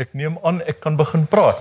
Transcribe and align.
Ek 0.00 0.14
neem 0.16 0.38
aan 0.40 0.62
ek 0.64 0.78
kan 0.80 0.94
begin 0.96 1.26
praat. 1.28 1.60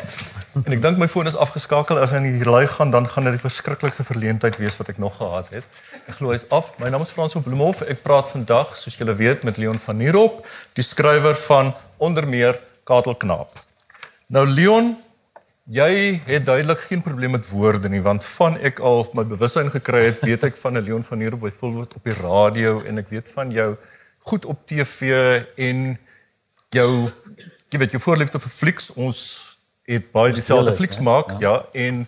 En 0.55 0.71
ek 0.71 0.79
dink 0.79 0.95
my 1.01 1.07
foon 1.11 1.27
is 1.27 1.35
afgeskakel 1.35 1.97
as 1.99 2.13
hy 2.15 2.21
in 2.21 2.37
die 2.39 2.47
lei 2.47 2.61
gaan 2.71 2.93
dan 2.93 3.09
gaan 3.11 3.27
dit 3.27 3.35
die 3.35 3.43
verskriklikste 3.43 4.05
verleentheid 4.07 4.55
wees 4.55 4.77
wat 4.79 4.87
ek 4.93 5.01
nog 5.03 5.17
gehad 5.17 5.49
het. 5.51 5.67
Ek 6.05 6.15
glo 6.21 6.31
hy's 6.31 6.45
af. 6.47 6.69
My 6.79 6.87
naam 6.93 7.03
is 7.03 7.11
Frans 7.11 7.35
van 7.35 7.43
Bloemhof. 7.43 7.81
Ek 7.91 8.05
praat 8.05 8.31
vandag, 8.31 8.71
soos 8.79 8.95
julle 8.95 9.17
weet, 9.19 9.43
met 9.43 9.59
Leon 9.59 9.83
van 9.83 9.99
Nierop, 9.99 10.45
die 10.79 10.87
skrywer 10.87 11.35
van 11.43 11.73
onder 11.99 12.23
meer 12.23 12.55
Katelknaap. 12.87 13.65
Nou 14.31 14.45
Leon, 14.47 14.93
jy 15.67 15.91
het 16.23 16.47
duidelik 16.47 16.87
geen 16.87 17.03
probleem 17.03 17.35
met 17.35 17.49
woorde 17.51 17.91
nie, 17.91 17.99
want 18.05 18.23
van 18.39 18.55
ek 18.63 18.79
al 18.79 19.09
my 19.11 19.27
bewussyn 19.27 19.75
gekry 19.75 20.05
het, 20.07 20.23
weet 20.23 20.53
ek 20.53 20.61
van 20.63 20.79
Leon 20.79 21.03
van 21.03 21.19
Nierop 21.19 21.43
byvoorbeeld 21.49 21.99
op 21.99 22.07
die 22.07 22.15
radio 22.23 22.79
en 22.87 23.03
ek 23.03 23.11
weet 23.11 23.35
van 23.35 23.51
jou 23.51 23.73
goed 24.31 24.47
op 24.47 24.63
TV 24.71 25.43
en 25.59 25.89
jou 26.71 26.93
jy 27.71 27.79
weet 27.79 27.95
jou 27.95 28.01
voorliefde 28.03 28.39
vir 28.39 28.53
flieks 28.57 28.91
ons 28.95 29.21
het 29.87 30.11
baie 30.11 30.33
dieselfde 30.33 30.73
flieks 30.77 30.99
maak 30.99 31.31
ja. 31.39 31.39
ja 31.39 31.87
en 31.87 32.05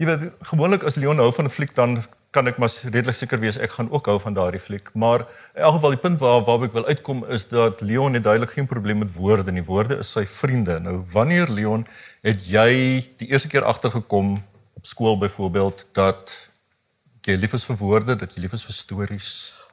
jy 0.00 0.06
weet 0.06 0.30
gewoonlik 0.52 0.86
as 0.86 0.96
Leon 0.96 1.18
hou 1.18 1.32
van 1.32 1.46
'n 1.50 1.56
fliek 1.56 1.74
dan 1.74 2.00
kan 2.30 2.46
ek 2.46 2.60
maar 2.62 2.70
redelik 2.94 3.16
seker 3.18 3.40
wees 3.42 3.58
ek 3.58 3.72
gaan 3.74 3.88
ook 3.90 4.06
hou 4.06 4.18
van 4.22 4.34
daardie 4.36 4.62
fliek. 4.62 4.90
Maar 4.94 5.24
in 5.56 5.64
elk 5.66 5.74
geval 5.78 5.96
die 5.96 6.02
punt 6.04 6.20
waar 6.22 6.44
waar 6.46 6.66
ek 6.66 6.76
wil 6.76 6.86
uitkom 6.86 7.24
is 7.36 7.48
dat 7.50 7.82
Leon 7.82 8.14
het 8.14 8.24
duidelik 8.24 8.54
geen 8.54 8.70
probleem 8.70 9.02
met 9.02 9.10
woorde 9.14 9.52
nie. 9.52 9.64
Woorde 9.66 9.98
is 9.98 10.12
sy 10.14 10.22
vriende. 10.26 10.78
Nou 10.78 11.00
wanneer 11.12 11.50
Leon 11.50 11.86
het 12.22 12.46
jy 12.46 13.02
die 13.18 13.30
eerste 13.32 13.50
keer 13.50 13.66
agtergekom 13.66 14.36
op 14.78 14.86
skool 14.86 15.18
byvoorbeeld 15.18 15.88
dat 15.98 16.36
jy 17.26 17.34
lief 17.34 17.58
is 17.58 17.66
vir 17.66 17.80
woorde 17.82 18.16
dat 18.16 18.34
jy 18.34 18.46
lief 18.46 18.54
is 18.54 18.66
vir 18.68 18.78
stories? 18.78 19.32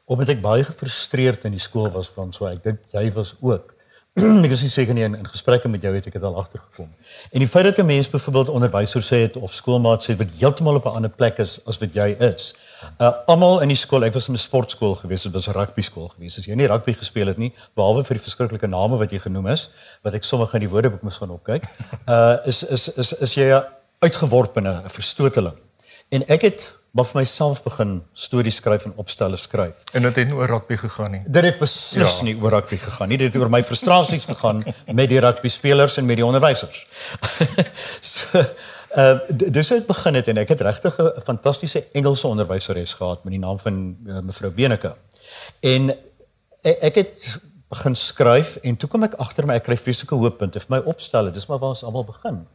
Omdat 0.10 0.34
ek 0.38 0.42
baie 0.42 0.66
gefrustreerd 0.66 1.46
in 1.46 1.54
die 1.54 1.62
skool 1.62 1.92
was 1.94 2.10
van 2.16 2.34
so 2.34 2.50
ek 2.50 2.64
dink 2.66 2.82
jy 2.96 3.06
was 3.14 3.36
ook 3.38 3.77
ek 4.46 4.54
is 4.56 4.64
seker 4.74 4.96
nie 4.98 5.04
in, 5.06 5.16
in 5.20 5.28
gesprekke 5.30 5.70
met 5.70 5.84
jou 5.86 5.92
het 5.94 6.06
ek 6.10 6.16
dit 6.18 6.24
al 6.26 6.38
agtergekom. 6.42 6.88
En 7.30 7.44
die 7.44 7.50
feit 7.50 7.68
dat 7.68 7.78
'n 7.78 7.86
mens 7.86 8.10
byvoorbeeld 8.10 8.50
onderwyser 8.50 9.04
sê 9.06 9.18
het 9.28 9.36
of 9.38 9.54
skoolmaat 9.54 10.06
sê 10.06 10.16
wat 10.18 10.32
heeltemal 10.40 10.80
op 10.80 10.86
'n 10.86 10.96
ander 10.98 11.10
plek 11.10 11.38
is 11.38 11.60
as 11.66 11.78
wat 11.78 11.94
jy 11.94 12.16
is. 12.20 12.54
Uh 12.98 13.12
almal 13.28 13.62
in 13.62 13.68
die 13.68 13.78
skool, 13.78 14.04
ek 14.04 14.14
was 14.14 14.28
in 14.28 14.34
'n 14.34 14.38
sportskool 14.38 14.96
gewees, 14.96 15.24
dit 15.24 15.34
was 15.34 15.48
'n 15.48 15.52
rugby 15.52 15.82
skool 15.82 16.08
gewees. 16.08 16.38
As 16.38 16.46
jy 16.46 16.56
nie 16.56 16.68
rugby 16.68 16.94
gespeel 16.94 17.28
het 17.28 17.38
nie, 17.38 17.54
behalwe 17.76 18.04
vir 18.04 18.16
die 18.18 18.24
verskriklike 18.24 18.68
name 18.68 18.98
wat 18.98 19.12
jy 19.12 19.20
genoem 19.20 19.48
is, 19.48 19.70
wat 20.04 20.14
ek 20.14 20.24
sommer 20.24 20.50
in 20.54 20.60
die 20.60 20.70
woordeboek 20.70 21.02
moes 21.02 21.18
gaan 21.18 21.32
opkyk, 21.32 21.64
uh 22.08 22.38
is 22.46 22.64
is 22.64 22.90
is 22.90 23.14
is 23.14 23.34
jy 23.34 23.54
'n 23.54 23.64
uitgeworpene, 24.00 24.82
'n 24.84 24.90
verstoteling. 24.90 25.58
En 26.10 26.28
ek 26.28 26.42
het 26.42 26.74
maar 26.92 27.06
vir 27.06 27.20
myself 27.20 27.64
begin 27.64 28.02
stories 28.14 28.56
skryf 28.62 28.86
en 28.86 28.94
opstelle 28.96 29.38
skryf. 29.38 29.84
En 29.94 30.08
dit 30.08 30.16
het 30.16 30.30
nie 30.30 30.38
oor 30.38 30.50
rugby 30.50 30.78
gegaan 30.80 31.12
nie. 31.12 31.22
Dit 31.28 31.44
het 31.44 31.60
beslis 31.60 32.18
ja. 32.20 32.24
nie 32.24 32.36
oor 32.42 32.56
rugby 32.56 32.80
gegaan 32.82 33.12
nie. 33.12 33.20
Dit 33.22 33.34
het 33.34 33.42
oor 33.42 33.52
my 33.54 33.64
frustrasies 33.64 34.26
gegaan 34.26 34.64
met 35.00 35.10
die 35.10 35.20
rugby 35.20 35.52
spelers 35.54 35.98
en 35.98 36.06
met 36.06 36.18
die 36.18 36.26
onderwysers. 36.26 36.86
so 38.14 38.44
uh 38.98 39.20
dis 39.30 39.70
hoe 39.70 39.78
dit 39.78 39.88
begin 39.88 40.16
het 40.16 40.30
en 40.32 40.38
ek 40.42 40.54
het 40.56 40.62
regtig 40.62 40.96
'n 40.98 41.22
fantastiese 41.26 41.84
Engelse 41.92 42.28
onderwyseres 42.28 42.94
gehad 42.94 43.24
met 43.24 43.32
die 43.32 43.40
naam 43.40 43.60
van 43.60 43.98
uh, 44.06 44.20
mevrou 44.20 44.52
Beneke. 44.52 44.96
En 45.60 45.92
ek, 46.62 46.78
ek 46.82 46.96
het 46.96 47.40
begin 47.70 47.96
skryf 47.96 48.56
en 48.56 48.78
toe 48.78 48.90
kom 48.90 49.04
ek 49.04 49.14
agter 49.20 49.46
my 49.46 49.60
ek 49.60 49.64
kry 49.68 49.78
vreeslike 49.78 50.16
hooppunte 50.16 50.60
vir 50.60 50.72
my 50.78 50.80
opstelle. 50.86 51.32
Dis 51.32 51.48
maar 51.48 51.60
waar 51.60 51.76
ons 51.76 51.84
almal 51.84 52.06
begin. 52.08 52.48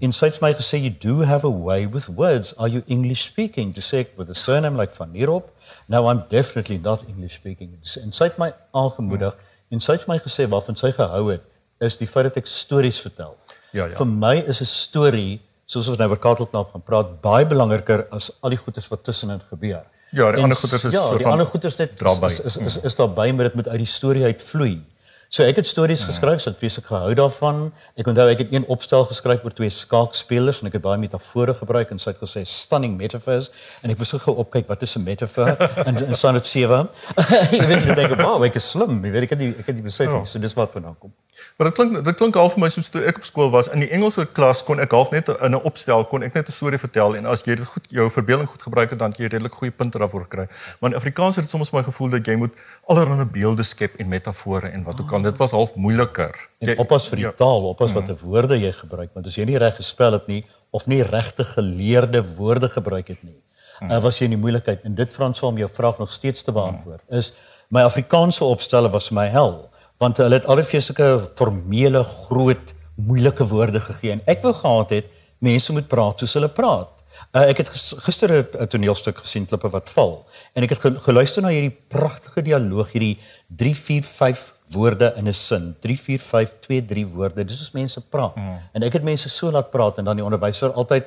In 0.00 0.12
sy 0.12 0.28
het 0.28 0.40
my 0.40 0.52
gesê 0.54 0.80
you 0.82 0.90
do 0.90 1.24
have 1.24 1.46
a 1.46 1.50
way 1.50 1.86
with 1.86 2.08
words. 2.08 2.54
Are 2.56 2.68
you 2.68 2.82
English 2.86 3.24
speaking? 3.24 3.74
To 3.74 3.80
say 3.80 4.06
with 4.16 4.30
a 4.30 4.34
surname 4.34 4.76
like 4.76 4.94
Van 4.94 5.12
Nierop. 5.12 5.50
No, 5.88 6.08
I'm 6.08 6.24
definitely 6.30 6.78
not 6.78 7.04
English 7.08 7.34
speaking. 7.34 7.78
En 8.02 8.12
sy 8.12 8.30
het 8.30 8.38
my 8.38 8.52
aangemoedig 8.72 9.34
en 9.70 9.80
sy 9.80 9.98
het 9.98 10.06
my 10.08 10.18
gesê 10.24 10.48
waarvan 10.48 10.76
sy 10.76 10.92
gehou 10.96 11.28
het 11.32 11.44
is 11.84 11.98
die 12.00 12.08
feit 12.08 12.28
dat 12.30 12.38
ek 12.40 12.48
stories 12.50 13.00
vertel. 13.00 13.36
Ja 13.72 13.86
ja. 13.86 13.96
Vir 13.96 14.06
my 14.08 14.36
is 14.48 14.60
'n 14.60 14.68
storie 14.68 15.40
soos 15.68 15.88
ons 15.88 15.98
nou 15.98 16.08
oor 16.08 16.18
Katelknaap 16.18 16.72
gaan 16.72 16.84
praat 16.84 17.20
baie 17.22 17.46
belangriker 17.46 18.06
as 18.10 18.30
al 18.40 18.50
die 18.50 18.60
goedes 18.60 18.88
wat 18.88 19.04
tussenin 19.04 19.40
gebeur. 19.50 19.84
Ja, 20.10 20.30
die 20.32 20.40
en, 20.40 20.48
ander 20.48 20.56
goedes 20.56 20.84
is 20.88 20.94
ja, 20.94 21.02
so 21.04 21.18
van 21.18 21.18
die 21.18 21.32
ander 21.34 21.46
goedes 21.46 21.76
net 21.76 22.00
is 22.00 22.40
is 22.40 22.56
is, 22.56 22.76
is 22.80 22.94
daar 22.96 23.10
by 23.12 23.30
maar 23.30 23.50
dit 23.50 23.54
moet 23.54 23.68
uit 23.68 23.82
die 23.84 23.86
storie 23.86 24.24
uitvloei. 24.24 24.80
So 25.28 25.44
ek 25.44 25.58
het 25.60 25.66
stories 25.68 26.00
ja. 26.00 26.08
geskryf, 26.08 26.40
so 26.40 26.48
ek 26.54 26.56
vreeslik 26.56 26.86
gehou 26.88 27.10
daarvan. 27.18 27.66
Ek 28.00 28.08
onthou 28.08 28.24
ek 28.32 28.46
het 28.46 28.54
een 28.54 28.64
opstel 28.72 29.04
geskryf 29.10 29.42
oor 29.44 29.52
twee 29.52 29.68
skaakspelers 29.68 30.62
en 30.62 30.70
ek 30.70 30.78
het 30.78 30.84
baie 30.86 31.00
metafore 31.02 31.52
gebruik 31.58 31.92
en 31.92 32.00
sy 32.00 32.14
het 32.14 32.22
gesê 32.22 32.46
stunning 32.48 32.94
metaphors 32.96 33.50
en 33.84 33.92
ek 33.92 34.00
moes 34.00 34.14
gou 34.24 34.38
opkyk 34.40 34.70
wat 34.72 34.86
is 34.88 34.96
'n 34.96 35.04
metafoor 35.04 35.52
en 35.88 36.00
in 36.00 36.16
sonnet 36.16 36.48
7. 36.48 36.88
ek 37.18 37.60
weet 37.60 37.84
net 37.84 37.96
dink, 38.00 38.16
"Wow, 38.16 38.40
ek 38.44 38.56
is 38.56 38.70
slim." 38.70 39.04
Jy 39.04 39.12
weet 39.12 39.28
ek 39.28 39.36
het 39.36 39.38
nie 39.44 39.52
ek 39.52 39.66
het 39.66 39.76
nie 39.76 39.84
besef 39.84 40.08
nie. 40.08 40.16
Ja. 40.16 40.24
So 40.24 40.38
dis 40.40 40.56
wat 40.56 40.72
vandaan 40.72 40.96
kom. 40.96 41.12
Maar 41.56 41.66
dit 41.66 41.74
klink 41.74 42.04
dit 42.04 42.16
klink 42.16 42.36
half 42.38 42.52
vir 42.54 42.62
my 42.62 42.68
soos 42.70 42.88
toe 42.92 43.02
ek 43.10 43.16
op 43.20 43.24
skool 43.26 43.48
was 43.50 43.68
in 43.74 43.82
die 43.82 43.88
Engelse 43.94 44.24
klas 44.36 44.60
kon 44.66 44.78
ek 44.82 44.92
half 44.94 45.10
net 45.10 45.28
in 45.28 45.54
'n 45.56 45.62
opstel 45.70 46.04
kon 46.10 46.22
ek 46.22 46.34
net 46.34 46.48
'n 46.48 46.52
storie 46.52 46.78
vertel 46.78 47.16
en 47.16 47.26
as 47.26 47.42
jy 47.42 47.56
dit 47.56 47.66
goed 47.66 47.86
jou 47.90 48.10
verbeelding 48.10 48.48
goed 48.48 48.62
gebruik 48.62 48.90
het 48.90 48.98
dan 48.98 49.14
jy 49.16 49.26
redelik 49.26 49.54
goeie 49.54 49.70
punte 49.70 49.98
daarvoor 49.98 50.26
kry. 50.28 50.46
Maar 50.80 50.90
in 50.90 50.96
Afrikaans 50.96 51.36
het 51.36 51.44
dit 51.44 51.50
soms 51.50 51.72
my 51.72 51.82
gevoel 51.82 52.10
dat 52.10 52.26
jy 52.26 52.36
moet 52.36 52.54
allerlei 52.86 53.24
beelde 53.24 53.62
skep 53.62 53.96
en 53.98 54.08
metafore 54.08 54.68
en 54.68 54.84
wat 54.84 55.00
ook 55.00 55.12
al 55.12 55.22
dit 55.22 55.36
was 55.38 55.50
half 55.50 55.74
moeiliker. 55.74 56.34
Jy 56.58 56.74
oppas 56.78 57.08
vir 57.08 57.16
die 57.16 57.26
ja. 57.26 57.32
taal, 57.32 57.62
oppas 57.68 57.92
watter 57.92 58.14
mm. 58.14 58.22
woorde 58.22 58.58
jy 58.58 58.72
gebruik 58.72 59.10
want 59.14 59.26
as 59.26 59.34
jy 59.34 59.44
nie 59.44 59.58
reg 59.58 59.76
gespel 59.76 60.12
het 60.12 60.26
nie 60.26 60.44
of 60.70 60.86
nie 60.86 61.02
regte 61.02 61.44
geleerde 61.44 62.24
woorde 62.36 62.68
gebruik 62.68 63.08
het 63.08 63.22
nie, 63.22 63.36
mm. 63.80 63.90
uh, 63.90 64.02
was 64.02 64.18
jy 64.18 64.24
in 64.24 64.36
die 64.36 64.40
moeilikheid 64.40 64.84
en 64.84 64.94
dit 64.94 65.12
Frans 65.12 65.42
om 65.42 65.58
jou 65.58 65.68
vraag 65.72 65.98
nog 65.98 66.12
steeds 66.12 66.42
te 66.42 66.52
beantwoord 66.52 67.02
is 67.08 67.32
my 67.68 67.82
Afrikaanse 67.82 68.44
opstelle 68.44 68.90
was 68.90 69.10
my 69.10 69.26
hel 69.32 69.70
want 69.98 70.20
hulle 70.22 70.38
het 70.38 70.46
alreeds 70.46 70.90
sulke 70.90 71.08
formele 71.38 72.02
groot 72.04 72.74
moeilike 72.94 73.46
woorde 73.46 73.80
gegee. 73.80 74.12
En 74.16 74.22
ek 74.26 74.42
wou 74.42 74.54
gehad 74.54 74.94
het 74.94 75.10
mense 75.44 75.72
moet 75.72 75.88
praat 75.90 76.22
soos 76.22 76.34
hulle 76.38 76.50
praat. 76.50 76.94
Uh, 77.34 77.48
ek 77.50 77.62
het 77.62 77.70
gister 78.06 78.30
'n 78.30 78.66
toneelstuk 78.70 79.18
gesien 79.18 79.46
klippe 79.46 79.68
wat 79.70 79.90
val. 79.90 80.26
En 80.54 80.62
ek 80.62 80.70
het 80.70 81.02
geluister 81.02 81.42
na 81.42 81.48
hierdie 81.48 81.76
pragtige 81.88 82.42
dialoog 82.42 82.92
hierdie 82.92 83.18
3 83.56 83.74
4 83.74 84.02
5 84.02 84.54
woorde 84.70 85.12
in 85.16 85.28
'n 85.28 85.32
sin. 85.32 85.76
3 85.80 85.96
4 85.96 86.18
5 86.18 86.54
2 86.60 86.84
3 86.84 87.06
woorde. 87.06 87.44
Dis 87.44 87.60
is 87.60 87.72
mense 87.72 88.00
praat. 88.00 88.36
Mm. 88.36 88.58
en 88.72 88.82
ek 88.82 88.92
het 88.92 89.02
mense 89.02 89.28
so 89.28 89.50
laat 89.50 89.70
praat 89.70 89.98
en 89.98 90.04
dan 90.04 90.16
die 90.16 90.24
onderwyser 90.24 90.72
altyd 90.72 91.04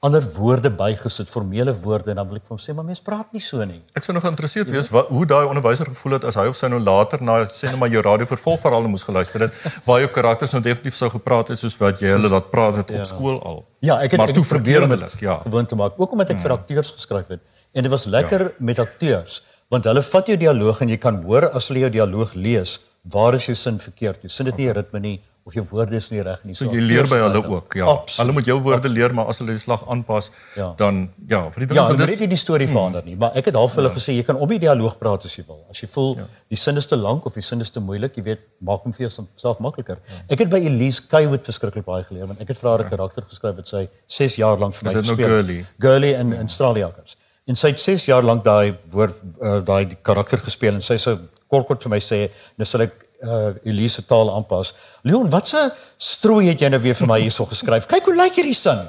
ander 0.00 0.24
woorde 0.32 0.70
bygesit, 0.72 1.28
formele 1.28 1.74
woorde 1.82 2.10
en 2.10 2.16
dan 2.16 2.28
wil 2.28 2.38
ek 2.38 2.46
vir 2.46 2.54
hom 2.54 2.60
sê, 2.62 2.72
maar 2.76 2.86
mense 2.88 3.04
praat 3.04 3.34
nie 3.36 3.42
so 3.44 3.64
nie. 3.68 3.82
Ek 3.98 4.06
sou 4.06 4.14
nog 4.16 4.24
geïnteresseerd 4.24 4.70
wees 4.72 4.88
wat 4.94 5.10
hoe 5.12 5.26
daai 5.28 5.44
onderwyser 5.44 5.90
gevoel 5.90 6.16
het 6.16 6.24
as 6.30 6.38
hy 6.40 6.46
of 6.48 6.56
sy 6.56 6.70
nou 6.72 6.78
later 6.80 7.20
na 7.20 7.42
sê 7.52 7.68
net 7.68 7.76
maar 7.82 7.92
jou 7.92 8.00
radio 8.06 8.28
vervolgverhale 8.30 8.88
moes 8.88 9.04
geluister 9.04 9.44
het 9.44 9.68
waar 9.84 10.00
jou 10.00 10.08
karakters 10.14 10.56
nou 10.56 10.62
definitief 10.64 10.96
sou 10.96 11.10
gepraat 11.12 11.52
het 11.52 11.60
soos 11.60 11.76
wat 11.82 12.00
jy 12.00 12.14
hulle 12.14 12.32
laat 12.32 12.48
praat 12.48 12.80
het 12.80 12.94
op 12.94 13.02
ja. 13.02 13.06
skool 13.12 13.36
al. 13.44 13.60
Ja, 13.84 14.00
ek 14.00 14.16
het 14.16 14.24
maar 14.24 14.32
toe 14.32 14.46
probeer 14.48 14.88
om 14.88 14.96
dit 14.96 15.16
ja. 15.20 15.36
gewoon 15.44 15.68
te 15.68 15.76
maak, 15.76 16.00
ook 16.00 16.16
omdat 16.16 16.32
ek 16.32 16.40
hmm. 16.40 16.46
vir 16.48 16.56
akteurs 16.56 16.96
geskryf 16.96 17.36
het 17.36 17.44
en 17.76 17.84
dit 17.84 17.92
was 17.92 18.08
lekker 18.08 18.48
ja. 18.48 18.52
met 18.72 18.80
akteurs 18.80 19.42
want 19.70 19.84
hulle 19.84 20.02
vat 20.02 20.32
jou 20.32 20.38
dialoog 20.40 20.80
en 20.80 20.96
jy 20.96 20.98
kan 20.98 21.20
hoor 21.28 21.50
as 21.52 21.68
hulle 21.68 21.84
jou 21.84 21.92
dialoog 22.00 22.32
lees, 22.34 22.78
waar 23.04 23.36
is 23.36 23.46
jou 23.46 23.54
sin 23.54 23.76
verkeerd? 23.78 24.24
Jy 24.24 24.32
sin 24.32 24.48
dit 24.48 24.64
nie 24.64 24.72
ritme 24.74 25.00
nie 25.04 25.18
of 25.48 25.54
jou 25.56 25.64
woorde 25.70 25.96
is 25.96 26.08
nie 26.12 26.20
reg 26.22 26.42
nie. 26.44 26.54
So, 26.54 26.66
so 26.66 26.74
jy 26.76 26.82
leer 26.84 27.08
by 27.08 27.18
hulle 27.22 27.40
ook, 27.40 27.74
ja. 27.78 27.86
Absoluut, 27.88 28.18
hulle 28.20 28.34
moet 28.36 28.48
jou 28.50 28.56
woorde 28.60 28.78
absoluut. 28.82 28.96
leer, 28.98 29.14
maar 29.16 29.30
as 29.32 29.40
hulle 29.40 29.54
die 29.56 29.62
slag 29.62 29.86
aanpas, 29.92 30.28
ja. 30.56 30.68
dan 30.78 31.00
ja, 31.30 31.40
vir 31.54 31.64
die 31.64 31.78
ja, 31.78 31.86
is 31.94 32.12
dit 32.12 32.24
nie 32.24 32.30
die 32.34 32.38
storie 32.40 32.66
hmm. 32.68 32.76
verander 32.76 33.06
nie, 33.06 33.16
maar 33.20 33.36
ek 33.40 33.48
het 33.50 33.58
half 33.58 33.74
hulle 33.78 33.90
ja. 33.90 33.96
gesê 33.96 34.16
jy 34.16 34.26
kan 34.28 34.40
op 34.40 34.52
die 34.52 34.60
dialoog 34.62 34.98
praat 35.00 35.24
as 35.28 35.36
jy 35.38 35.46
wil. 35.48 35.62
As 35.72 35.80
jy 35.82 35.88
voel 35.94 36.12
ja. 36.20 36.26
die 36.52 36.60
sin 36.60 36.80
is 36.80 36.90
te 36.90 36.98
lank 37.00 37.26
of 37.30 37.38
die 37.38 37.46
sin 37.46 37.64
is 37.64 37.72
te 37.74 37.82
moeilik, 37.84 38.18
jy 38.20 38.26
weet, 38.28 38.44
maak 38.70 38.84
hom 38.86 38.94
vir 38.96 39.08
jouself 39.08 39.64
makliker. 39.64 40.02
Ja. 40.10 40.20
Ek 40.36 40.44
het 40.44 40.52
by 40.52 40.60
Elise 40.70 41.06
Kaywood 41.10 41.48
verskriklik 41.48 41.88
baie 41.88 42.04
geleer 42.08 42.30
want 42.30 42.44
ek 42.44 42.54
het 42.54 42.60
vir 42.60 42.70
haar 42.70 42.84
'n 42.84 42.90
ja. 42.90 42.94
karakter 42.96 43.26
geskryf 43.26 43.56
wat 43.56 43.68
sy 43.68 43.86
6 44.06 44.38
jaar 44.44 44.60
lank 44.60 44.76
vir 44.76 44.90
my 44.90 44.94
gespeel 45.00 45.16
het. 45.16 45.24
Nou 45.24 45.36
girly. 45.36 45.58
girly 45.80 46.14
in 46.14 46.34
ja. 46.36 46.40
in 46.44 46.46
Australiakers. 46.52 47.16
En 47.48 47.56
sy 47.56 47.72
het 47.72 47.80
6 47.80 48.06
jaar 48.06 48.22
lank 48.22 48.44
daai 48.44 48.76
woord 48.92 49.16
uh, 49.42 49.60
daai 49.64 49.96
karakter 50.02 50.38
gespeel 50.38 50.74
en 50.74 50.82
sy 50.82 50.98
sê 51.00 51.16
kort 51.50 51.66
kort 51.66 51.82
vir 51.82 51.90
my 51.90 51.98
sê, 51.98 52.28
nou 52.58 52.66
sal 52.68 52.86
ek 52.86 53.09
uh 53.22 53.52
Elise 53.64 54.04
taal 54.06 54.30
aanpas. 54.32 54.72
Leon, 55.02 55.30
watse 55.30 55.70
strooi 56.00 56.48
het 56.48 56.60
jy 56.60 56.70
nou 56.72 56.80
weer 56.80 56.96
vir 56.96 57.08
my 57.10 57.20
hierso 57.20 57.46
geskryf? 57.48 57.88
Kyk 57.90 58.08
hoe 58.08 58.16
lyk 58.16 58.40
hierdie 58.40 58.56
sin. 58.56 58.86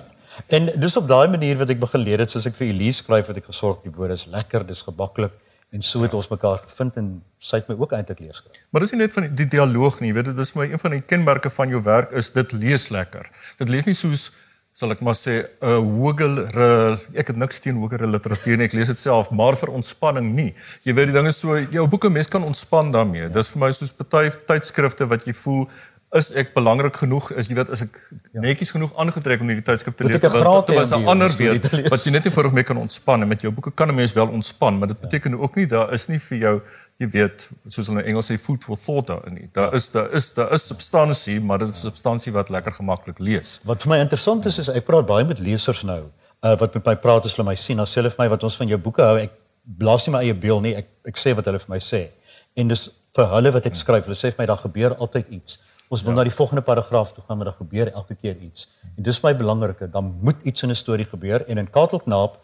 En 0.48 0.69
dis 0.80 0.98
op 0.98 1.07
daai 1.07 1.28
manier 1.31 1.57
wat 1.60 1.69
ek 1.74 1.80
begin 1.81 2.04
leer 2.06 2.24
het 2.24 2.31
soos 2.31 2.48
ek 2.48 2.56
vir 2.57 2.69
Elise 2.72 3.04
skryf 3.04 3.28
wat 3.31 3.42
ek 3.42 3.50
gesorg 3.51 3.81
die 3.83 3.94
woorde 3.94 4.16
is 4.19 4.28
lekker, 4.31 4.66
dis 4.68 4.83
gebaklik 4.88 5.36
en 5.72 5.83
so 5.88 6.04
het 6.04 6.13
ons 6.13 6.28
mekaar 6.28 6.60
gevind 6.66 6.98
en 7.00 7.12
sy 7.39 7.62
het 7.62 7.69
my 7.72 7.78
ook 7.80 7.94
eintlik 7.95 8.19
leer 8.19 8.36
skryf. 8.36 8.60
Maar 8.72 8.83
dis 8.83 8.92
nie 8.92 9.01
net 9.04 9.13
van 9.16 9.28
die, 9.28 9.31
die 9.44 9.50
dialoog 9.54 10.01
nie, 10.01 10.12
jy 10.12 10.18
weet 10.18 10.31
dit 10.31 10.42
is 10.44 10.51
vir 10.51 10.62
my 10.62 10.68
een 10.74 10.81
van 10.84 10.95
die 10.98 11.04
kenmerke 11.13 11.51
van 11.54 11.72
jou 11.72 11.80
werk 11.86 12.12
is 12.19 12.31
dit 12.36 12.56
lees 12.56 12.89
lekker. 12.92 13.30
Dit 13.60 13.72
lees 13.72 13.88
nie 13.88 13.95
soos 13.95 14.30
sal 14.74 14.94
ek 14.96 15.02
maar 15.04 15.18
sê 15.20 15.34
'n 15.44 15.68
uh, 15.68 15.80
hogere 16.00 16.98
ek 17.14 17.28
het 17.34 17.38
niks 17.38 17.60
teen 17.60 17.76
hogere 17.76 18.08
literatuur 18.08 18.58
nie. 18.58 18.66
Ek 18.66 18.74
lees 18.74 18.88
dit 18.88 18.98
self 18.98 19.32
maar 19.32 19.56
vir 19.60 19.70
ontspanning 19.70 20.34
nie. 20.36 20.54
Jy 20.84 20.94
weet 20.96 21.12
die 21.12 21.18
ding 21.18 21.28
is 21.28 21.40
so 21.40 21.58
jou 21.60 21.88
boeke 21.88 22.10
mens 22.10 22.28
kan 22.28 22.44
ontspan 22.44 22.92
daarmee. 22.92 23.28
Ja. 23.28 23.30
dis 23.30 23.52
vir 23.52 23.60
my 23.60 23.72
soos 23.72 23.94
baie 24.10 24.32
tydskrifte 24.32 25.08
wat 25.08 25.26
jy 25.28 25.34
voel 25.34 25.68
is 26.16 26.32
ek 26.36 26.54
belangrik 26.54 26.96
genoeg? 27.00 27.32
Is 27.40 27.48
jy 27.48 27.56
weet 27.56 27.70
as 27.72 27.84
ek 27.86 28.00
ja. 28.34 28.42
netjies 28.44 28.72
genoeg 28.72 28.92
aangetrek 29.00 29.44
om 29.44 29.48
hierdie 29.52 29.64
tydskrif 29.64 29.96
te 29.96 30.08
lees? 30.08 30.20
want 30.22 30.68
dit 30.68 30.76
was 30.76 30.92
'n 30.92 31.08
ander 31.08 31.32
weet 31.36 31.68
wat 31.94 32.04
jy 32.06 32.12
net 32.12 32.26
nie 32.26 32.34
vir 32.36 32.44
hom 32.44 32.54
mee 32.54 32.68
kan 32.68 32.78
ontspan 32.78 33.22
en 33.22 33.28
met 33.28 33.42
jou 33.42 33.52
boeke 33.52 33.72
kan 33.72 33.88
'n 33.90 33.96
mens 33.96 34.14
wel 34.14 34.28
ontspan 34.28 34.80
maar 34.80 34.88
dit 34.88 35.00
beteken 35.00 35.40
ook 35.40 35.56
nie 35.56 35.68
daar 35.68 35.94
is 35.94 36.08
nie 36.08 36.20
vir 36.20 36.38
jou 36.38 36.62
jy 37.01 37.09
weet, 37.15 37.48
soos 37.74 37.89
hulle 37.89 38.03
in 38.03 38.12
Engels 38.12 38.30
sê 38.30 38.38
food 38.39 38.63
for 38.68 38.80
thought 38.86 39.07
daarin 39.09 39.39
nie. 39.39 39.48
Daar 39.56 39.74
is 39.77 39.89
daar 39.94 40.12
is 40.18 40.30
daar 40.38 40.53
is 40.53 40.68
substansie, 40.69 41.39
maar 41.42 41.63
dit 41.63 41.74
is 41.74 41.81
substansie 41.81 42.33
wat 42.36 42.51
lekker 42.53 42.75
gemaklik 42.77 43.19
lees. 43.19 43.57
Wat 43.65 43.81
vir 43.81 43.95
my 43.95 44.00
interessant 44.03 44.45
is 44.50 44.59
is 44.62 44.69
ek 44.69 44.86
praat 44.86 45.07
baie 45.09 45.25
met 45.25 45.42
lesers 45.42 45.83
nou. 45.88 46.03
Uh 46.45 46.56
wat 46.62 46.77
met 46.77 46.92
my 46.92 46.95
praat 47.01 47.25
is 47.25 47.38
hulle 47.38 47.48
my 47.50 47.57
sien 47.57 47.81
as 47.81 47.94
self 47.98 48.18
my 48.21 48.30
wat 48.30 48.45
ons 48.45 48.57
van 48.62 48.69
jou 48.69 48.80
boeke 48.81 49.03
hou. 49.06 49.18
Ek 49.18 49.33
blaas 49.81 50.06
nie 50.07 50.15
my 50.15 50.24
eie 50.27 50.38
beeld 50.45 50.65
nie. 50.68 50.75
Ek 50.77 50.89
ek 51.09 51.18
sê 51.18 51.33
wat 51.38 51.50
hulle 51.50 51.62
vir 51.65 51.74
my 51.74 51.81
sê. 51.81 52.07
En 52.56 52.69
dis 52.69 52.88
vir 53.18 53.33
hulle 53.33 53.56
wat 53.57 53.68
ek 53.71 53.81
skryf. 53.81 54.06
Hulle 54.06 54.19
sê 54.19 54.31
vir 54.31 54.44
my 54.44 54.50
daar 54.53 54.62
gebeur 54.62 54.98
altyd 55.00 55.33
iets. 55.42 55.59
Ons 55.92 56.06
wil 56.06 56.13
ja. 56.13 56.21
na 56.21 56.30
die 56.30 56.38
volgende 56.38 56.63
paragraaf 56.63 57.12
toe 57.15 57.24
gaan, 57.25 57.38
maar 57.38 57.50
daar 57.50 57.59
gebeur 57.59 57.89
elke 57.92 58.15
keer 58.15 58.38
iets. 58.39 58.69
En 58.95 59.03
dis 59.03 59.19
my 59.25 59.33
belangrike, 59.36 59.89
dan 59.92 60.13
moet 60.21 60.38
iets 60.48 60.63
in 60.63 60.71
'n 60.71 60.75
storie 60.75 61.06
gebeur 61.06 61.44
en 61.48 61.57
in 61.57 61.69
Katelknaap 61.69 62.38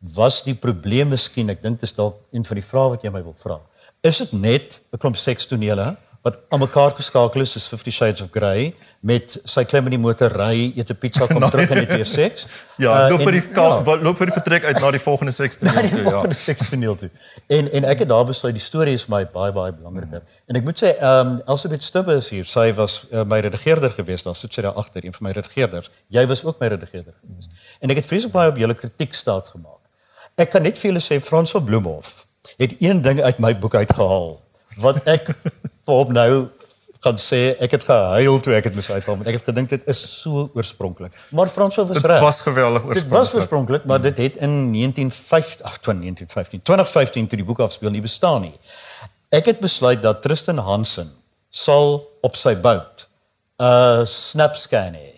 was 0.00 0.42
die 0.42 0.54
probleem 0.54 1.08
miskien, 1.10 1.50
ek 1.50 1.62
dink 1.62 1.80
dit 1.80 1.88
is 1.88 1.94
dalk 1.94 2.16
een 2.30 2.44
van 2.44 2.54
die 2.54 2.64
vrae 2.64 2.90
wat 2.90 3.02
jy 3.02 3.10
my 3.10 3.22
wil 3.22 3.34
vra. 3.38 3.60
Is 4.00 4.16
dit 4.16 4.32
net 4.32 4.80
'n 4.92 4.96
klomp 4.96 5.16
sekstonele 5.16 5.96
wat 6.22 6.36
aan 6.48 6.60
mekaar 6.60 6.90
geskakel 6.90 7.40
is 7.40 7.52
soos 7.52 7.68
50 7.68 7.92
Shades 7.92 8.20
of 8.20 8.28
Grey 8.30 8.74
met 9.00 9.40
sy 9.44 9.64
klim 9.64 9.86
in 9.86 9.94
die 9.94 10.00
motor 10.02 10.30
ry, 10.30 10.72
eet 10.76 10.90
'n 10.90 10.98
pizza 10.98 11.26
kom 11.26 11.40
nou, 11.44 11.50
terug 11.50 11.70
en 11.70 11.78
het 11.78 11.92
weer 11.92 12.06
seks? 12.06 12.46
Ja, 12.76 13.06
uh, 13.06 13.10
loop 13.10 13.22
vir 13.22 13.32
die 13.32 13.42
ja. 13.54 13.96
loop 14.02 14.18
vir 14.18 14.30
die 14.30 14.36
vertrek 14.36 14.64
uit 14.64 14.80
na 14.80 14.90
die 14.90 15.00
volgende 15.02 15.32
sekstoneel 15.32 15.88
toe, 15.90 16.02
ja. 16.10 16.22
Sekstoneel 16.34 16.96
toe. 16.96 17.10
En 17.46 17.70
en 17.72 17.84
ek 17.84 18.04
het 18.04 18.08
daar 18.08 18.26
besluit 18.26 18.54
die 18.54 18.62
storie 18.62 18.94
is 18.94 19.08
my 19.08 19.24
baie 19.24 19.52
baie 19.52 19.72
belangriker. 19.72 20.22
Hmm. 20.22 20.44
En 20.46 20.60
ek 20.60 20.68
moet 20.68 20.78
sê, 20.78 20.92
ehm 20.98 21.32
um, 21.32 21.42
Elsabeth 21.46 21.82
Stubbe 21.82 22.18
is 22.18 22.30
hier. 22.30 22.44
Sy 22.44 22.72
was 22.74 23.00
uh, 23.10 23.24
my 23.24 23.40
redigeerder 23.40 23.90
geweest, 23.90 24.24
daar 24.24 24.38
sit 24.38 24.54
sy 24.54 24.62
daar 24.62 24.78
agter, 24.78 25.04
een 25.04 25.14
van 25.14 25.30
my 25.30 25.34
redigeerders. 25.34 25.90
Jy 26.08 26.26
was 26.26 26.44
ook 26.44 26.60
my 26.60 26.70
redigeerder 26.74 27.14
geweest. 27.18 27.50
En 27.80 27.90
ek 27.90 28.02
het 28.02 28.06
vreeslik 28.06 28.32
baie 28.32 28.50
op 28.50 28.62
julle 28.62 28.74
kritiek 28.74 29.14
staat 29.14 29.48
gemaak. 29.54 29.82
Ek 30.38 30.50
kan 30.50 30.62
net 30.62 30.78
vir 30.78 30.92
julle 30.92 31.02
sê 31.02 31.18
Frans 31.22 31.50
van 31.50 31.64
Bloemhof 31.64 32.27
het 32.58 32.76
een 32.82 33.02
ding 33.02 33.22
uit 33.22 33.38
my 33.38 33.54
boek 33.58 33.74
uitgehaal 33.74 34.36
wat 34.82 35.02
ek 35.06 35.30
vir 35.86 35.94
hom 35.94 36.12
nou 36.14 36.30
kan 37.04 37.18
sê 37.22 37.54
ek 37.62 37.76
het 37.76 37.84
gehuil 37.86 38.40
toe 38.42 38.54
ek 38.56 38.68
dit 38.68 38.78
moes 38.78 38.88
uithaal 38.90 39.20
want 39.20 39.28
ek 39.30 39.38
het 39.38 39.46
gedink 39.46 39.70
dit 39.70 39.84
is 39.90 40.00
so 40.02 40.48
oorspronklik. 40.58 41.14
Maar 41.30 41.50
Frans 41.54 41.78
was 41.78 41.92
reg. 41.94 42.18
Dit 42.18 42.26
was 42.26 42.40
geweldig 42.42 42.82
oorspronklik. 42.82 43.04
Dit 43.04 43.12
was 43.14 43.34
oorspronklik, 43.34 43.84
maar 43.86 44.02
dit 44.02 44.16
het 44.18 44.40
in 44.42 44.56
1950 44.74 45.66
ag 45.66 45.78
1915 45.84 46.62
2015 46.62 47.28
toe 47.30 47.38
die 47.38 47.46
boek 47.46 47.62
afspeel 47.62 47.94
nie 47.94 48.02
bestaan 48.02 48.48
nie. 48.48 48.56
Ek 49.30 49.46
het 49.46 49.62
besluit 49.62 50.02
dat 50.02 50.22
Tristan 50.22 50.58
Hansen 50.58 51.12
sal 51.50 52.02
op 52.26 52.36
sy 52.36 52.56
boot 52.56 53.06
'n 53.58 53.64
uh, 53.64 54.02
snapscan 54.04 54.98
hê. 54.98 55.17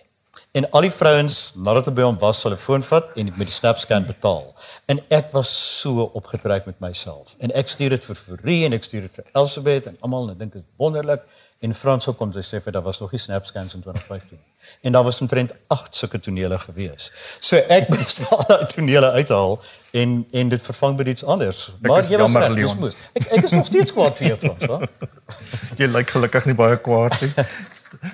En 0.52 0.70
al 0.70 0.80
die 0.80 0.90
vrouens 0.90 1.52
nadat 1.54 1.84
hulle 1.86 1.94
by 1.94 2.06
hom 2.08 2.16
was, 2.18 2.44
'n 2.44 2.56
foon 2.56 2.82
vat 2.82 3.12
en 3.14 3.26
met 3.38 3.46
die 3.46 3.54
snapscan 3.54 4.06
betaal. 4.06 4.54
En 4.86 4.98
ek 5.08 5.30
was 5.32 5.78
so 5.80 6.02
opgetrek 6.02 6.64
met 6.66 6.80
myself. 6.80 7.34
En 7.38 7.52
ek 7.54 7.68
stuur 7.68 7.88
dit 7.88 8.04
vir 8.04 8.16
Furie 8.16 8.64
en 8.64 8.72
ek 8.72 8.82
stuur 8.82 9.00
dit 9.00 9.14
vir 9.14 9.24
Elsabeth 9.32 9.86
en 9.86 9.96
almal 10.00 10.24
en 10.24 10.30
ek 10.30 10.38
dink 10.38 10.52
dit 10.52 10.62
is 10.62 10.68
wonderlik. 10.76 11.22
En 11.60 11.74
Frans 11.74 12.04
sou 12.04 12.14
kom 12.16 12.32
sê 12.32 12.60
vir 12.62 12.72
daar 12.72 12.82
was 12.82 12.98
nog 13.00 13.12
nie 13.12 13.20
snapscans 13.20 13.74
in 13.74 13.82
2015. 13.82 14.38
En 14.80 14.92
daar 14.92 15.04
was 15.04 15.20
omtrent 15.20 15.52
8 15.68 15.94
sulke 15.94 16.20
tonele 16.20 16.58
gewees. 16.58 17.12
So 17.40 17.56
ek 17.56 17.88
moes 17.92 18.20
al 18.30 18.44
daai 18.48 18.66
tonele 18.66 19.10
uithaal 19.10 19.60
en 19.90 20.26
en 20.32 20.48
dit 20.48 20.62
vervang 20.62 20.96
met 20.96 21.06
iets 21.06 21.24
anders. 21.24 21.70
Maar 21.80 22.02
jy 22.10 22.18
was 22.18 22.32
reg, 22.32 22.54
dis 22.54 22.74
moes. 22.74 22.96
Ek 23.12 23.26
ek 23.30 23.44
is 23.44 23.50
nog 23.50 23.66
steeds 23.66 23.92
kwaad 23.92 24.16
vir 24.16 24.26
jou 24.26 24.38
Frans, 24.38 24.66
hoor. 24.66 24.88
jy 25.80 25.86
lyk 25.86 26.10
gelukkig 26.10 26.44
nie 26.44 26.54
baie 26.54 26.80
kwaad 26.80 27.20
nie. 27.20 27.46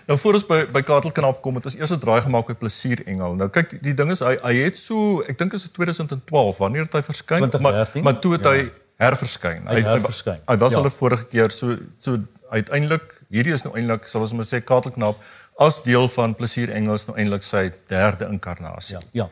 Nou 0.06 0.18
voor 0.18 0.38
ons 0.38 0.46
by 0.46 0.58
by 0.72 0.82
Katelknaap 0.82 1.42
kom 1.42 1.54
het 1.58 1.64
ons 1.64 1.76
eers 1.76 1.92
'n 1.92 1.98
draai 1.98 2.20
gemaak 2.22 2.48
met 2.48 2.58
Plesier 2.58 3.02
Engel. 3.06 3.34
Nou 3.34 3.48
kyk 3.48 3.82
die 3.82 3.94
ding 3.94 4.10
is 4.10 4.20
hy 4.20 4.36
hy 4.42 4.54
het 4.64 4.78
so 4.78 5.22
ek 5.28 5.38
dink 5.38 5.52
is 5.52 5.62
dit 5.62 5.74
2012 5.74 6.56
wanneer 6.58 6.82
het 6.82 6.92
hy 6.92 7.02
verskyn 7.02 7.40
maar 7.60 7.90
maar 8.02 8.18
toe 8.20 8.32
het 8.32 8.44
ja. 8.44 8.50
hy 8.50 8.70
herverskyn. 8.96 9.66
Hy, 9.66 9.74
hy 9.74 9.82
herverskyn. 9.82 10.40
Hy, 10.46 10.54
hy 10.54 10.56
was 10.56 10.72
ja. 10.72 10.78
al 10.78 10.84
'n 10.84 10.90
vorige 10.90 11.24
keer 11.24 11.50
so 11.50 11.76
so 11.98 12.18
uiteindelik 12.50 13.14
hierdie 13.28 13.52
is 13.52 13.64
nou 13.64 13.74
eintlik 13.74 14.08
sal 14.08 14.20
ons 14.20 14.32
maar 14.32 14.46
sê 14.46 14.62
Katelknaap 14.64 15.16
as 15.56 15.78
deel 15.82 16.04
van 16.12 16.34
Plesier 16.36 16.68
Engels 16.76 17.06
nou 17.08 17.14
eintlik 17.16 17.44
sy 17.44 17.70
derde 17.88 18.26
inkarnasie. 18.28 18.98
Ja. 18.98 19.24
ja. 19.24 19.26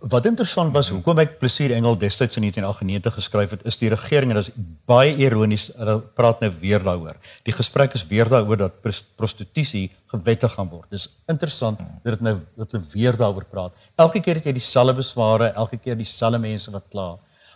Wat 0.00 0.24
interessant 0.26 0.72
was 0.72 0.88
hoekom 0.90 1.20
ek 1.20 1.36
Plesier 1.40 1.74
Engel 1.76 1.98
destyds 2.00 2.38
in 2.40 2.46
1998 2.46 3.18
geskryf 3.18 3.52
het, 3.52 3.64
is 3.68 3.76
die 3.80 3.90
regering 3.92 4.32
en 4.32 4.40
dit 4.40 4.48
is 4.48 4.70
baie 4.88 5.12
ironies, 5.20 5.68
hulle 5.76 5.98
praat 6.16 6.40
nou 6.40 6.50
weer 6.62 6.80
daaroor. 6.84 7.18
Die 7.46 7.54
gesprek 7.54 7.92
is 7.98 8.06
weer 8.08 8.30
daaroor 8.32 8.62
dat 8.64 8.78
prostitusie 8.80 9.90
gewettig 10.14 10.56
gaan 10.56 10.70
word. 10.72 10.88
Dis 10.94 11.10
interessant 11.28 11.82
dat 12.02 12.16
dit 12.16 12.24
nou 12.24 12.38
dat 12.56 12.72
hulle 12.72 12.92
weer 12.94 13.18
daaroor 13.20 13.44
praat. 13.50 13.76
Elke 14.00 14.22
keer 14.24 14.40
het 14.40 14.48
jy 14.48 14.54
dieselfde 14.56 14.96
besware, 15.02 15.50
elke 15.60 15.76
keer 15.76 15.98
dieselfde 15.98 16.40
mense 16.40 16.72
wat 16.72 16.88
kla. 16.88 17.10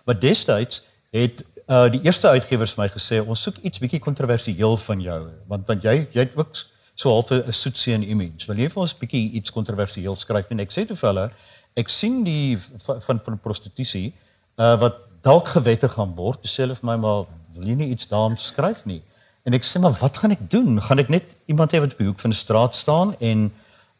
Maar 0.04 0.20
destyds 0.20 0.84
het 1.14 1.40
uh 1.70 1.86
die 1.92 2.02
eerste 2.02 2.28
uitgewers 2.28 2.74
vir 2.74 2.82
my 2.82 2.88
gesê 2.90 3.20
ons 3.22 3.42
soek 3.46 3.60
iets 3.66 3.78
bietjie 3.78 4.00
kontroversieel 4.02 4.76
van 4.84 5.02
jou 5.04 5.18
want 5.50 5.68
want 5.70 5.84
jy 5.86 5.94
jy 6.10 6.24
het 6.24 6.32
ook 6.38 6.50
so 6.94 7.10
half 7.10 7.30
'n 7.30 7.52
soetsie 7.52 7.94
in 7.94 8.02
image. 8.02 8.46
Wil 8.46 8.56
jy 8.56 8.68
vir 8.68 8.82
ons 8.82 8.94
bietjie 8.94 9.30
iets 9.32 9.50
kontroversieel 9.50 10.16
skryf 10.16 10.50
en 10.50 10.60
ek 10.60 10.70
sê 10.70 10.86
te 10.86 10.94
hulle 10.94 11.30
ek 11.76 11.88
sien 11.88 12.24
die 12.24 12.58
van 12.86 13.00
van, 13.02 13.20
van 13.24 13.38
prostitusie 13.38 14.12
uh 14.58 14.76
wat 14.80 14.96
dalk 15.22 15.48
gewette 15.48 15.88
gaan 15.88 16.14
word. 16.16 16.46
Sê 16.48 16.64
hulle 16.64 16.74
vir 16.74 16.86
my 16.86 16.96
maar 16.96 17.24
wil 17.54 17.68
jy 17.68 17.74
nie 17.74 17.90
iets 17.94 18.08
daaroor 18.08 18.38
skryf 18.38 18.84
nie. 18.84 19.02
En 19.44 19.56
ek 19.56 19.64
sê 19.64 19.80
maar 19.80 19.96
wat 20.00 20.20
gaan 20.20 20.30
ek 20.36 20.50
doen? 20.50 20.80
Gaan 20.80 20.98
ek 20.98 21.08
net 21.08 21.36
iemand 21.46 21.72
hê 21.72 21.80
wat 21.80 21.92
op 21.92 21.98
die 21.98 22.06
hoek 22.06 22.20
van 22.20 22.30
die 22.30 22.38
straat 22.38 22.74
staan 22.74 23.14
en 23.20 23.50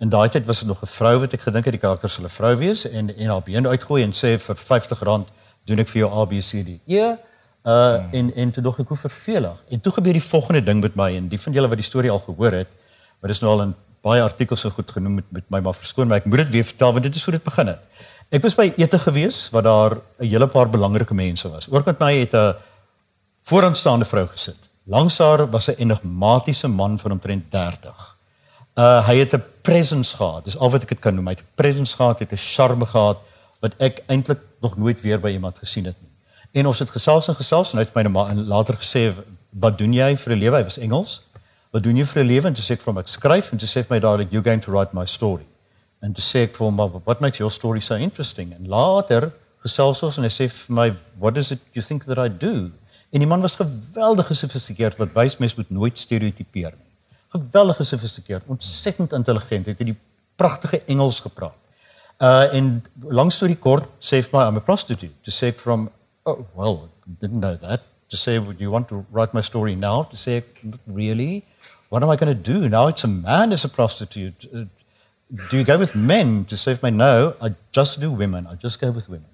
in 0.00 0.12
daai 0.12 0.28
tyd 0.32 0.46
was 0.48 0.60
dit 0.60 0.68
nog 0.68 0.82
'n 0.82 0.86
vrou 0.86 1.18
wat 1.20 1.34
ek 1.34 1.40
gedink 1.40 1.64
het 1.64 1.76
die 1.76 1.84
karakter 1.86 2.08
sou 2.08 2.24
'n 2.24 2.28
vrou 2.28 2.56
wees 2.56 2.84
en 2.88 3.16
en 3.16 3.28
haar 3.28 3.42
been 3.42 3.66
uitgooi 3.66 4.02
en 4.02 4.12
sê 4.12 4.38
vir 4.38 4.56
R50 4.56 5.26
doen 5.64 5.78
ek 5.78 5.88
vir 5.88 6.00
jou 6.02 6.10
ABCD. 6.10 6.80
Ja. 6.84 7.18
Uh 7.64 7.96
hmm. 7.96 8.12
en 8.12 8.34
en 8.34 8.50
toe 8.50 8.62
dog 8.62 8.78
ek 8.80 8.88
hoe 8.88 8.96
vervelig. 8.96 9.56
En 9.68 9.80
toe 9.80 9.92
gebeur 9.92 10.12
die 10.12 10.22
volgende 10.22 10.62
ding 10.62 10.80
met 10.80 10.94
my 10.94 11.16
en 11.16 11.28
die 11.28 11.40
van 11.40 11.52
julle 11.52 11.68
wat 11.68 11.76
die 11.76 11.86
storie 11.86 12.10
al 12.10 12.22
gehoor 12.24 12.52
het, 12.52 12.68
maar 13.20 13.32
dis 13.32 13.40
nou 13.40 13.52
al 13.52 13.62
in 13.62 13.74
baie 14.02 14.22
artikels 14.22 14.60
so 14.60 14.70
goed 14.70 14.90
genoem 14.90 15.14
met 15.20 15.24
met 15.30 15.44
my 15.50 15.60
maar 15.60 15.76
verskoon 15.76 16.08
maar 16.08 16.22
ek 16.22 16.28
moet 16.30 16.38
dit 16.44 16.54
weer 16.56 16.64
vertel 16.64 16.92
want 16.92 17.04
dit 17.04 17.14
is 17.14 17.24
hoe 17.24 17.32
dit 17.32 17.44
begin 17.44 17.66
het. 17.66 17.80
Ek 18.30 18.42
was 18.42 18.54
by 18.54 18.68
ete 18.78 18.98
gewees 18.98 19.50
waar 19.50 19.62
daar 19.62 19.92
'n 20.18 20.26
hele 20.26 20.46
paar 20.46 20.70
belangrike 20.70 21.14
mense 21.14 21.48
was. 21.48 21.68
Oorkant 21.68 21.98
my 21.98 22.14
het 22.14 22.34
'n 22.34 22.54
vooraanstaande 23.42 24.04
vrou 24.04 24.26
gesit. 24.26 24.70
Langs 24.86 25.18
haar 25.18 25.50
was 25.50 25.68
'n 25.68 25.78
enigmatiese 25.78 26.68
man 26.68 26.98
van 26.98 27.10
omtrent 27.10 27.50
30. 27.50 28.16
Uh 28.76 29.06
hy 29.06 29.16
het 29.18 29.34
'n 29.34 29.42
presence 29.62 30.16
gehad. 30.16 30.44
Dis 30.44 30.58
al 30.58 30.70
wat 30.70 30.82
ek 30.82 30.88
dit 30.88 30.98
kan 30.98 31.14
noem. 31.14 31.26
Hy 31.26 31.32
het 31.32 31.42
'n 31.42 31.54
presence 31.54 31.96
gehad, 31.96 32.18
het 32.18 32.32
'n 32.32 32.36
charme 32.36 32.86
gehad 32.86 33.18
wat 33.60 33.74
ek 33.78 34.02
eintlik 34.06 34.40
nog 34.60 34.76
nooit 34.76 35.00
weer 35.00 35.20
by 35.20 35.30
iemand 35.30 35.58
gesien 35.58 35.84
het 35.84 35.96
nie. 36.00 36.10
En 36.52 36.66
ons 36.66 36.78
het 36.78 36.90
gesels 36.90 37.28
en 37.28 37.34
gesels 37.34 37.72
en 37.72 37.78
hy 37.78 37.84
het 37.84 37.94
my 37.94 38.02
nou 38.02 38.34
later 38.34 38.74
gesê 38.74 39.14
wat 39.50 39.78
doen 39.78 39.92
jy 39.92 40.16
vir 40.16 40.32
'n 40.32 40.38
lewe? 40.38 40.56
Hy 40.56 40.62
was 40.62 40.78
Engels 40.78 41.22
wat 41.70 41.82
doen 41.82 41.96
jy 41.96 42.04
vir 42.04 42.22
'n 42.22 42.26
lewe 42.26 42.46
en 42.48 42.54
toe 42.54 42.64
sê 42.64 42.72
ek 42.72 42.82
vir 42.82 42.92
hom 42.92 42.98
ek 42.98 43.08
skryf 43.08 43.52
en 43.52 43.58
toe 43.58 43.68
sê 43.68 43.82
hy 43.82 43.86
my 43.90 43.98
dadelik 43.98 44.32
you 44.32 44.42
going 44.42 44.60
to 44.60 44.70
write 44.72 44.94
my 44.94 45.04
story. 45.06 45.46
En 46.02 46.12
toe 46.12 46.22
sê 46.24 46.44
ek 46.48 46.56
vir 46.56 46.66
hom 46.66 47.02
what 47.04 47.20
makes 47.20 47.38
your 47.38 47.50
story 47.50 47.80
so 47.80 47.94
interesting? 47.94 48.52
En 48.54 48.66
later 48.66 49.32
gesels 49.62 50.02
ons 50.02 50.18
en 50.18 50.24
hy 50.24 50.30
sê 50.30 50.48
vir 50.48 50.74
my 50.74 50.90
what 51.18 51.36
is 51.36 51.52
it 51.52 51.60
you 51.72 51.82
think 51.82 52.04
that 52.04 52.18
I 52.18 52.28
do? 52.28 52.70
En 53.12 53.20
die 53.20 53.26
man 53.26 53.40
was 53.40 53.56
geweldig 53.56 54.26
gesofistikeerd 54.26 54.98
wat 54.98 55.14
wys 55.14 55.38
mens 55.38 55.56
moet 55.56 55.70
nooit 55.70 55.98
stereotipeer 55.98 56.72
nie. 56.72 56.90
Geweldig 57.28 57.76
gesofistikeerd 57.76 58.42
ontsettend 58.48 59.12
intelligent 59.12 59.66
het 59.66 59.78
hy 59.78 59.92
die 59.92 59.98
pragtige 60.36 60.82
Engels 60.86 61.20
gepraat. 61.20 61.56
Uh 62.18 62.54
en 62.54 62.82
lank 63.04 63.32
storie 63.32 63.56
kort 63.56 63.88
sê 64.00 64.22
vir 64.22 64.38
my 64.38 64.46
I'm 64.48 64.56
a 64.56 64.60
prostitute. 64.60 65.14
To 65.24 65.30
say 65.30 65.52
from 65.52 65.90
oh 66.24 66.46
well 66.56 66.88
didn't 67.20 67.40
know 67.40 67.56
that 67.56 67.82
to 68.10 68.16
say 68.16 68.38
would 68.38 68.60
you 68.60 68.70
want 68.70 68.88
to 68.88 69.04
write 69.10 69.32
my 69.32 69.40
story 69.40 69.74
now 69.74 70.02
to 70.04 70.16
say 70.16 70.42
really 70.86 71.44
what 71.90 72.02
am 72.02 72.08
I 72.08 72.16
going 72.16 72.34
to 72.36 72.52
do? 72.52 72.68
Now 72.68 72.86
it's 72.86 73.04
a 73.04 73.08
man 73.08 73.52
as 73.52 73.64
a 73.64 73.68
prostitute. 73.68 74.48
Uh, 74.54 74.64
do 75.50 75.58
you 75.58 75.64
go 75.64 75.76
with 75.76 75.94
men 75.94 76.44
to 76.46 76.56
save 76.56 76.82
my? 76.82 76.90
No, 76.90 77.34
I 77.42 77.54
just 77.72 78.00
do 78.00 78.10
women. 78.10 78.46
I 78.46 78.54
just 78.54 78.80
go 78.80 78.90
with 78.90 79.08
women. 79.08 79.28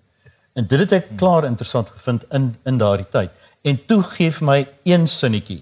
En 0.57 0.67
dit 0.67 0.81
het 0.81 0.93
ek 0.97 1.09
klaar 1.21 1.45
interessant 1.45 1.89
gevind 1.93 2.25
in 2.33 2.55
in 2.65 2.79
daardie 2.81 3.09
tyd. 3.13 3.33
En 3.61 3.77
toe 3.85 4.01
gee 4.15 4.33
vir 4.33 4.47
my 4.49 4.59
een 4.89 5.05
sinnetjie 5.09 5.61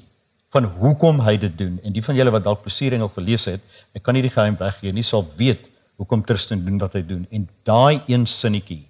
van 0.55 0.69
hoekom 0.79 1.19
hy 1.27 1.35
dit 1.43 1.57
doen. 1.59 1.81
En 1.83 1.93
die 1.93 2.03
van 2.03 2.15
julle 2.15 2.31
wat 2.31 2.45
dalk 2.45 2.63
plesiering 2.63 3.03
al 3.03 3.11
gelees 3.17 3.49
het, 3.51 3.63
ek 3.95 4.05
kan 4.07 4.15
nie 4.15 4.23
die 4.23 4.31
geheim 4.31 4.55
weggee 4.61 4.95
nie, 4.95 5.03
sal 5.03 5.27
weet 5.39 5.67
hoekom 5.99 6.23
Tristan 6.23 6.63
doen 6.63 6.79
wat 6.79 6.95
hy 6.95 7.03
doen. 7.07 7.27
En 7.35 7.49
daai 7.67 8.03
een 8.07 8.27
sinnetjie 8.31 8.85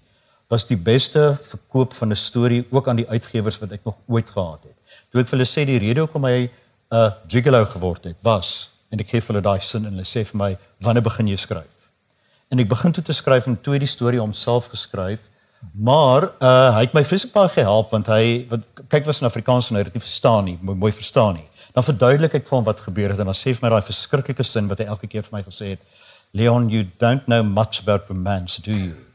was 0.49 0.67
die 0.67 0.77
beste 0.77 1.39
verkoop 1.43 1.95
van 1.95 2.13
'n 2.13 2.17
storie 2.17 2.65
ook 2.71 2.89
aan 2.89 2.97
die 2.97 3.09
uitgewers 3.09 3.59
wat 3.59 3.73
ek 3.73 3.85
nog 3.85 3.97
ooit 4.07 4.31
gehad 4.31 4.63
het. 4.63 4.77
Toe 5.11 5.21
ek 5.21 5.29
vir 5.29 5.39
hulle 5.39 5.49
sê 5.49 5.65
die 5.67 5.79
rede 5.79 6.01
hoekom 6.01 6.25
hy 6.25 6.39
'n 6.45 6.51
uh, 6.91 7.11
gigolo 7.29 7.65
geword 7.65 8.05
het, 8.05 8.17
was 8.23 8.71
en 8.91 9.01
ek 9.01 9.09
gee 9.09 9.21
vir 9.21 9.35
hulle 9.35 9.43
daai 9.43 9.61
sin 9.61 9.87
en 9.87 9.93
hulle 9.93 10.05
sê 10.05 10.25
vir 10.25 10.39
my, 10.39 10.59
"Wanneer 10.81 11.03
begin 11.03 11.29
jy 11.29 11.37
skryf?" 11.37 11.75
En 12.51 12.59
ek 12.59 12.69
begin 12.69 12.93
toe 12.93 13.05
te 13.05 13.13
skryf 13.13 13.47
en 13.47 13.61
toe 13.61 13.79
die 13.79 13.87
storie 13.87 14.21
homself 14.21 14.69
geskryf. 14.71 15.21
Maar 15.73 16.23
uh 16.41 16.75
hy 16.77 16.81
het 16.81 16.95
my 16.95 17.05
fisiek 17.05 17.33
baie 17.33 17.49
gehelp 17.49 17.91
want 17.91 18.07
hy 18.07 18.47
wat 18.51 18.61
kyk 18.89 19.07
was 19.07 19.21
in 19.21 19.27
Afrikaans 19.27 19.71
en 19.71 19.77
hy 19.77 19.83
het 19.83 19.93
dit 19.93 19.95
nie 19.95 20.09
verstaan 20.09 20.45
nie, 20.45 20.59
mooi, 20.61 20.77
mooi 20.77 20.93
verstaan 20.93 21.35
nie. 21.35 21.49
Dan 21.73 21.83
verduidelik 21.83 22.35
ek 22.35 22.47
vir 22.47 22.57
hom 22.59 22.65
wat 22.65 22.81
gebeur 22.81 23.11
het 23.11 23.19
en 23.19 23.27
dan 23.33 23.35
sê 23.35 23.55
vir 23.55 23.63
my 23.63 23.71
daai 23.71 23.89
verskriklike 23.89 24.45
sin 24.45 24.69
wat 24.69 24.79
hy 24.79 24.85
elke 24.85 25.09
keer 25.09 25.23
vir 25.23 25.39
my 25.39 25.43
gesê 25.43 25.75
het, 25.75 25.81
"Leon, 26.33 26.69
you 26.69 26.85
don't 26.99 27.27
know 27.27 27.43
much 27.43 27.81
about 27.81 28.09
romance, 28.09 28.63
do 28.63 28.73
you?" 28.73 29.14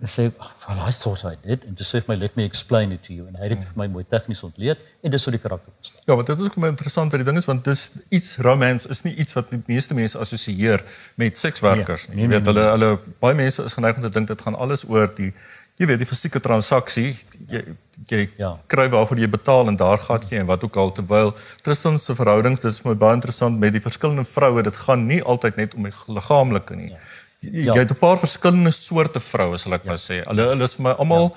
En 0.00 0.06
sê, 0.06 0.30
"Well, 0.68 0.78
I 0.88 0.92
thought 0.92 1.24
I 1.24 1.34
did." 1.42 1.64
En 1.64 1.74
dis 1.74 1.88
sê 1.94 2.00
my, 2.06 2.14
"Let 2.16 2.36
me 2.36 2.44
explain 2.44 2.92
it 2.92 3.02
to 3.02 3.12
you." 3.12 3.26
En 3.26 3.34
hy 3.34 3.48
het 3.48 3.58
dit 3.58 3.58
vir 3.58 3.72
my 3.76 3.86
mooi 3.86 4.04
tegnies 4.08 4.42
ontleed 4.42 4.78
en 5.02 5.10
dis 5.10 5.24
hoe 5.24 5.32
die 5.32 5.40
karakter 5.40 5.72
ontstaan. 5.76 6.02
Ja, 6.06 6.14
want 6.14 6.26
dit 6.26 6.38
is 6.38 6.44
ook 6.44 6.54
baie 6.54 6.70
interessant 6.70 7.10
wat 7.10 7.18
die 7.20 7.24
ding 7.24 7.36
is 7.36 7.44
want 7.44 7.64
dis 7.64 7.90
iets 8.08 8.36
romance 8.36 8.88
is 8.88 9.02
nie 9.02 9.14
iets 9.16 9.32
wat 9.34 9.50
die 9.50 9.62
meeste 9.66 9.94
mense 9.94 10.18
assosieer 10.18 10.82
met 11.16 11.38
sekswerkers 11.38 12.08
nie. 12.08 12.16
Nee, 12.16 12.24
Jy 12.24 12.28
nee, 12.30 12.40
weet 12.40 12.54
nee, 12.54 12.62
hulle 12.64 12.70
hulle 12.78 12.98
baie 13.20 13.34
mense 13.34 13.64
is 13.64 13.72
geneig 13.72 13.96
om 13.96 14.02
te 14.02 14.10
dink 14.10 14.28
dit 14.28 14.40
gaan 14.40 14.54
alles 14.54 14.84
oor 14.88 15.10
die 15.16 15.32
jy 15.78 15.86
weet 15.86 15.98
die 15.98 16.06
fisieke 16.06 16.40
transaksie. 16.40 17.16
Jy 17.48 17.64
jy 18.08 18.28
Ja. 18.38 18.56
kry 18.68 18.88
waarvoor 18.88 19.18
jy 19.18 19.28
betaal 19.28 19.68
en 19.68 19.76
daar 19.76 19.98
gaan 19.98 20.20
jy 20.30 20.38
en 20.38 20.46
wat 20.46 20.64
ook 20.64 20.76
al 20.76 20.92
terwyl 20.92 21.34
Tristan 21.62 21.98
se 21.98 22.14
verhoudings 22.14 22.60
dis 22.60 22.80
vir 22.80 22.90
my 22.92 22.98
baie 22.98 23.14
interessant 23.14 23.58
met 23.58 23.72
die 23.72 23.80
verskillende 23.80 24.24
vroue. 24.24 24.62
Dit 24.62 24.76
gaan 24.76 25.06
nie 25.06 25.22
altyd 25.22 25.56
net 25.56 25.74
om 25.74 25.82
die 25.82 25.92
liggaamlike 26.06 26.76
nie. 26.76 26.88
Jy, 26.90 26.96
Ja. 27.40 27.72
jy 27.74 27.78
het 27.84 27.90
'n 27.90 27.98
paar 27.98 28.18
verskillende 28.18 28.70
soorte 28.70 29.20
vroue 29.20 29.56
sal 29.56 29.72
ek 29.74 29.84
maar 29.84 29.96
sê. 29.98 30.24
Hulle 30.26 30.42
hulle 30.52 30.64
is 30.64 30.74
vir 30.74 30.82
my 30.82 30.90
almal 30.98 31.36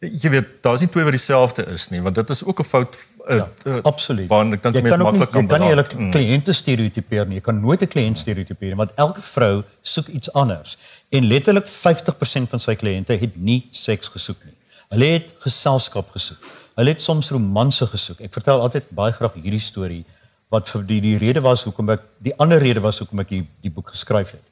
jy 0.00 0.30
weet 0.30 0.62
daar's 0.62 0.80
nie 0.80 0.88
twee 0.88 1.04
wat 1.04 1.12
dieselfde 1.12 1.66
is 1.72 1.88
nie 1.90 2.00
want 2.00 2.14
dit 2.14 2.30
is 2.30 2.44
ook 2.44 2.60
'n 2.60 2.64
fout 2.64 2.96
uh, 3.28 3.36
Ja, 3.36 3.48
uh, 3.66 3.78
absoluut. 3.82 4.28
Want 4.28 4.52
ek 4.54 4.62
dink 4.62 4.74
mense 4.74 4.88
kan 4.96 5.04
maklik 5.04 5.28
jy 5.28 5.32
kan 5.32 5.46
kan 5.48 5.60
nie 5.60 5.68
beland. 5.68 5.92
hele 5.92 6.10
kliënte 6.10 6.52
stereotipeer 6.52 7.26
nie. 7.26 7.34
Jy 7.34 7.40
kan 7.40 7.60
nooit 7.60 7.82
'n 7.82 7.88
kliënt 7.88 8.18
stereotipeer 8.18 8.68
nie, 8.68 8.76
want 8.76 8.90
elke 8.96 9.20
vrou 9.20 9.62
soek 9.82 10.08
iets 10.08 10.32
anders. 10.32 10.76
En 11.10 11.24
letterlik 11.26 11.66
50% 11.66 12.48
van 12.50 12.60
sy 12.60 12.74
kliënte 12.74 13.18
het 13.20 13.36
nie 13.36 13.68
seks 13.70 14.08
gesoek 14.08 14.44
nie. 14.44 14.54
Hulle 14.90 15.04
het 15.04 15.34
geselskap 15.38 16.10
gesoek. 16.10 16.38
Hulle 16.76 16.88
het 16.90 17.00
soms 17.02 17.30
romanse 17.30 17.86
gesoek. 17.86 18.20
Ek 18.20 18.32
vertel 18.32 18.60
altyd 18.60 18.84
baie 18.90 19.12
graag 19.12 19.32
hierdie 19.34 19.60
storie 19.60 20.04
wat 20.50 20.68
vir 20.68 20.82
die 20.86 21.00
die 21.00 21.18
rede 21.18 21.40
was 21.40 21.62
hoekom 21.64 21.90
ek 21.90 22.02
die 22.20 22.34
ander 22.38 22.58
rede 22.58 22.80
was 22.80 22.98
hoekom 22.98 23.20
ek 23.20 23.28
die, 23.28 23.46
die 23.62 23.70
boek 23.70 23.88
geskryf 23.90 24.30
het. 24.30 24.42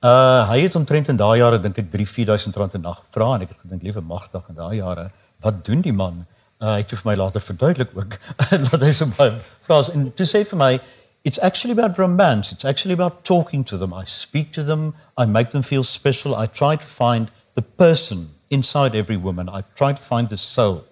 Uh 0.00 0.48
hy 0.48 0.62
het 0.64 0.74
omtrent 0.74 1.08
in 1.12 1.18
daai 1.20 1.42
jare 1.42 1.58
dink 1.60 1.76
ek 1.76 1.90
3 1.92 2.06
4000 2.08 2.56
rand 2.56 2.74
'n 2.74 2.80
nag 2.80 3.02
gevra 3.04 3.34
en 3.34 3.42
ek 3.44 3.50
het 3.52 3.58
gedink 3.64 3.82
liewe 3.82 4.00
magtig 4.00 4.44
in 4.48 4.54
daai 4.54 4.76
jare 4.76 5.10
wat 5.44 5.64
doen 5.64 5.80
die 5.80 5.92
man? 5.92 6.24
Uh, 6.60 6.72
hy 6.72 6.78
het 6.80 6.90
vir 6.90 7.04
my 7.04 7.14
later 7.16 7.40
verduidelik 7.40 7.90
ook 7.94 8.16
dat 8.70 8.80
hy 8.80 8.92
so 8.92 9.06
baie 9.18 9.34
vra 9.66 9.82
en 9.92 10.08
toe 10.16 10.26
sê 10.26 10.40
vir 10.40 10.56
my 10.56 10.80
it's 11.22 11.38
actually 11.38 11.76
about 11.76 11.98
romance. 11.98 12.50
It's 12.50 12.64
actually 12.64 12.94
about 12.94 13.24
talking 13.24 13.62
to 13.64 13.76
them. 13.76 13.92
I 13.92 14.04
speak 14.06 14.52
to 14.52 14.64
them. 14.64 14.94
I 15.18 15.26
make 15.26 15.50
them 15.50 15.62
feel 15.62 15.82
special. 15.82 16.34
I 16.34 16.46
try 16.46 16.76
to 16.76 16.88
find 16.88 17.28
the 17.54 17.62
person 17.62 18.30
inside 18.48 18.94
every 18.94 19.18
woman. 19.18 19.50
I 19.50 19.64
try 19.74 19.92
to 19.92 20.02
find 20.02 20.30
the 20.30 20.38
soul. 20.38 20.84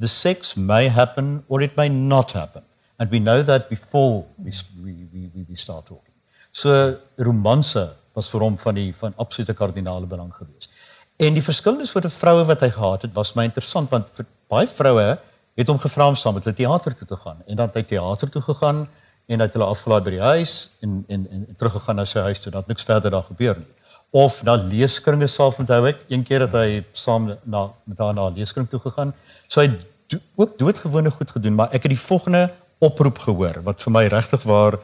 The 0.00 0.08
sex 0.08 0.56
may 0.56 0.88
happen 0.88 1.44
or 1.48 1.62
it 1.62 1.76
may 1.76 1.88
not 1.88 2.32
happen. 2.32 2.62
And 2.98 3.10
we 3.12 3.20
know 3.20 3.44
that 3.44 3.70
before 3.70 4.26
we 4.42 4.50
we 4.82 5.06
we, 5.12 5.46
we 5.50 5.54
start 5.54 5.86
talking. 5.86 6.14
So 6.50 6.98
romanse 7.16 7.94
was 8.16 8.32
vir 8.32 8.44
hom 8.48 8.58
van 8.58 8.74
die 8.74 8.90
van 8.96 9.14
absolute 9.16 9.54
kardinale 9.54 10.08
belang 10.10 10.32
geweest 10.34 10.72
En 11.16 11.32
die 11.32 11.42
verskillende 11.42 11.86
soorte 11.88 12.10
vroue 12.12 12.44
wat 12.44 12.60
hy 12.60 12.68
gehad 12.74 13.06
het, 13.06 13.12
was 13.16 13.32
my 13.38 13.46
interessant 13.48 13.88
want 13.92 14.10
vir 14.18 14.26
baie 14.52 14.68
vroue 14.68 15.14
het 15.56 15.70
hom 15.72 15.78
gevra 15.80 16.10
om 16.12 16.16
saam 16.18 16.36
met 16.36 16.44
hulle 16.44 16.58
teater 16.58 16.92
toe 16.98 17.06
te 17.08 17.16
gaan 17.22 17.38
en 17.46 17.56
dan 17.56 17.70
het 17.70 17.78
hy 17.80 17.84
teater 17.94 18.32
toe 18.34 18.42
gegaan 18.44 18.82
en 19.26 19.40
het 19.40 19.56
hulle 19.56 19.68
afgelaai 19.72 20.02
by 20.04 20.12
die 20.18 20.20
huis 20.20 20.52
en 20.84 20.98
en 21.08 21.24
en 21.32 21.46
teruggegaan 21.56 21.96
na 21.96 22.04
sy 22.04 22.26
huis 22.28 22.42
toe. 22.44 22.52
Dat 22.52 22.68
niks 22.68 22.84
verder 22.84 23.10
daar 23.10 23.24
gebeur 23.30 23.56
nie. 23.56 23.72
Of 24.12 24.42
na 24.44 24.54
leeskringe 24.60 25.26
self 25.26 25.58
onthou 25.58 25.80
ek, 25.88 26.04
een 26.12 26.22
keer 26.24 26.44
het 26.44 26.52
hy 26.54 26.84
saam 26.92 27.32
na 27.44 27.64
met 27.84 27.98
haar 27.98 28.14
na 28.14 28.28
leeskring 28.36 28.68
toe 28.68 28.80
gegaan. 28.84 29.14
So 29.48 29.64
hy 29.64 29.72
do, 30.12 30.20
ook 30.36 30.58
doodgewone 30.60 31.10
goed 31.10 31.32
gedoen, 31.32 31.56
maar 31.56 31.72
ek 31.72 31.88
het 31.88 31.96
die 31.96 32.04
volgende 32.04 32.50
oproep 32.78 33.18
gehoor 33.24 33.62
wat 33.64 33.80
vir 33.80 33.96
my 33.96 34.04
regtig 34.12 34.44
waar 34.44 34.76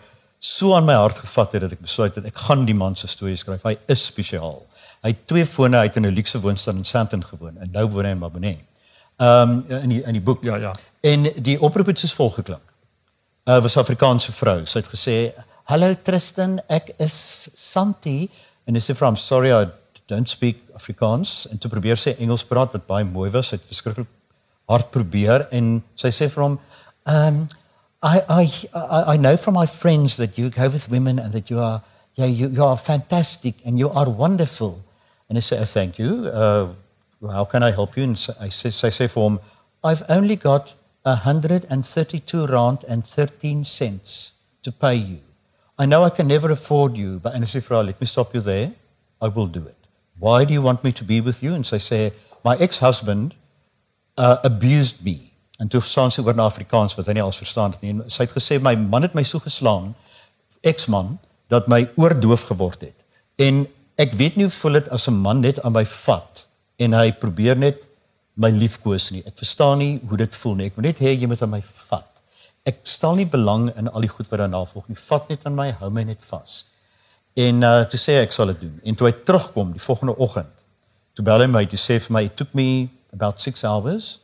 so 0.42 0.74
aan 0.74 0.84
my 0.84 0.94
hart 0.98 1.20
gevat 1.22 1.52
het 1.54 1.62
dat 1.62 1.74
ek 1.76 1.84
besluit 1.84 2.16
het 2.18 2.26
ek 2.26 2.40
gaan 2.48 2.64
die 2.66 2.74
man 2.74 2.96
se 2.98 3.06
storie 3.06 3.38
skryf. 3.38 3.62
Hy 3.62 3.76
is 3.92 4.02
spesiaal. 4.08 4.58
Hy 5.06 5.12
het 5.14 5.20
twee 5.30 5.46
fone 5.46 5.78
uit 5.84 5.96
in 5.96 6.06
'n 6.06 6.14
luukse 6.14 6.40
woonstel 6.42 6.74
in 6.74 6.84
Sandton 6.84 7.22
gewoon 7.24 7.58
en 7.58 7.70
nou 7.70 7.86
woon 7.86 8.04
hy 8.04 8.10
in 8.10 8.18
Maboneng. 8.18 8.58
Ehm 9.18 9.50
um, 9.50 9.64
in 9.82 9.88
die 9.88 10.02
in 10.02 10.12
die 10.12 10.22
boek. 10.22 10.42
Ja, 10.42 10.56
ja. 10.56 10.72
En 11.00 11.22
die 11.42 11.60
oproep 11.60 11.86
het 11.86 11.98
soos 11.98 12.14
volg 12.14 12.34
geklink. 12.34 12.66
'n 13.46 13.50
uh, 13.50 13.62
was 13.62 13.76
'n 13.76 13.78
Afrikaanse 13.78 14.32
vrou. 14.32 14.66
Sy 14.66 14.78
het 14.78 14.88
gesê, 14.88 15.32
"Hallo 15.64 15.94
Tristan, 16.02 16.60
ek 16.68 16.94
is 16.98 17.48
Santi." 17.54 18.30
En 18.64 18.80
sy 18.80 18.92
sê, 18.92 19.06
"I'm 19.06 19.16
sorry 19.16 19.62
I 19.62 19.68
don't 20.06 20.28
speak 20.28 20.56
Afrikaans." 20.74 21.48
En 21.50 21.58
toe 21.58 21.70
probeer 21.70 21.96
sy 21.96 22.16
Engels 22.18 22.44
praat 22.44 22.72
wat 22.72 22.86
baie 22.86 23.04
mooi 23.04 23.30
was. 23.30 23.48
Sy 23.48 23.56
het 23.56 23.64
verskriklik 23.66 24.08
hard 24.66 24.90
probeer 24.90 25.48
en 25.50 25.84
sy 25.94 26.08
sê 26.08 26.28
vir 26.30 26.42
hom, 26.42 26.60
"Um 27.04 27.48
I 28.02 28.22
I 28.28 28.42
I 28.74 29.02
I 29.14 29.16
know 29.16 29.36
from 29.36 29.54
my 29.54 29.66
friends 29.66 30.16
that 30.16 30.36
you 30.36 30.50
go 30.50 30.68
with 30.68 30.90
women 30.90 31.18
and 31.18 31.32
that 31.32 31.50
you 31.50 31.60
are 31.60 31.82
yeah 32.16 32.26
you 32.26 32.48
you 32.48 32.64
are 32.64 32.76
fantastic 32.76 33.54
and 33.64 33.78
you 33.78 33.90
are 33.90 34.08
wonderful." 34.08 34.80
And 35.28 35.38
I 35.38 35.40
say, 35.40 35.58
oh, 35.58 35.64
"Thank 35.64 35.98
you. 35.98 36.26
Uh 36.28 36.68
how 37.30 37.44
can 37.44 37.62
I 37.62 37.70
help 37.70 37.96
you?" 37.96 38.04
And 38.04 38.18
so 38.18 38.34
I 38.40 38.48
say 38.48 38.70
sy 38.70 38.88
sê 38.88 39.08
vir 39.08 39.22
hom, 39.22 39.40
"I've 39.84 40.02
only 40.08 40.36
got 40.36 40.74
132 41.04 42.46
rand 42.46 42.84
and 42.88 43.04
13 43.06 43.64
cents 43.64 44.32
to 44.62 44.72
pay 44.72 44.94
you. 44.94 45.20
I 45.78 45.86
know 45.86 46.04
I 46.04 46.10
can 46.10 46.26
never 46.26 46.50
afford 46.50 46.96
you, 46.96 47.18
but 47.20 47.34
and 47.34 47.44
I 47.44 47.46
say 47.46 47.60
haar, 47.60 47.84
"Let 47.84 48.00
me 48.00 48.06
stop 48.06 48.34
you 48.34 48.40
there. 48.40 48.72
I 49.20 49.28
will 49.28 49.46
do 49.46 49.66
it. 49.66 49.76
Why 50.18 50.44
do 50.44 50.52
you 50.52 50.62
want 50.62 50.84
me 50.84 50.92
to 50.92 51.04
be 51.04 51.20
with 51.20 51.42
you?" 51.42 51.54
And 51.54 51.68
I 51.72 51.78
say 51.78 52.12
"My 52.44 52.56
ex-husband 52.56 53.34
uh, 54.18 54.36
abused 54.42 55.04
me." 55.04 55.31
En 55.62 55.68
toe 55.70 55.80
staan 55.86 56.10
sy 56.10 56.24
oor 56.26 56.34
na 56.34 56.48
Afrikaans 56.50 56.96
wat 56.98 57.06
hy 57.06 57.14
nie 57.18 57.22
als 57.22 57.38
verstaan 57.38 57.76
het 57.76 57.84
nie. 57.84 57.92
En 57.94 58.10
Sy 58.10 58.26
het 58.26 58.34
gesê 58.34 58.58
my 58.58 58.74
man 58.80 59.06
het 59.06 59.14
my 59.14 59.22
so 59.26 59.38
geslaan, 59.42 59.92
ex-man, 60.66 61.20
dat 61.52 61.68
my 61.70 61.84
oor 62.00 62.16
doof 62.18 62.48
geword 62.50 62.82
het. 62.88 62.96
En 63.38 63.62
ek 64.00 64.16
weet 64.18 64.38
nie 64.38 64.48
hoe 64.48 64.54
voel 64.56 64.80
dit 64.80 64.88
as 64.90 65.06
'n 65.08 65.14
man 65.14 65.40
net 65.40 65.62
aan 65.62 65.72
my 65.72 65.84
vat 65.86 66.46
en 66.76 66.92
hy 66.92 67.12
probeer 67.12 67.56
net 67.56 67.86
my 68.34 68.50
liefkoes 68.50 69.10
nie. 69.10 69.22
Ek 69.26 69.36
verstaan 69.36 69.78
nie 69.78 70.00
hoe 70.08 70.16
dit 70.16 70.34
voel 70.34 70.54
nie. 70.54 70.66
Ek 70.66 70.76
wil 70.76 70.82
net 70.82 70.98
hê 70.98 71.14
jy 71.14 71.26
moet 71.26 71.42
aan 71.42 71.50
my 71.50 71.62
vat. 71.62 72.10
Ek 72.64 72.78
stel 72.82 73.14
nie 73.14 73.26
belang 73.26 73.70
in 73.76 73.88
al 73.88 74.00
die 74.00 74.08
goed 74.08 74.28
wat 74.30 74.38
daarna 74.38 74.64
volg 74.64 74.88
nie. 74.88 74.96
Vat 74.96 75.28
net 75.28 75.40
aan 75.44 75.54
my, 75.54 75.70
hou 75.70 75.90
my 75.90 76.02
net 76.02 76.18
vas. 76.20 76.64
En 77.34 77.62
uh 77.62 77.84
toe 77.84 78.00
sê 78.00 78.22
ek 78.22 78.32
sal 78.32 78.46
dit 78.46 78.60
doen. 78.60 78.80
En 78.84 78.94
toe 78.94 79.06
hy 79.06 79.12
terugkom 79.12 79.72
die 79.72 79.80
volgende 79.80 80.16
oggend, 80.16 80.54
toe 81.14 81.24
bel 81.24 81.40
hy 81.40 81.46
my 81.46 81.66
toe 81.66 81.78
sê 81.78 82.00
vir 82.00 82.12
my 82.12 82.24
it 82.24 82.36
took 82.36 82.54
me 82.54 82.88
about 83.12 83.40
6 83.40 83.64
hours 83.64 84.21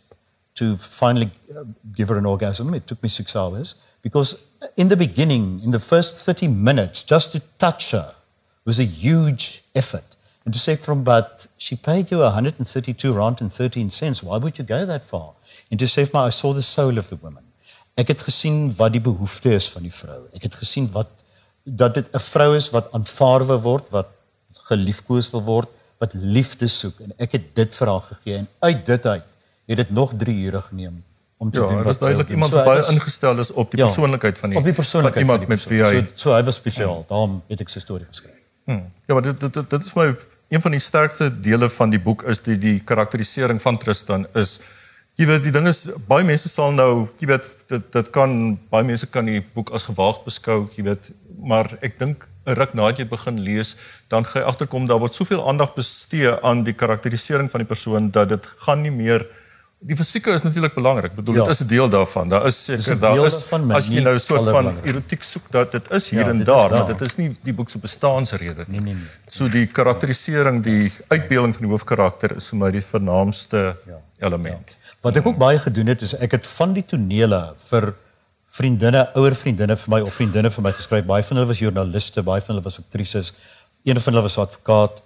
to 0.58 0.76
finally 0.76 1.30
uh, 1.54 1.64
give 1.94 2.08
her 2.08 2.18
an 2.18 2.26
orgasm. 2.26 2.74
It 2.74 2.86
took 2.86 3.02
me 3.02 3.08
6 3.08 3.36
hours 3.36 3.74
because 4.02 4.36
in 4.76 4.88
the 4.88 4.96
beginning, 4.96 5.60
in 5.64 5.70
the 5.70 5.80
first 5.80 6.24
30 6.24 6.48
minutes 6.48 7.02
just 7.02 7.32
to 7.32 7.42
touch 7.58 7.90
her 7.92 8.14
was 8.64 8.80
a 8.80 8.84
huge 8.84 9.62
effort. 9.74 10.04
And 10.44 10.54
to 10.54 10.60
say 10.60 10.76
from 10.76 11.04
but 11.04 11.46
she 11.58 11.76
paid 11.76 12.10
you 12.10 12.18
132 12.18 13.12
rand 13.12 13.40
and 13.40 13.52
13 13.52 13.90
cents. 13.90 14.22
Why 14.22 14.38
would 14.38 14.58
you 14.58 14.64
go 14.64 14.86
that 14.86 15.06
far? 15.06 15.32
And 15.70 15.78
to 15.80 15.86
say 15.86 16.08
my 16.12 16.26
I 16.26 16.30
saw 16.30 16.52
the 16.52 16.62
soul 16.62 16.98
of 16.98 17.08
the 17.10 17.16
woman. 17.16 17.44
Ek 17.98 18.12
het 18.12 18.20
gesien 18.22 18.68
wat 18.78 18.92
die 18.94 19.02
behoefte 19.02 19.50
is 19.56 19.66
van 19.68 19.82
die 19.82 19.92
vrou. 19.92 20.20
Ek 20.32 20.44
het 20.46 20.54
gesien 20.54 20.86
wat 20.94 21.24
dat 21.64 21.94
dit 21.94 22.06
'n 22.14 22.22
vrou 22.32 22.54
is 22.56 22.70
wat 22.70 22.92
aanvaar 22.92 23.44
word, 23.60 23.90
wat 23.90 24.08
geliefkoes 24.70 25.30
word, 25.30 25.68
wat 25.98 26.14
liefde 26.14 26.68
soek 26.70 27.00
en 27.00 27.12
ek 27.18 27.34
het 27.36 27.50
dit 27.58 27.74
vir 27.74 27.90
haar 27.90 28.04
gegee 28.12 28.36
en 28.38 28.48
uit 28.62 28.86
dit 28.86 29.06
uit 29.06 29.26
het 29.68 29.76
dit 29.76 29.90
nog 29.90 30.12
3 30.18 30.34
ure 30.48 30.62
geneem 30.70 31.02
om 31.38 31.50
te 31.50 31.60
Ja, 31.60 31.66
doen 31.68 31.82
wat 31.82 31.92
is 31.94 31.98
duidelik 32.02 32.28
iemand 32.34 32.52
So 32.52 32.64
baie 32.64 32.80
was- 32.80 32.90
ingestel 32.90 33.38
is 33.38 33.52
op 33.52 33.70
die 33.70 33.80
Ja, 33.80 33.86
persoonlikheid 33.86 34.38
van 34.38 34.50
die 34.50 34.58
op 34.58 34.64
die 34.64 34.72
persoonlikheid 34.72 35.26
van 35.26 35.34
iemand 35.36 35.38
van 35.46 35.48
die 35.48 35.56
met 35.56 35.92
wie 35.92 36.00
hy 36.00 36.06
so, 36.16 36.30
so 36.30 36.34
hy 36.34 36.42
was 36.42 36.56
spesiaal. 36.56 37.04
Daarom 37.08 37.42
het 37.48 37.60
ek 37.60 37.68
sy 37.68 37.80
storie 37.84 38.06
geskryf. 38.10 38.34
Ja, 38.66 39.14
maar 39.14 39.22
dit 39.22 39.40
dit 39.40 39.52
dit, 39.54 39.70
dit 39.70 39.84
is 39.84 39.94
my 39.94 40.08
een 40.48 40.60
van 40.60 40.70
die 40.70 40.80
sterkste 40.80 41.28
dele 41.40 41.68
van 41.68 41.90
die 41.90 42.00
boek 42.00 42.22
is 42.22 42.40
die 42.42 42.58
die 42.58 42.80
karakterisering 42.80 43.60
van 43.62 43.78
Tristan 43.78 44.26
is 44.34 44.60
jy 45.18 45.26
weet 45.26 45.42
die 45.42 45.52
ding 45.52 45.66
is 45.68 45.88
baie 46.08 46.24
mense 46.24 46.48
sal 46.48 46.72
nou 46.72 47.08
jy 47.20 47.26
weet 47.26 47.44
dit 47.68 47.92
dit 47.92 48.10
kan 48.10 48.58
baie 48.70 48.84
mense 48.84 49.06
kan 49.06 49.24
die 49.26 49.40
boek 49.54 49.70
as 49.76 49.82
gewaagd 49.88 50.24
beskou, 50.24 50.68
jy 50.76 50.82
weet, 50.84 51.00
maar 51.42 51.78
ek 51.82 51.98
dink 51.98 52.26
'n 52.46 52.54
ruk 52.54 52.72
nadat 52.74 52.98
jy 52.98 53.04
begin 53.08 53.40
lees, 53.44 53.76
dan 54.08 54.24
gaan 54.24 54.42
jy 54.42 54.48
agterkom 54.48 54.86
daar 54.86 54.98
word 54.98 55.14
soveel 55.14 55.48
aandag 55.48 55.74
bestee 55.74 56.32
aan 56.42 56.64
die 56.64 56.72
karakterisering 56.72 57.50
van 57.50 57.60
die 57.60 57.68
persoon 57.68 58.10
dat 58.10 58.28
dit 58.28 58.46
gaan 58.66 58.82
nie 58.82 58.90
meer 58.90 59.26
Die 59.80 59.94
fisieke 59.96 60.32
is 60.34 60.42
natuurlik 60.42 60.74
belangrik. 60.74 61.14
Bedoel 61.14 61.34
Ja. 61.34 61.42
dit 61.44 61.52
is 61.52 61.60
'n 61.60 61.66
deel 61.66 61.88
daarvan. 61.88 62.28
Daar 62.28 62.46
is 62.46 62.64
seker 62.64 62.98
daar 62.98 63.24
is 63.24 63.32
daarvan, 63.32 63.70
as 63.72 63.86
jy 63.86 64.00
nou 64.02 64.14
'n 64.14 64.20
soort 64.20 64.44
van 64.44 64.44
belangrijk. 64.44 64.86
erotiek 64.86 65.22
soek 65.22 65.50
dat 65.50 65.72
dit 65.72 65.90
is 65.90 66.08
hier 66.10 66.20
Ja, 66.20 66.28
en 66.28 66.44
daar, 66.44 66.68
daar. 66.68 66.70
maar 66.70 66.86
dit 66.96 67.00
is 67.00 67.16
nie 67.16 67.36
die 67.42 67.52
boek 67.54 67.70
se 67.70 67.78
bestaansrede 67.78 68.64
nie. 68.68 68.80
Nee, 68.80 68.80
nee, 68.80 68.94
nee. 68.94 69.04
So 69.26 69.48
die 69.48 69.66
karakterisering, 69.66 70.62
die 70.62 70.92
uitbeelding 71.08 71.54
van 71.54 71.62
die 71.62 71.70
hoofkarakter 71.70 72.36
is 72.36 72.48
vir 72.48 72.58
my 72.58 72.70
die 72.70 72.82
vernaamste 72.84 73.76
Ja. 73.86 74.00
element. 74.26 74.76
Wat 75.00 75.16
ek 75.16 75.26
ook 75.26 75.38
baie 75.38 75.58
gedoen 75.58 75.86
het 75.86 76.00
is 76.02 76.14
ek 76.16 76.30
het 76.32 76.46
van 76.46 76.72
die 76.72 76.84
tonele 76.84 77.54
vir 77.70 77.94
vriendinne, 78.50 79.10
ouer 79.14 79.34
vriendinne 79.34 79.76
vir 79.76 79.94
my 79.94 80.00
of 80.00 80.14
vriendinne 80.14 80.50
vir 80.50 80.62
my 80.62 80.72
geskryf. 80.72 81.04
Baie 81.06 81.22
van 81.22 81.36
hulle 81.36 81.46
was 81.48 81.58
joernaliste, 81.58 82.22
baie 82.22 82.40
van 82.40 82.54
hulle 82.54 82.64
was 82.64 82.78
aktrises. 82.78 83.32
Een 83.84 84.00
van 84.00 84.12
hulle 84.12 84.22
was 84.22 84.38
advokaat. 84.38 85.00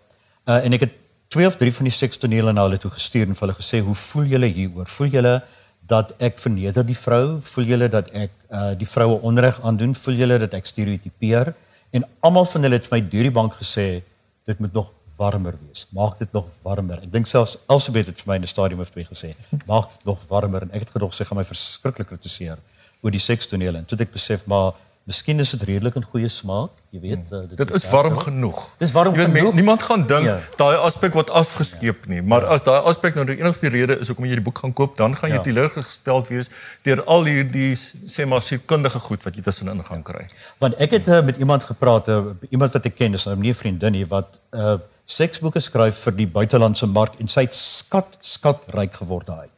Uh, 0.49 0.65
en 0.65 0.73
ek 0.73 0.81
het 0.81 0.91
twee 1.33 1.49
of 1.49 1.57
drie 1.57 1.73
van 1.73 1.89
die 1.89 1.95
seks 1.95 2.21
tonele 2.21 2.53
na 2.53 2.67
hulle 2.67 2.79
toe 2.81 2.93
gestuur 2.93 3.27
en 3.27 3.37
vir 3.37 3.47
hulle 3.47 3.59
gesê, 3.59 3.81
"Hoe 3.81 3.95
voel 3.95 4.25
julle 4.35 4.47
hieroor? 4.47 4.87
Voel 4.87 5.11
julle 5.17 5.43
dat 5.87 6.13
ek 6.21 6.39
verneder 6.39 6.85
die 6.87 6.97
vrou? 7.05 7.41
Voel 7.41 7.65
julle 7.65 7.89
dat 7.89 8.11
ek 8.13 8.31
uh, 8.51 8.75
die 8.75 8.87
vroue 8.87 9.21
onreg 9.23 9.61
aandoen? 9.63 9.95
Voel 9.95 10.15
julle 10.15 10.39
dat 10.39 10.55
ek 10.55 10.67
stereotipeer?" 10.67 11.55
En 11.93 12.05
almal 12.21 12.45
van 12.45 12.63
hulle 12.63 12.75
het 12.75 12.87
vir 12.87 12.99
my 12.99 13.09
deur 13.09 13.23
die 13.23 13.39
bank 13.41 13.55
gesê, 13.55 14.03
"Dit 14.47 14.61
moet 14.61 14.73
nog 14.73 14.93
warmer 15.17 15.55
wees. 15.67 15.87
Maak 15.91 16.19
dit 16.19 16.33
nog 16.33 16.47
warmer. 16.63 17.03
Ek 17.03 17.13
dink 17.13 17.27
selfs 17.27 17.57
Elsabeth 17.71 18.07
het 18.11 18.21
vir 18.21 18.31
my 18.31 18.37
in 18.37 18.43
'n 18.43 18.53
stadium 18.55 18.81
of 18.81 18.91
twee 18.91 19.05
gesê, 19.05 19.35
maak 19.67 19.91
dit 19.97 20.05
nog 20.05 20.19
warmer 20.29 20.63
en 20.63 20.73
ek 20.73 20.81
het 20.87 20.91
gedog 20.97 21.15
sy 21.15 21.25
gaan 21.25 21.39
my 21.39 21.45
verskriklik 21.45 22.09
kritiseer 22.09 22.59
oor 23.03 23.11
die 23.11 23.23
sekstonele 23.23 23.79
en 23.79 23.85
toe 23.85 23.99
het 23.99 24.09
ek 24.09 24.15
besef 24.15 24.47
maar 24.47 24.73
Miskien 25.05 25.41
is 25.41 25.51
dit 25.51 25.63
redelik 25.67 25.97
in 25.97 26.05
goeie 26.05 26.29
smaak, 26.29 26.71
jy 26.93 27.01
weet. 27.01 27.21
Hmm. 27.29 27.47
Dit, 27.49 27.57
dit 27.57 27.71
is 27.79 27.87
warm 27.91 28.15
wel. 28.15 28.25
genoeg. 28.27 28.61
Dis 28.79 28.93
warm 28.93 29.15
weet, 29.17 29.31
genoeg. 29.31 29.55
Niemand 29.57 29.83
gaan 29.83 30.07
dink 30.07 30.27
ja. 30.29 30.39
daai 30.61 30.77
aspek 30.77 31.17
wat 31.17 31.31
afgeskeep 31.31 32.07
nie, 32.11 32.21
maar 32.23 32.45
ja. 32.45 32.57
as 32.57 32.65
daai 32.67 32.85
aspek 32.91 33.17
nou 33.17 33.25
die 33.29 33.39
enigste 33.41 33.73
rede 33.73 33.97
is 34.05 34.13
hoekom 34.13 34.29
jy 34.29 34.37
die 34.41 34.45
boek 34.45 34.61
gaan 34.65 34.75
koop, 34.77 34.97
dan 35.01 35.17
gaan 35.17 35.33
jy 35.33 35.41
ja. 35.41 35.47
teleurgestel 35.47 36.21
wees 36.29 36.53
deur 36.85 37.01
al 37.15 37.25
hierdie 37.31 37.73
sê 37.81 38.29
maar 38.29 38.45
sielkundige 38.45 39.01
goed 39.07 39.25
wat 39.25 39.39
jy 39.39 39.45
tussenin 39.47 39.81
gaan 39.89 40.05
kry. 40.05 40.27
Want 40.61 40.77
ek 40.85 40.99
het 40.99 41.09
uh, 41.09 41.23
met 41.25 41.41
iemand 41.41 41.65
gepraat, 41.65 42.13
uh, 42.13 42.37
iemand 42.51 42.77
wat 42.77 42.91
ek 42.93 42.99
ken, 43.01 43.17
is 43.17 43.25
nou 43.31 43.39
nie 43.41 43.55
'n 43.57 43.61
vriendin 43.65 43.97
nie 43.97 44.07
wat 44.09 44.37
uh 44.53 44.79
seksboeke 45.13 45.61
skryf 45.61 45.97
vir 46.07 46.15
die 46.17 46.29
buitelandse 46.31 46.87
mark 46.87 47.17
en 47.21 47.29
sy 47.29 47.43
het 47.45 47.55
skat 47.55 48.17
skat 48.21 48.63
ryk 48.77 48.95
geword 49.01 49.27
daai. 49.27 49.49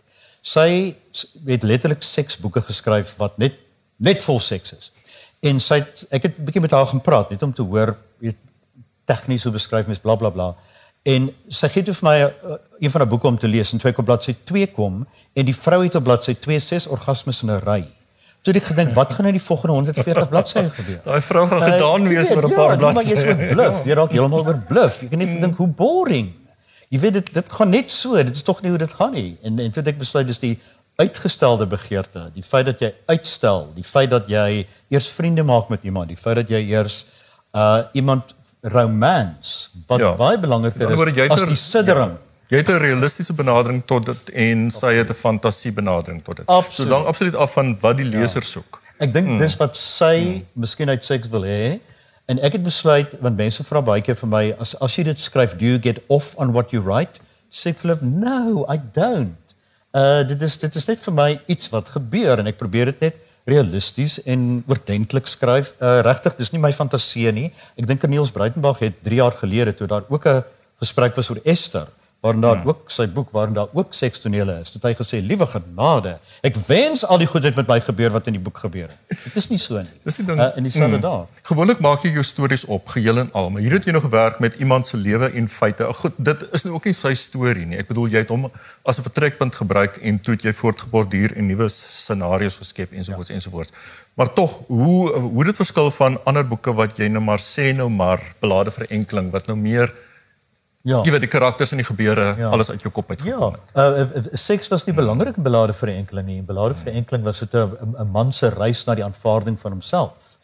Sy 0.42 0.96
het 1.46 1.62
letterlik 1.62 2.02
seksboeke 2.02 2.62
geskryf 2.64 3.14
wat 3.20 3.38
net 3.38 3.60
net 3.98 4.22
vol 4.22 4.40
seks 4.40 4.72
is. 4.72 4.90
En 5.44 5.60
sy 5.60 5.80
het, 5.82 6.06
ek 6.10 6.28
het 6.28 6.38
'n 6.38 6.44
bietjie 6.44 6.64
met 6.64 6.72
haar 6.72 6.86
gaan 6.86 7.00
praat 7.00 7.30
net 7.30 7.42
om 7.42 7.52
te 7.52 7.62
hoor 7.62 7.96
weet 8.18 8.36
tegnies 9.04 9.42
hoe 9.42 9.52
beskryf 9.52 9.86
mens 9.86 10.00
bla 10.00 10.14
bla 10.14 10.30
bla. 10.30 10.54
En 11.02 11.28
sy 11.48 11.68
gee 11.68 11.84
toe 11.84 11.94
vir 11.94 12.08
my 12.08 12.16
uh, 12.22 12.56
een 12.80 12.90
van 12.90 13.00
haar 13.00 13.08
boeke 13.08 13.26
om 13.26 13.38
te 13.38 13.48
lees 13.48 13.72
en 13.72 13.78
twee 13.78 13.96
op 13.96 14.04
bladsy 14.04 14.34
2 14.44 14.66
kom 14.72 15.06
en 15.32 15.44
die 15.44 15.56
vrou 15.56 15.82
het 15.82 15.94
op 15.94 16.04
bladsy 16.04 16.34
2 16.34 16.58
ses 16.58 16.86
orgasmes 16.86 17.42
in 17.42 17.50
'n 17.50 17.60
ry. 17.60 17.82
Toe 18.44 18.52
het 18.52 18.62
ek 18.62 18.68
gedink 18.68 18.94
wat 18.96 19.12
gaan 19.12 19.26
in 19.26 19.36
die 19.36 19.42
volgende 19.42 19.72
140 19.72 20.28
bladsye 20.28 20.70
gebeur? 20.70 21.00
Daai 21.08 21.20
vrou 21.20 21.48
gaan 21.48 21.62
gedaan 21.62 22.08
wees 22.08 22.30
oor 22.30 22.44
'n 22.44 22.48
ja, 22.48 22.56
paar 22.56 22.76
bladsye. 22.76 23.14
Maar 23.14 23.36
jy 23.36 23.44
is 23.44 23.52
bluf, 23.56 23.84
jy 23.84 23.92
raak 23.92 24.10
heeltemal 24.10 24.46
oor 24.46 24.58
bluf. 24.68 25.00
Jy 25.00 25.08
kan 25.08 25.18
net 25.18 25.40
dink 25.40 25.56
hoe 25.56 25.68
boring. 25.68 26.32
Jy 26.88 26.98
weet 27.00 27.12
dit 27.12 27.34
dit 27.34 27.52
gaan 27.52 27.70
net 27.70 27.90
so, 27.90 28.16
dit 28.16 28.36
is 28.36 28.42
tog 28.42 28.62
nie 28.62 28.70
hoe 28.70 28.78
dit 28.78 28.92
gaan 28.92 29.12
nie. 29.12 29.36
En 29.42 29.58
en 29.58 29.70
toe 29.70 29.82
het 29.82 29.92
ek 29.92 29.98
besluit 29.98 30.26
dis 30.26 30.38
die 30.38 30.58
uitgestelde 30.96 31.66
begeerte, 31.66 32.28
die 32.34 32.42
feit 32.42 32.66
dat 32.66 32.80
jy 32.80 32.92
uitstel, 33.10 33.68
die 33.74 33.84
feit 33.84 34.10
dat 34.10 34.28
jy 34.30 34.66
eers 34.88 35.08
vriende 35.10 35.42
maak 35.42 35.68
met 35.68 35.82
iemand, 35.82 36.08
die 36.08 36.20
feit 36.20 36.36
dat 36.42 36.52
jy 36.52 36.62
eers 36.70 37.04
uh 37.54 37.82
iemand 37.92 38.34
romance 38.60 39.70
wat 39.86 40.00
ja. 40.00 40.14
baie 40.18 40.38
belangriker 40.38 40.94
is 40.94 41.30
as 41.30 41.44
die 41.48 41.58
siddering. 41.58 42.14
Ja. 42.16 42.22
Jy 42.48 42.60
het 42.60 42.68
'n 42.68 42.78
realistiese 42.78 43.32
benadering 43.32 43.82
tot 43.86 44.06
dit 44.06 44.30
en 44.30 44.70
sy 44.70 44.92
het 44.94 45.10
'n 45.10 45.14
fantasie 45.14 45.72
benadering 45.72 46.24
tot 46.24 46.36
dit. 46.36 46.46
So 46.68 46.84
dan 46.84 47.06
absoluut 47.06 47.36
af 47.36 47.52
van 47.52 47.76
wat 47.80 47.96
die 47.96 48.04
leser 48.04 48.42
ja. 48.42 48.48
soek. 48.48 48.82
Ek 48.98 49.12
dink 49.12 49.26
hmm. 49.26 49.38
dis 49.38 49.56
wat 49.56 49.76
sy 49.76 50.20
hmm. 50.20 50.46
miskien 50.52 50.88
uit 50.88 51.04
seks 51.04 51.28
wil 51.28 51.42
hê. 51.42 51.80
En 52.26 52.40
ek 52.40 52.52
het 52.52 52.62
besluit 52.62 53.16
want 53.20 53.36
mense 53.36 53.64
vra 53.64 53.80
baie 53.80 54.02
keer 54.02 54.16
vir 54.16 54.28
my 54.28 54.54
as 54.58 54.74
as 54.80 54.96
jy 54.96 55.04
dit 55.04 55.20
skryf, 55.20 55.56
do 55.58 55.64
you 55.64 55.78
get 55.78 56.00
off 56.06 56.34
on 56.36 56.52
what 56.52 56.70
you 56.70 56.82
write? 56.82 57.20
Sê 57.50 57.74
hulle, 57.82 57.98
no, 58.00 58.66
I 58.68 58.80
don't. 58.94 59.43
Uh 59.94 60.24
dit 60.26 60.40
is 60.42 60.56
dit 60.58 60.74
is 60.74 60.86
net 60.88 60.98
vir 60.98 61.14
my 61.14 61.28
iets 61.46 61.68
wat 61.70 61.92
gebeur 61.94 62.40
en 62.42 62.50
ek 62.50 62.58
probeer 62.58 62.90
dit 62.90 63.04
net 63.06 63.20
realisties 63.46 64.16
en 64.26 64.64
oordentlik 64.66 65.28
skryf. 65.30 65.74
Uh 65.78 66.00
regtig, 66.02 66.34
dis 66.40 66.50
nie 66.50 66.62
my 66.62 66.72
fantasie 66.74 67.30
nie. 67.32 67.52
Ek 67.78 67.86
dink 67.86 68.06
Niels 68.10 68.32
Breitenberg 68.34 68.82
het 68.82 68.96
3 69.06 69.20
jaar 69.20 69.36
gelede 69.38 69.74
toe 69.78 69.86
daar 69.86 70.08
ook 70.08 70.26
'n 70.26 70.42
gesprek 70.82 71.14
was 71.14 71.30
oor 71.30 71.38
Esther 71.44 71.86
waarin 72.24 72.40
daar 72.40 72.56
hmm. 72.56 72.68
ook 72.68 72.90
sy 72.90 73.04
boek 73.12 73.30
waarin 73.36 73.54
daar 73.54 73.68
ook 73.72 73.92
sekstonele 73.92 74.56
is. 74.60 74.72
Het 74.72 74.82
hy 74.82 74.94
gesê, 74.96 75.20
"Liewe 75.20 75.46
genade, 75.46 76.18
ek 76.40 76.56
wens 76.66 77.04
al 77.04 77.18
die 77.20 77.26
goed 77.26 77.42
het 77.42 77.54
met 77.54 77.66
my 77.68 77.80
gebeur 77.80 78.10
wat 78.10 78.26
in 78.26 78.32
die 78.38 78.40
boek 78.40 78.58
gebeur 78.58 78.88
het." 78.88 79.18
Dit 79.24 79.36
is 79.36 79.48
nie 79.48 79.58
so 79.58 79.76
nie. 79.76 79.92
Dis 80.04 80.16
die 80.16 80.24
ding. 80.24 80.40
Uh, 80.40 80.56
in 80.56 80.62
dieselfde 80.62 80.96
hmm. 80.96 81.04
dae. 81.04 81.42
Gewoonlik 81.42 81.82
maak 81.84 82.02
jy 82.02 82.14
jou 82.16 82.24
stories 82.24 82.64
op 82.64 82.88
geheel 82.88 83.18
en 83.18 83.28
al, 83.32 83.50
maar 83.50 83.60
hier 83.62 83.76
het 83.76 83.84
jy 83.84 83.92
nog 83.92 84.06
gewerk 84.06 84.38
met 84.40 84.54
iemand 84.54 84.86
se 84.86 84.96
lewe 84.96 85.28
en 85.32 85.48
feite. 85.48 85.90
Goed, 85.92 86.14
dit 86.16 86.46
is 86.52 86.64
nou 86.64 86.74
ook 86.74 86.84
nie 86.84 86.94
sy 86.94 87.12
storie 87.14 87.66
nie. 87.66 87.78
Ek 87.78 87.88
bedoel 87.92 88.08
jy 88.16 88.24
het 88.24 88.32
hom 88.32 88.48
as 88.84 88.98
'n 88.98 89.02
vertrekpunt 89.02 89.54
gebruik 89.54 90.00
en 90.00 90.20
toe 90.20 90.34
het 90.34 90.42
jy 90.42 90.52
voortgeborduur 90.52 91.36
en 91.36 91.46
nuwe 91.46 91.68
scenario's 91.68 92.56
geskep 92.56 92.92
ensovoorts 92.92 93.28
ja. 93.28 93.34
ensovoorts. 93.34 93.72
Maar 94.14 94.32
tog, 94.32 94.58
hoe 94.66 95.12
hoe 95.12 95.44
dit 95.44 95.56
verskil 95.56 95.90
van 95.90 96.18
ander 96.24 96.48
boeke 96.48 96.72
wat 96.72 96.96
jy 96.96 97.08
nou 97.08 97.22
maar 97.22 97.40
sê 97.40 97.74
nou 97.76 97.90
maar 97.90 98.20
belade 98.40 98.70
vir 98.70 98.86
enkeling 98.88 99.30
wat 99.30 99.46
nou 99.46 99.58
meer 99.58 99.92
Ja. 100.84 100.98
Jy 101.00 101.14
weet 101.14 101.22
die 101.24 101.32
karakters 101.32 101.70
en 101.72 101.80
die 101.80 101.86
gebeure 101.88 102.24
ja. 102.36 102.50
alles 102.52 102.68
uit 102.68 102.82
jou 102.84 102.90
kop 102.92 103.08
uit 103.14 103.22
gekom. 103.24 103.54
Ja. 103.72 103.84
Uh, 104.04 104.26
seks 104.36 104.68
was 104.68 104.82
nie 104.84 104.92
belangrik 104.92 105.38
in 105.40 105.46
belade 105.46 105.72
vir 105.72 105.88
'n 105.88 106.02
enkeling 106.02 106.26
nie. 106.26 106.36
In 106.42 106.44
belade 106.44 106.74
vir 106.74 106.92
'n 106.92 106.96
enkeling 107.00 107.24
was 107.24 107.38
dit 107.40 107.54
'n 107.54 107.94
'n 108.02 108.10
man 108.12 108.32
se 108.32 108.48
reis 108.48 108.84
na 108.84 108.94
die 108.94 109.04
aanvaarding 109.04 109.56
van 109.60 109.72
homself. 109.72 110.36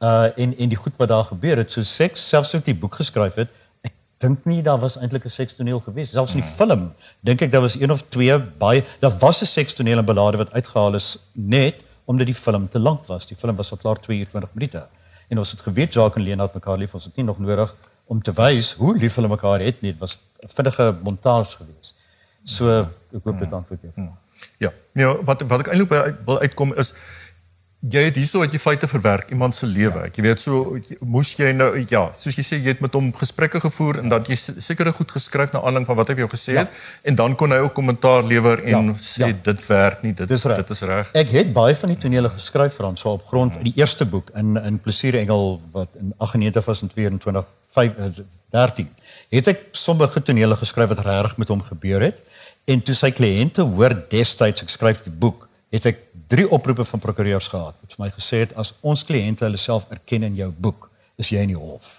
Uh 0.00 0.28
en 0.36 0.52
en 0.58 0.68
die 0.68 0.76
goed 0.76 0.92
wat 0.98 1.08
daar 1.08 1.24
gebeur 1.24 1.56
het, 1.56 1.72
so 1.72 1.82
seks 1.82 2.28
selfs 2.28 2.54
ook 2.54 2.64
die 2.64 2.74
boek 2.74 2.94
geskryf 2.94 3.34
het. 3.34 3.48
Ek 3.82 3.92
dink 4.18 4.44
nie 4.44 4.62
daar 4.62 4.78
was 4.78 4.98
eintlik 4.98 5.24
'n 5.24 5.30
sekstoneel 5.30 5.80
gewees. 5.80 6.10
Selfs 6.10 6.34
in 6.34 6.40
die 6.40 6.48
hmm. 6.48 6.56
film 6.56 6.92
dink 7.20 7.40
ek 7.40 7.50
daar 7.50 7.62
was 7.62 7.80
een 7.80 7.90
of 7.90 8.02
twee 8.08 8.38
baie 8.38 8.84
daar 9.00 9.16
was 9.18 9.40
'n 9.40 9.46
sekstoneel 9.46 9.98
in 9.98 10.04
belade 10.04 10.36
wat 10.36 10.52
uitgehaal 10.52 10.94
is 10.94 11.18
net 11.32 11.74
omdat 12.04 12.26
die 12.26 12.34
film 12.34 12.68
te 12.68 12.78
lank 12.78 13.06
was. 13.06 13.26
Die 13.26 13.36
film 13.36 13.56
was 13.56 13.70
al 13.70 13.78
klaar 13.78 14.00
2 14.00 14.18
uur 14.18 14.28
20 14.28 14.50
minute. 14.52 14.86
En 15.28 15.38
ons 15.38 15.50
het 15.50 15.60
geweet 15.60 15.92
Jacques 15.92 16.16
en 16.16 16.28
Leonard 16.28 16.54
mekaar 16.54 16.78
lief, 16.78 16.94
ons 16.94 17.04
het 17.04 17.16
nie 17.16 17.24
nog 17.24 17.38
nodig 17.38 17.74
om 18.06 18.22
te 18.22 18.32
wys 18.32 18.72
hoe 18.78 18.96
lief 18.98 19.14
hulle 19.18 19.28
mekaar 19.28 19.60
het 19.60 19.80
nie. 19.82 19.92
Dit 19.92 20.00
was 20.00 20.18
'n 20.44 20.48
vinnige 20.48 20.96
montage 21.02 21.56
geweest. 21.56 21.94
So 22.44 22.88
ek 23.12 23.24
hoop 23.24 23.38
dit 23.38 23.52
antwoord 23.52 23.80
jou. 23.82 23.92
Hmm. 23.94 24.14
Ja. 24.58 24.72
Nee, 24.92 25.06
wat 25.24 25.42
wat 25.42 25.60
ek 25.64 25.66
eintlik 25.72 26.24
wil 26.24 26.40
uitkom 26.40 26.74
is 26.74 26.94
jy 27.84 28.02
het 28.08 28.16
hierso 28.16 28.40
wat 28.40 28.54
jy 28.54 28.58
feite 28.60 28.88
verwerk 28.88 29.30
iemand 29.30 29.56
se 29.56 29.66
lewe. 29.68 30.06
Ek 30.08 30.16
ja. 30.18 30.24
weet 30.24 30.40
so 30.42 30.78
moes 31.04 31.32
jy 31.36 31.52
nou 31.54 31.68
ja, 31.90 32.06
soos 32.18 32.38
jy 32.38 32.44
sê 32.46 32.58
jy 32.58 32.72
het 32.72 32.80
met 32.84 32.94
hom 32.96 33.10
gesprekke 33.16 33.60
gevoer 33.62 34.00
en 34.02 34.12
dat 34.12 34.30
jy 34.30 34.38
sekere 34.38 34.94
goed 34.96 35.12
geskryf 35.12 35.52
na 35.54 35.60
aanleiding 35.60 35.86
van 35.88 35.98
wat 36.00 36.10
hy 36.10 36.16
vir 36.16 36.24
jou 36.24 36.30
gesê 36.32 36.56
ja. 36.56 36.64
het 36.64 37.10
en 37.12 37.18
dan 37.20 37.36
kon 37.38 37.52
hy 37.52 37.60
ook 37.66 37.74
kommentaar 37.76 38.26
lewer 38.26 38.64
en 38.64 38.92
ja. 38.92 38.96
sê 39.02 39.28
ja. 39.28 39.32
dit 39.50 39.66
werk 39.68 40.02
nie, 40.06 40.14
dit 40.16 40.36
is 40.38 40.46
dit 40.48 40.72
is 40.76 40.82
reg. 40.88 41.12
Ek 41.22 41.34
het 41.36 41.52
baie 41.56 41.76
van 41.78 41.92
die 41.92 42.00
tonele 42.06 42.32
geskryf 42.34 42.78
vir 42.80 42.90
ons 42.90 43.04
so 43.04 43.16
op 43.20 43.26
grond 43.28 43.58
van 43.58 43.66
die 43.68 43.76
eerste 43.76 44.08
boek 44.08 44.32
in 44.40 44.56
in 44.62 44.80
Plesier 44.82 45.20
Engel 45.20 45.60
wat 45.76 45.92
in 46.00 46.14
98 46.16 46.70
was 46.72 46.82
en 46.82 46.92
22 46.92 47.52
13 47.76 48.86
eh, 48.86 49.36
het 49.36 49.50
ek 49.52 49.66
sommige 49.76 50.22
tonele 50.22 50.56
geskryf 50.56 50.94
wat 50.94 51.04
regtig 51.04 51.36
met 51.42 51.52
hom 51.52 51.62
gebeur 51.62 52.08
het 52.08 52.22
en 52.66 52.80
toe 52.82 52.94
sy 52.96 53.12
kliënte 53.14 53.66
hoor 53.76 53.94
destyds 54.10 54.64
ek 54.64 54.72
skryf 54.72 55.04
die 55.04 55.12
boek 55.12 55.46
het 55.76 55.86
ek 55.92 56.02
drie 56.30 56.46
oproepe 56.48 56.84
van 56.88 57.02
prokureurs 57.02 57.48
gehad 57.52 57.76
wat 57.82 57.94
vir 57.94 58.02
my 58.04 58.10
gesê 58.14 58.42
het 58.44 58.56
as 58.62 58.72
ons 58.80 59.04
kliënte 59.06 59.46
hulle 59.46 59.60
self 59.60 59.86
erken 59.94 60.26
in 60.30 60.36
jou 60.38 60.50
boek 60.66 60.88
is 61.20 61.30
jy 61.32 61.44
in 61.46 61.54
die 61.54 61.60
hof 61.60 61.92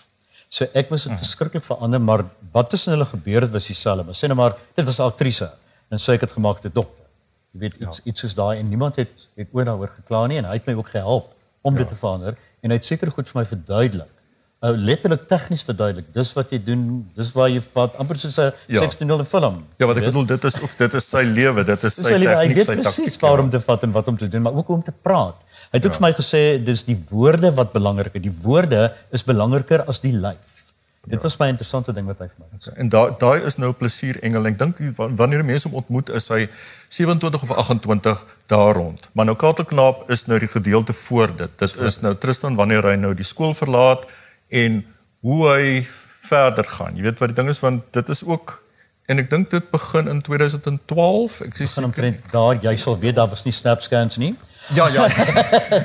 so 0.50 0.68
ek 0.74 0.92
moes 0.92 1.08
dit 1.08 1.12
mhm. 1.14 1.22
verskriklik 1.24 1.66
verander 1.68 2.04
maar 2.10 2.26
wat 2.54 2.72
tussen 2.74 2.96
hulle 2.96 3.08
gebeur 3.10 3.48
het 3.48 3.54
was 3.54 3.70
dieselfde 3.72 4.08
maar 4.08 4.18
sê 4.18 4.32
net 4.32 4.40
maar 4.40 4.58
dit 4.76 4.86
was 4.86 5.00
'n 5.00 5.10
aktrise 5.12 5.50
en 5.92 6.00
sê 6.00 6.18
ek 6.18 6.28
het 6.28 6.36
gemaak 6.40 6.62
te 6.62 6.70
dokter 6.70 7.06
jy 7.54 7.60
weet 7.66 7.80
iets 7.82 7.98
ja. 7.98 8.12
iets 8.12 8.24
is 8.24 8.36
daai 8.36 8.60
en 8.60 8.70
niemand 8.70 8.96
het 8.96 9.28
het 9.36 9.50
ooit 9.52 9.66
daaroor 9.66 9.92
gekla 10.00 10.28
nie 10.28 10.38
en 10.38 10.46
hy 10.46 10.60
het 10.60 10.68
my 10.68 10.74
ook 10.74 10.90
gehelp 10.90 11.34
om 11.62 11.74
ja. 11.74 11.80
dit 11.80 11.88
te 11.88 11.96
verander 11.96 12.38
en 12.62 12.70
hy 12.72 12.78
het 12.78 12.86
seker 12.86 13.12
goed 13.12 13.30
vir 13.30 13.42
my 13.42 13.46
verduidelik 13.46 14.14
uh, 14.60 14.72
letterlik 14.74 15.28
tegnies 15.30 15.64
verduidelik. 15.68 16.10
Dis 16.16 16.34
wat 16.38 16.52
jy 16.54 16.60
doen, 16.64 16.84
dis 17.18 17.30
waar 17.38 17.50
jy 17.52 17.62
vat 17.74 17.98
amper 18.02 18.20
soos 18.22 18.38
'n 18.42 18.52
ja. 18.68 18.82
16-0 18.82 19.26
film. 19.30 19.64
Ja, 19.78 19.86
wat 19.86 19.98
ek 19.98 20.08
weet? 20.08 20.12
bedoel, 20.12 20.26
dit 20.34 20.44
is 20.50 20.60
of 20.62 20.76
dit 20.76 20.94
is 20.94 21.10
sy 21.10 21.24
lewe, 21.24 21.64
dit 21.64 21.84
is 21.84 21.94
sy 21.94 22.18
tegniek, 22.18 22.64
sy 22.64 22.78
taktiek. 22.82 23.06
Dis 23.12 23.20
waarom 23.22 23.50
te 23.50 23.62
vat 23.62 23.84
en 23.84 23.92
wat 23.92 24.08
om 24.08 24.18
te 24.18 24.30
doen, 24.30 24.42
maar 24.42 24.54
ook 24.54 24.70
om 24.70 24.84
te 24.84 24.92
praat. 24.92 25.38
Hy 25.68 25.80
het 25.80 25.84
ja. 25.84 25.90
ook 25.90 25.98
vir 26.00 26.08
my 26.08 26.14
gesê 26.16 26.64
dis 26.64 26.84
die 26.88 26.98
woorde 27.10 27.52
wat 27.54 27.74
belangrik 27.74 28.16
is. 28.16 28.22
Die 28.22 28.38
woorde 28.44 28.94
is 29.12 29.24
belangriker 29.24 29.84
as 29.88 30.00
die 30.00 30.14
lyf. 30.14 30.56
Dit 31.08 31.20
ja. 31.20 31.24
was 31.24 31.38
my 31.40 31.48
interessante 31.48 31.94
ding 31.96 32.08
wat 32.08 32.20
hy 32.20 32.28
vir 32.28 32.40
my 32.44 32.58
gesê. 32.60 32.74
En 32.80 32.90
daai 32.92 33.16
daai 33.20 33.46
is 33.48 33.56
nou 33.58 33.72
plesier 33.72 34.18
engel. 34.28 34.48
Ek 34.50 34.58
dink 34.60 34.80
wanneer 34.98 35.44
mense 35.48 35.68
hom 35.68 35.78
ontmoet 35.80 36.10
is 36.10 36.28
hy 36.34 36.48
27 36.90 37.44
of 37.44 37.52
28 37.64 38.24
daar 38.52 38.76
rond. 38.76 39.08
Maar 39.14 39.30
nou 39.30 39.36
Katerknaap 39.40 40.10
is 40.12 40.26
nou 40.28 40.40
die 40.40 40.52
gedeelte 40.52 40.94
voor 40.94 41.36
dit. 41.36 41.54
Dit 41.60 41.76
is 41.80 42.02
nou 42.04 42.16
Tristan 42.16 42.56
wanneer 42.60 42.84
hy 42.92 42.96
nou 43.00 43.14
die 43.16 43.28
skool 43.28 43.56
verlaat 43.56 44.08
en 44.50 44.86
hoe 45.26 45.42
hy 45.48 45.88
verder 46.28 46.68
gaan. 46.68 46.96
Jy 46.96 47.08
weet 47.08 47.20
wat 47.20 47.34
die 47.34 47.40
ding 47.40 47.50
is 47.50 47.60
want 47.64 47.84
dit 47.96 48.10
is 48.10 48.24
ook 48.26 48.58
en 49.08 49.22
ek 49.22 49.30
dink 49.32 49.52
dit 49.52 49.70
begin 49.72 50.10
in 50.12 50.22
2012. 50.22 51.42
Ek 51.48 51.56
sê 51.60 51.70
omtrent 51.84 52.28
daar 52.34 52.60
jy 52.64 52.76
sal 52.80 53.00
weet 53.00 53.16
daar 53.20 53.32
was 53.32 53.46
nie 53.48 53.56
snapscans 53.56 54.20
nie. 54.20 54.36
Ja 54.76 54.88
ja. 54.92 55.08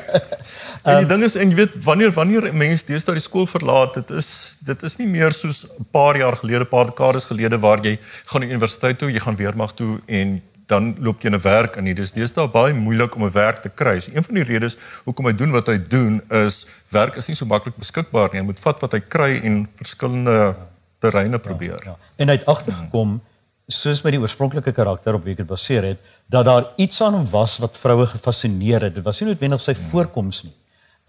en 0.88 1.04
die 1.04 1.10
ding 1.10 1.22
is 1.22 1.36
en 1.38 1.52
jy 1.52 1.58
weet 1.60 1.76
wanneer 1.86 2.10
wanneer 2.16 2.48
mense 2.54 2.86
deesdae 2.88 3.14
die 3.18 3.22
skool 3.22 3.46
verlaat, 3.46 3.94
dit 4.00 4.10
is 4.18 4.30
dit 4.66 4.82
is 4.82 4.98
nie 4.98 5.06
meer 5.06 5.34
soos 5.36 5.62
'n 5.66 5.86
paar 5.94 6.18
jaar 6.18 6.36
gelede, 6.40 6.66
paar 6.66 6.90
dekades 6.90 7.28
gelede 7.30 7.60
waar 7.62 7.84
jy 7.84 7.98
gaan 8.26 8.42
universiteit 8.42 8.98
toe, 8.98 9.10
jy 9.10 9.22
gaan 9.22 9.38
weermag 9.38 9.76
toe 9.78 10.00
en 10.06 10.40
dan 10.72 10.92
loop 11.04 11.22
jy 11.22 11.30
'n 11.30 11.40
werk 11.44 11.76
in. 11.76 11.94
Dis 11.94 12.14
deesdae 12.16 12.48
baie 12.48 12.74
moeilik 12.74 13.16
om 13.16 13.24
'n 13.24 13.32
werk 13.32 13.62
te 13.62 13.68
kry. 13.68 14.00
So 14.00 14.12
een 14.14 14.24
van 14.24 14.34
die 14.34 14.44
redes 14.44 14.76
hoekom 15.04 15.26
hy 15.26 15.34
doen 15.36 15.52
wat 15.52 15.66
hy 15.66 15.78
doen 15.78 16.22
is 16.30 16.66
werk 16.90 17.16
is 17.16 17.28
nie 17.28 17.36
so 17.36 17.46
maklik 17.46 17.76
beskikbaar 17.76 18.32
nie. 18.32 18.40
Hy 18.40 18.46
moet 18.46 18.60
vat 18.60 18.80
wat 18.80 18.92
hy 18.92 19.00
kry 19.00 19.40
en 19.44 19.68
verskillende 19.76 20.54
terreine 21.00 21.38
probeer. 21.38 21.80
Ja, 21.84 21.90
ja. 21.90 21.96
En 22.16 22.28
hy 22.28 22.36
het 22.36 22.46
agtergekom 22.46 23.20
soos 23.66 24.02
met 24.02 24.12
die 24.12 24.20
oorspronklike 24.20 24.72
karakter 24.72 25.14
op 25.14 25.24
wie 25.24 25.34
dit 25.34 25.46
baseer 25.46 25.84
het, 25.92 25.98
dat 26.26 26.44
daar 26.44 26.66
iets 26.76 27.00
aan 27.02 27.14
hom 27.14 27.26
was 27.30 27.58
wat 27.62 27.78
vroue 27.78 28.06
gefassineer 28.06 28.88
het. 28.88 28.94
Dit 28.94 29.04
was 29.04 29.20
nie 29.20 29.30
noodwendig 29.30 29.60
sy 29.60 29.74
hmm. 29.74 29.88
voorkoms 29.92 30.42
nie. 30.42 30.54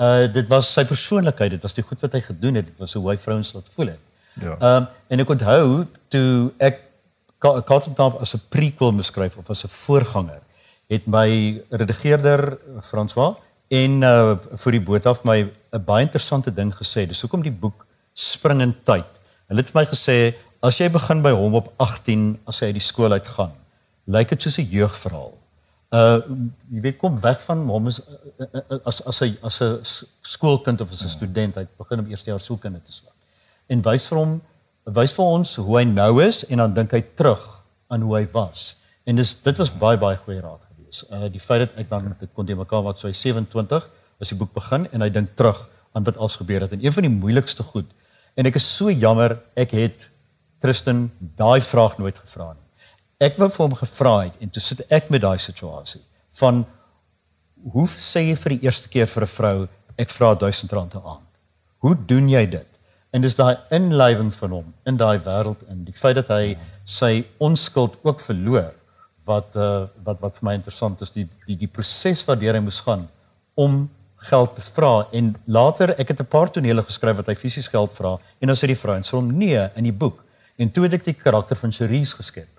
Uh 0.02 0.26
dit 0.34 0.48
was 0.50 0.72
sy 0.74 0.86
persoonlikheid, 0.90 1.52
dit 1.52 1.62
was 1.62 1.76
die 1.78 1.86
goed 1.86 2.02
wat 2.02 2.16
hy 2.18 2.22
gedoen 2.22 2.56
het, 2.60 2.66
dit 2.66 2.80
was 2.82 2.96
hoe 2.98 3.06
hy 3.12 3.18
vrouens 3.18 3.54
laat 3.54 3.70
voel 3.76 3.94
het. 3.94 4.02
Ja. 4.42 4.56
Ehm 4.58 4.82
um, 4.82 4.88
en 5.14 5.22
ek 5.22 5.30
onthou 5.36 5.86
toe 6.10 6.52
ek 6.58 6.82
Kaartendamp 7.44 8.22
as 8.22 8.36
'n 8.36 8.42
prequel 8.50 8.96
beskryf 8.96 9.38
of 9.38 9.50
as 9.50 9.64
'n 9.64 9.68
voorganger, 9.68 10.42
het 10.88 11.08
my 11.08 11.62
redigeerder 11.70 12.58
François 12.82 13.36
en 13.68 14.02
uh 14.02 14.36
vir 14.64 14.72
die 14.72 14.82
boot 14.82 15.06
af 15.06 15.24
my 15.24 15.52
'n 15.74 15.84
baie 15.86 16.06
interessante 16.06 16.54
ding 16.54 16.74
gesê. 16.74 17.08
Dis 17.08 17.22
hoekom 17.22 17.42
die 17.42 17.52
boek 17.52 17.86
spring 18.14 18.62
in 18.62 18.76
tyd. 18.84 19.10
Hulle 19.48 19.62
het 19.62 19.70
vir 19.72 19.82
my 19.82 19.86
gesê 19.86 20.36
as 20.62 20.78
jy 20.78 20.90
begin 20.90 21.22
by 21.22 21.32
hom 21.32 21.56
op 21.56 21.74
18 21.78 22.40
as 22.48 22.60
hy 22.60 22.72
uit 22.72 22.80
die 22.80 22.90
skool 22.92 23.12
uit 23.12 23.28
gaan, 23.28 23.52
lyk 24.08 24.30
dit 24.30 24.42
soos 24.42 24.58
'n 24.58 24.70
jeugverhaal. 24.70 25.34
Uh 25.92 26.22
jy 26.72 26.82
weet 26.82 26.98
kom 26.98 27.20
weg 27.20 27.42
van 27.42 27.68
hom 27.68 27.88
as 27.88 28.02
as 28.86 29.02
as 29.06 29.20
hy 29.20 29.38
as 29.44 29.62
'n 29.62 29.82
skoolkind 30.22 30.82
of 30.82 30.92
as 30.92 31.04
'n 31.04 31.10
student, 31.10 31.56
hy 31.56 31.68
begin 31.78 32.00
op 32.00 32.08
eerste 32.08 32.30
jaar 32.30 32.42
sielkunde 32.42 32.82
te 32.86 32.92
swaak. 32.92 33.14
En 33.68 33.82
wys 33.82 34.08
vir 34.08 34.18
hom 34.18 34.42
wys 34.86 35.14
vir 35.16 35.26
ons 35.26 35.56
hoe 35.56 35.78
hy 35.80 35.84
nou 35.88 36.22
is 36.24 36.44
en 36.50 36.58
dan 36.64 36.74
dink 36.76 36.92
hy 36.92 37.02
terug 37.16 37.44
aan 37.88 38.04
hoe 38.04 38.18
hy 38.18 38.26
was. 38.34 38.76
En 39.08 39.16
dis 39.16 39.36
dit 39.44 39.60
was 39.60 39.72
baie 39.72 39.98
baie 40.00 40.18
goeie 40.18 40.42
raad 40.42 40.62
gewees. 40.72 41.04
Uh 41.10 41.30
die 41.32 41.40
feit 41.40 41.66
dat 41.66 41.78
ek 41.80 41.90
dan 41.90 42.16
dit 42.20 42.32
kon 42.34 42.46
te 42.46 42.56
mekaar 42.56 42.84
wat 42.84 43.00
so 43.00 43.08
hy 43.08 43.14
27 43.14 43.88
as 44.20 44.32
die 44.32 44.38
boek 44.40 44.54
begin 44.54 44.88
en 44.92 45.02
hy 45.02 45.10
dink 45.10 45.36
terug 45.40 45.70
aan 45.94 46.04
wat 46.04 46.18
als 46.18 46.36
gebeur 46.40 46.62
het 46.66 46.74
en 46.74 46.84
een 46.84 46.94
van 46.94 47.08
die 47.08 47.14
moeilikste 47.14 47.64
goed 47.64 47.90
en 48.36 48.50
ek 48.50 48.58
is 48.58 48.68
so 48.68 48.92
jammer 48.92 49.38
ek 49.56 49.76
het 49.78 50.10
Tristan 50.64 51.10
daai 51.20 51.60
vraag 51.60 51.98
nooit 52.00 52.16
gevra 52.16 52.54
nie. 52.54 52.62
Ek 53.20 53.36
wou 53.38 53.50
vir 53.52 53.66
hom 53.66 53.76
gevra 53.76 54.14
het 54.24 54.40
en 54.40 54.50
toe 54.50 54.64
sit 54.64 54.84
ek 54.90 55.10
met 55.12 55.22
daai 55.24 55.38
situasie 55.40 56.02
van 56.40 56.64
hoe 57.74 57.88
sê 57.88 58.26
jy 58.30 58.38
vir 58.40 58.56
die 58.56 58.68
eerste 58.68 58.90
keer 58.90 59.08
vir 59.08 59.24
'n 59.24 59.34
vrou 59.36 59.68
ek 59.98 60.10
vra 60.10 60.34
1000 60.36 60.72
rand 60.72 60.96
'n 60.96 61.04
aand. 61.04 61.32
Hoe 61.84 61.96
doen 61.96 62.30
jy 62.30 62.46
dit? 62.50 62.73
En 63.14 63.22
dis 63.22 63.36
daai 63.38 63.58
inlywing 63.70 64.32
van 64.34 64.56
hom 64.58 64.70
in 64.90 64.98
daai 64.98 65.20
wêreld 65.22 65.62
in. 65.70 65.84
Die 65.86 65.94
feit 65.94 66.18
dat 66.18 66.32
hy 66.34 66.56
sy 66.90 67.26
onskuld 67.38 68.00
ook 68.02 68.24
verloor 68.24 68.72
wat 69.30 69.54
uh, 69.56 69.86
wat 70.04 70.20
wat 70.24 70.40
vir 70.40 70.48
my 70.50 70.56
interessant 70.58 71.02
is 71.06 71.14
die 71.14 71.28
die 71.48 71.58
die 71.60 71.70
proses 71.70 72.24
wat 72.28 72.42
deur 72.42 72.58
hy 72.58 72.64
moes 72.64 72.82
gaan 72.84 73.06
om 73.54 73.86
geld 74.30 74.56
te 74.56 74.66
vra. 74.74 75.08
En 75.14 75.34
later 75.46 75.94
ek 76.00 76.14
het 76.14 76.22
'n 76.22 76.32
paar 76.36 76.50
tonele 76.52 76.84
geskryf 76.84 77.16
wat 77.22 77.28
hy 77.28 77.36
fisies 77.36 77.68
geld 77.68 77.94
vra 77.94 78.18
en 78.42 78.48
dan 78.48 78.56
sê 78.56 78.68
die 78.68 78.82
vrou 78.82 78.96
en 78.96 79.04
sê 79.04 79.16
hom 79.16 79.30
nee 79.38 79.70
in 79.76 79.84
die 79.84 79.98
boek. 80.04 80.24
En 80.58 80.72
toe 80.72 80.84
het 80.84 80.94
ek 80.94 81.06
die 81.06 81.14
karakter 81.14 81.56
van 81.56 81.72
Cherise 81.72 82.16
geskep 82.16 82.50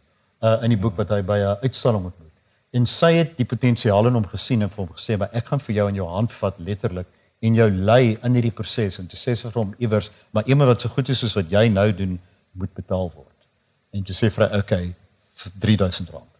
uh, 0.42 0.62
in 0.62 0.70
die 0.70 0.78
boek 0.80 0.96
wat 0.96 1.10
hy 1.10 1.22
by 1.22 1.38
'n 1.38 1.58
uitstalling 1.62 2.04
ontmoet. 2.04 2.32
En 2.72 2.86
sy 2.86 3.12
het 3.14 3.36
die 3.36 3.46
potensiaal 3.46 4.06
in 4.06 4.14
hom 4.14 4.26
gesien 4.26 4.62
en 4.62 4.70
vir 4.70 4.86
hom 4.86 4.94
gesê 4.94 5.18
maar 5.18 5.30
ek 5.32 5.46
gaan 5.46 5.60
vir 5.60 5.74
jou 5.74 5.88
in 5.88 5.94
jou 5.94 6.08
hand 6.08 6.32
vat 6.32 6.54
letterlik 6.58 7.06
en 7.40 7.54
jou 7.54 7.70
lei 7.70 8.18
in 8.22 8.36
hierdie 8.36 8.54
proses 8.54 8.98
en 8.98 9.06
te 9.06 9.16
sê 9.16 9.34
vir 9.36 9.58
hom 9.58 9.74
iewers 9.78 10.10
maar 10.30 10.46
iemand 10.46 10.68
wat 10.68 10.80
so 10.80 10.88
goed 10.88 11.08
is 11.08 11.18
soos 11.18 11.34
wat 11.34 11.50
jy 11.50 11.68
nou 11.68 11.92
doen 11.92 12.18
moet 12.52 12.74
betaal 12.74 13.10
word. 13.14 13.48
En 13.92 14.04
te 14.04 14.12
sê 14.12 14.30
hy 14.30 14.48
okay 14.58 14.94
vir 15.34 15.52
3000 15.60 16.10
rand. 16.14 16.30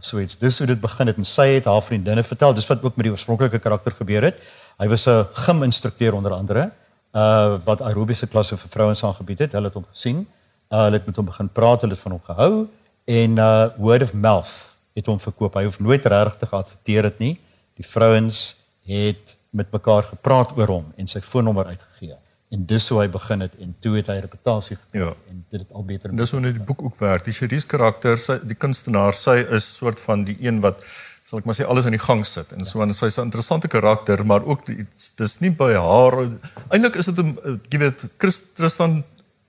So 0.00 0.20
iets 0.20 0.36
dis 0.36 0.58
hoe 0.58 0.66
dit 0.66 0.80
begin 0.80 1.06
het 1.06 1.16
en 1.16 1.24
sy 1.24 1.46
het 1.54 1.64
haar 1.64 1.82
vriendinne 1.82 2.22
vertel 2.22 2.54
dis 2.54 2.68
wat 2.68 2.82
ook 2.84 2.96
met 2.96 3.08
die 3.08 3.12
oorspronklike 3.12 3.58
karakter 3.58 3.92
gebeur 3.96 4.28
het. 4.28 4.40
Hy 4.78 4.88
was 4.88 5.06
'n 5.08 5.26
gym-instrukteur 5.34 6.14
onder 6.14 6.32
andere 6.32 6.70
uh 7.16 7.58
wat 7.64 7.80
aerobiese 7.80 8.26
klasse 8.26 8.56
vir 8.56 8.70
vrouens 8.70 9.04
aangebied 9.04 9.38
het. 9.38 9.52
Hulle 9.52 9.70
het 9.70 9.74
hom 9.74 9.86
gesien. 9.90 10.26
Uh 10.70 10.84
hulle 10.84 10.98
het 10.98 11.06
met 11.06 11.16
hom 11.16 11.24
begin 11.24 11.48
praat, 11.48 11.80
hulle 11.80 11.94
het 11.94 12.02
van 12.02 12.12
hom 12.12 12.24
gehou 12.24 12.68
en 13.04 13.36
uh 13.38 13.68
word 13.78 14.02
of 14.02 14.12
mouth 14.12 14.76
het 14.94 15.06
hom 15.06 15.20
verkoop. 15.20 15.54
Hy 15.54 15.64
hoef 15.64 15.80
nooit 15.80 16.04
regtig 16.04 16.48
geadverteer 16.48 17.04
het 17.04 17.18
nie. 17.18 17.38
Die 17.76 17.86
vrouens 17.86 18.56
het 18.84 19.35
met 19.56 19.72
mekaar 19.72 20.02
gepraat 20.12 20.52
oor 20.58 20.66
hom 20.76 20.92
en 21.00 21.08
sy 21.08 21.20
foonnommer 21.24 21.66
uitgegee. 21.72 22.14
En 22.54 22.62
dis 22.70 22.88
hoe 22.92 23.00
hy 23.00 23.08
begin 23.10 23.40
het 23.42 23.56
en 23.60 23.72
toe 23.82 23.96
het 23.96 24.06
hy 24.12 24.20
reputasie 24.22 24.76
gekry 24.76 25.00
Ja. 25.02 25.14
en 25.30 25.44
dit 25.50 25.60
het 25.60 25.72
al 25.72 25.84
beter. 25.84 26.10
En 26.10 26.16
dis 26.16 26.30
hoe 26.30 26.40
net 26.40 26.54
die 26.54 26.62
boek 26.62 26.82
ook 26.82 26.96
werk. 27.00 27.24
Die 27.24 27.32
Cherise 27.34 27.66
karakter, 27.66 28.16
sy 28.18 28.38
die 28.46 28.54
kunstenaar, 28.54 29.14
sy 29.14 29.40
is 29.50 29.66
soort 29.76 30.00
van 30.00 30.24
die 30.24 30.36
een 30.40 30.60
wat 30.60 30.78
sal 31.26 31.40
ek 31.40 31.44
maar 31.48 31.56
sê 31.58 31.64
alles 31.66 31.84
in 31.88 31.90
die 31.96 31.98
gang 32.04 32.22
sit. 32.26 32.52
En 32.54 32.64
so 32.64 32.80
en 32.82 32.94
sy's 32.94 33.18
'n 33.18 33.22
interessante 33.26 33.68
karakter, 33.68 34.24
maar 34.26 34.44
ook 34.46 34.68
iets 34.68 35.10
dis 35.16 35.40
nie 35.40 35.50
by 35.50 35.72
haar 35.74 36.30
eintlik 36.70 36.96
is 36.96 37.06
dit 37.06 37.18
'n 37.18 37.60
jy 37.70 37.78
weet 37.78 38.06
Chris 38.18 38.42
Tristan 38.54 39.02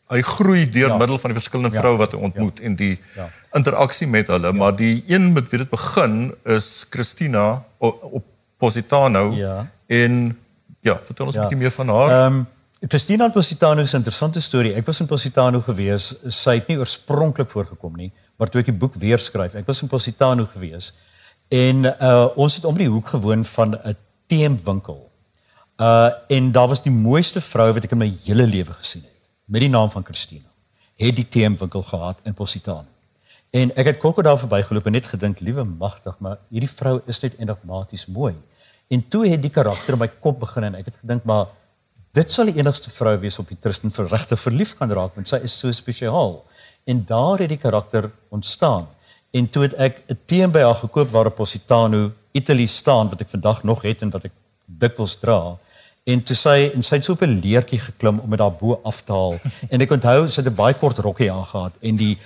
hy 0.09 0.21
groei 0.21 0.65
deur 0.69 0.87
Ja. 0.89 0.97
middel 0.97 1.19
van 1.19 1.31
die 1.33 1.39
verskillende 1.39 1.75
Ja. 1.75 1.81
vroue 1.81 1.97
wat 1.97 2.11
hy 2.11 2.17
ontmoet 2.19 2.59
en 2.59 2.75
die 2.75 2.97
Ja. 3.15 3.29
interaksie 3.53 4.07
met 4.07 4.27
hulle, 4.27 4.53
maar 4.53 4.75
die 4.75 5.03
een 5.07 5.33
met 5.33 5.49
wie 5.51 5.59
dit 5.59 5.69
begin 5.69 6.33
is 6.45 6.85
Christina 6.89 7.63
op, 7.77 8.03
op 8.03 8.23
Positano 8.57 9.31
Ja. 9.35 9.69
en 9.87 10.37
ja, 10.81 10.99
vertel 11.05 11.25
ons 11.25 11.35
'n 11.35 11.39
Ja. 11.39 11.43
bietjie 11.47 11.57
meer 11.63 11.71
van 11.71 11.87
haar. 11.89 12.09
Ehm 12.25 12.33
um, 12.35 12.47
Christina 12.87 13.29
Positano 13.29 13.81
is 13.81 13.91
'n 13.93 13.95
interessante 13.97 14.39
storie. 14.41 14.73
Ek 14.73 14.85
was 14.85 14.99
in 14.99 15.05
Positano 15.05 15.61
gewees. 15.61 16.15
Sy 16.27 16.53
het 16.55 16.67
nie 16.67 16.77
oorspronklik 16.77 17.49
voorgekom 17.49 17.95
nie, 17.95 18.11
maar 18.37 18.49
toe 18.49 18.59
ek 18.61 18.65
die 18.67 18.75
boek 18.77 18.93
weer 18.95 19.17
skryf, 19.19 19.53
ek 19.55 19.65
was 19.65 19.81
in 19.81 19.87
Positano 19.87 20.45
gewees 20.53 20.93
en 21.49 21.85
uh 21.85 22.27
ons 22.35 22.55
het 22.55 22.65
om 22.65 22.75
die 22.77 22.87
hoek 22.89 23.07
gewoon 23.07 23.45
van 23.45 23.73
'n 23.83 23.95
teemwinkel. 24.27 25.11
Uh 25.77 26.09
en 26.27 26.51
daar 26.51 26.67
was 26.67 26.81
die 26.83 26.91
mooiste 26.91 27.41
vrou 27.41 27.73
wat 27.73 27.83
ek 27.83 27.91
in 27.91 27.97
my 27.97 28.13
hele 28.25 28.45
lewe 28.47 28.73
gesien 28.73 29.01
het 29.01 29.13
met 29.45 29.61
die 29.61 29.69
naam 29.69 29.89
van 29.89 30.03
Christina. 30.05 30.47
Het 30.97 31.15
die 31.15 31.27
teemwinkel 31.29 31.81
gehad 31.83 32.17
in 32.23 32.33
Positano. 32.33 32.85
En 33.51 33.71
ek 33.75 33.85
het 33.85 33.97
kokko 33.97 34.21
daar 34.21 34.39
verbygeloop 34.39 34.85
en 34.85 34.91
net 34.91 35.05
gedink, 35.05 35.39
liewe 35.39 35.63
magtig, 35.63 36.15
maar 36.19 36.37
hierdie 36.49 36.69
vrou 36.69 36.99
is 37.07 37.21
net 37.23 37.37
enigmaties 37.39 38.05
mooi. 38.05 38.35
En 38.87 39.07
toe 39.07 39.27
het 39.27 39.41
die 39.41 39.51
karakter 39.51 39.93
in 39.93 39.99
my 39.99 40.07
kop 40.07 40.39
begin 40.39 40.63
en 40.63 40.75
ek 40.75 40.91
het 40.91 40.99
gedink, 40.99 41.23
maar 41.23 41.47
dit 42.17 42.31
sal 42.31 42.49
die 42.49 42.57
enigste 42.57 42.91
vrou 42.91 43.15
wees 43.21 43.39
op 43.39 43.49
wie 43.51 43.57
Tristan 43.61 43.93
vir 43.93 44.09
regte 44.11 44.37
verlief 44.39 44.75
kan 44.77 44.91
raak 44.91 45.15
want 45.15 45.29
sy 45.29 45.39
is 45.43 45.55
so 45.59 45.71
spesiaal. 45.71 46.41
En 46.87 47.03
daar 47.05 47.43
het 47.43 47.49
die 47.49 47.61
karakter 47.61 48.09
ontstaan. 48.29 48.87
En 49.35 49.49
toe 49.49 49.63
het 49.67 49.73
ek 49.75 50.03
'n 50.07 50.19
teen 50.25 50.51
by 50.51 50.59
haar 50.59 50.79
gekoop 50.83 51.11
waar 51.11 51.27
op 51.27 51.35
Positano 51.35 52.11
Italy 52.31 52.65
staan 52.65 53.09
wat 53.09 53.21
ek 53.21 53.29
vandag 53.29 53.63
nog 53.63 53.81
het 53.81 54.01
en 54.01 54.09
wat 54.09 54.23
ek 54.25 54.31
dikwels 54.65 55.15
dra. 55.15 55.57
En 56.07 56.23
toe 56.23 56.35
sy 56.35 56.71
en 56.73 56.83
sy 56.83 56.95
het 56.95 57.03
so 57.03 57.13
op 57.13 57.21
'n 57.21 57.39
leertjie 57.43 57.79
geklim 57.79 58.19
om 58.19 58.29
dit 58.29 58.39
daar 58.39 58.53
bo 58.53 58.79
af 58.83 59.01
te 59.01 59.11
haal. 59.11 59.39
En 59.71 59.81
ek 59.81 59.91
onthou 59.91 60.27
sy 60.27 60.41
het 60.41 60.51
'n 60.51 60.55
baie 60.55 60.73
kort 60.73 60.97
rokkie 60.97 61.31
aangehad 61.31 61.73
en 61.81 61.95
die 61.95 62.17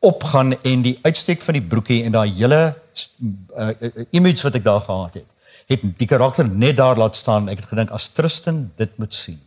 opgaan 0.00 0.54
en 0.62 0.82
die 0.82 0.98
uitsteek 1.02 1.42
van 1.44 1.58
die 1.58 1.66
broekie 1.72 2.02
en 2.04 2.14
daai 2.16 2.30
hele 2.32 2.60
uh, 2.70 3.70
image 4.16 4.42
wat 4.46 4.56
ek 4.56 4.64
daar 4.64 4.80
gehad 4.86 5.20
het 5.20 5.28
het 5.70 5.84
die 6.00 6.08
karakter 6.10 6.48
net 6.48 6.80
daar 6.80 6.98
laat 6.98 7.14
staan. 7.16 7.46
Ek 7.48 7.60
het 7.60 7.68
gedink 7.70 7.92
as 7.94 8.08
Tristan 8.10 8.72
dit 8.80 8.96
moet 8.98 9.14
sien 9.14 9.38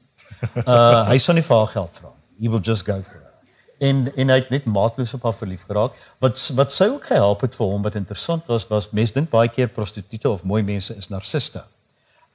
uh 0.64 1.08
hy 1.12 1.18
sal 1.18 1.36
nie 1.36 1.46
vir 1.46 1.58
haar 1.58 1.72
geld 1.74 2.00
vra 2.00 2.14
he 2.40 2.50
will 2.50 2.64
just 2.64 2.86
go 2.86 3.02
for 3.02 3.20
it. 3.20 3.52
En 3.80 4.06
en 4.16 4.30
hy 4.30 4.40
het 4.42 4.50
net 4.54 4.66
maatloos 4.66 5.14
op 5.14 5.24
haar 5.28 5.36
verlief 5.38 5.64
geraak. 5.68 5.96
Wat 6.24 6.40
wat 6.58 6.74
sy 6.76 6.90
ook 6.92 7.06
gehelp 7.12 7.42
het 7.46 7.56
vir 7.56 7.72
hom 7.72 7.86
wat 7.86 7.96
interessant 8.00 8.50
was 8.52 8.68
was 8.72 8.92
mense 8.92 9.14
dink 9.14 9.32
baie 9.32 9.50
keer 9.50 9.72
prostituie 9.72 10.30
of 10.30 10.44
mooi 10.44 10.62
mense 10.64 10.96
is 10.96 11.10
narciste. 11.10 11.64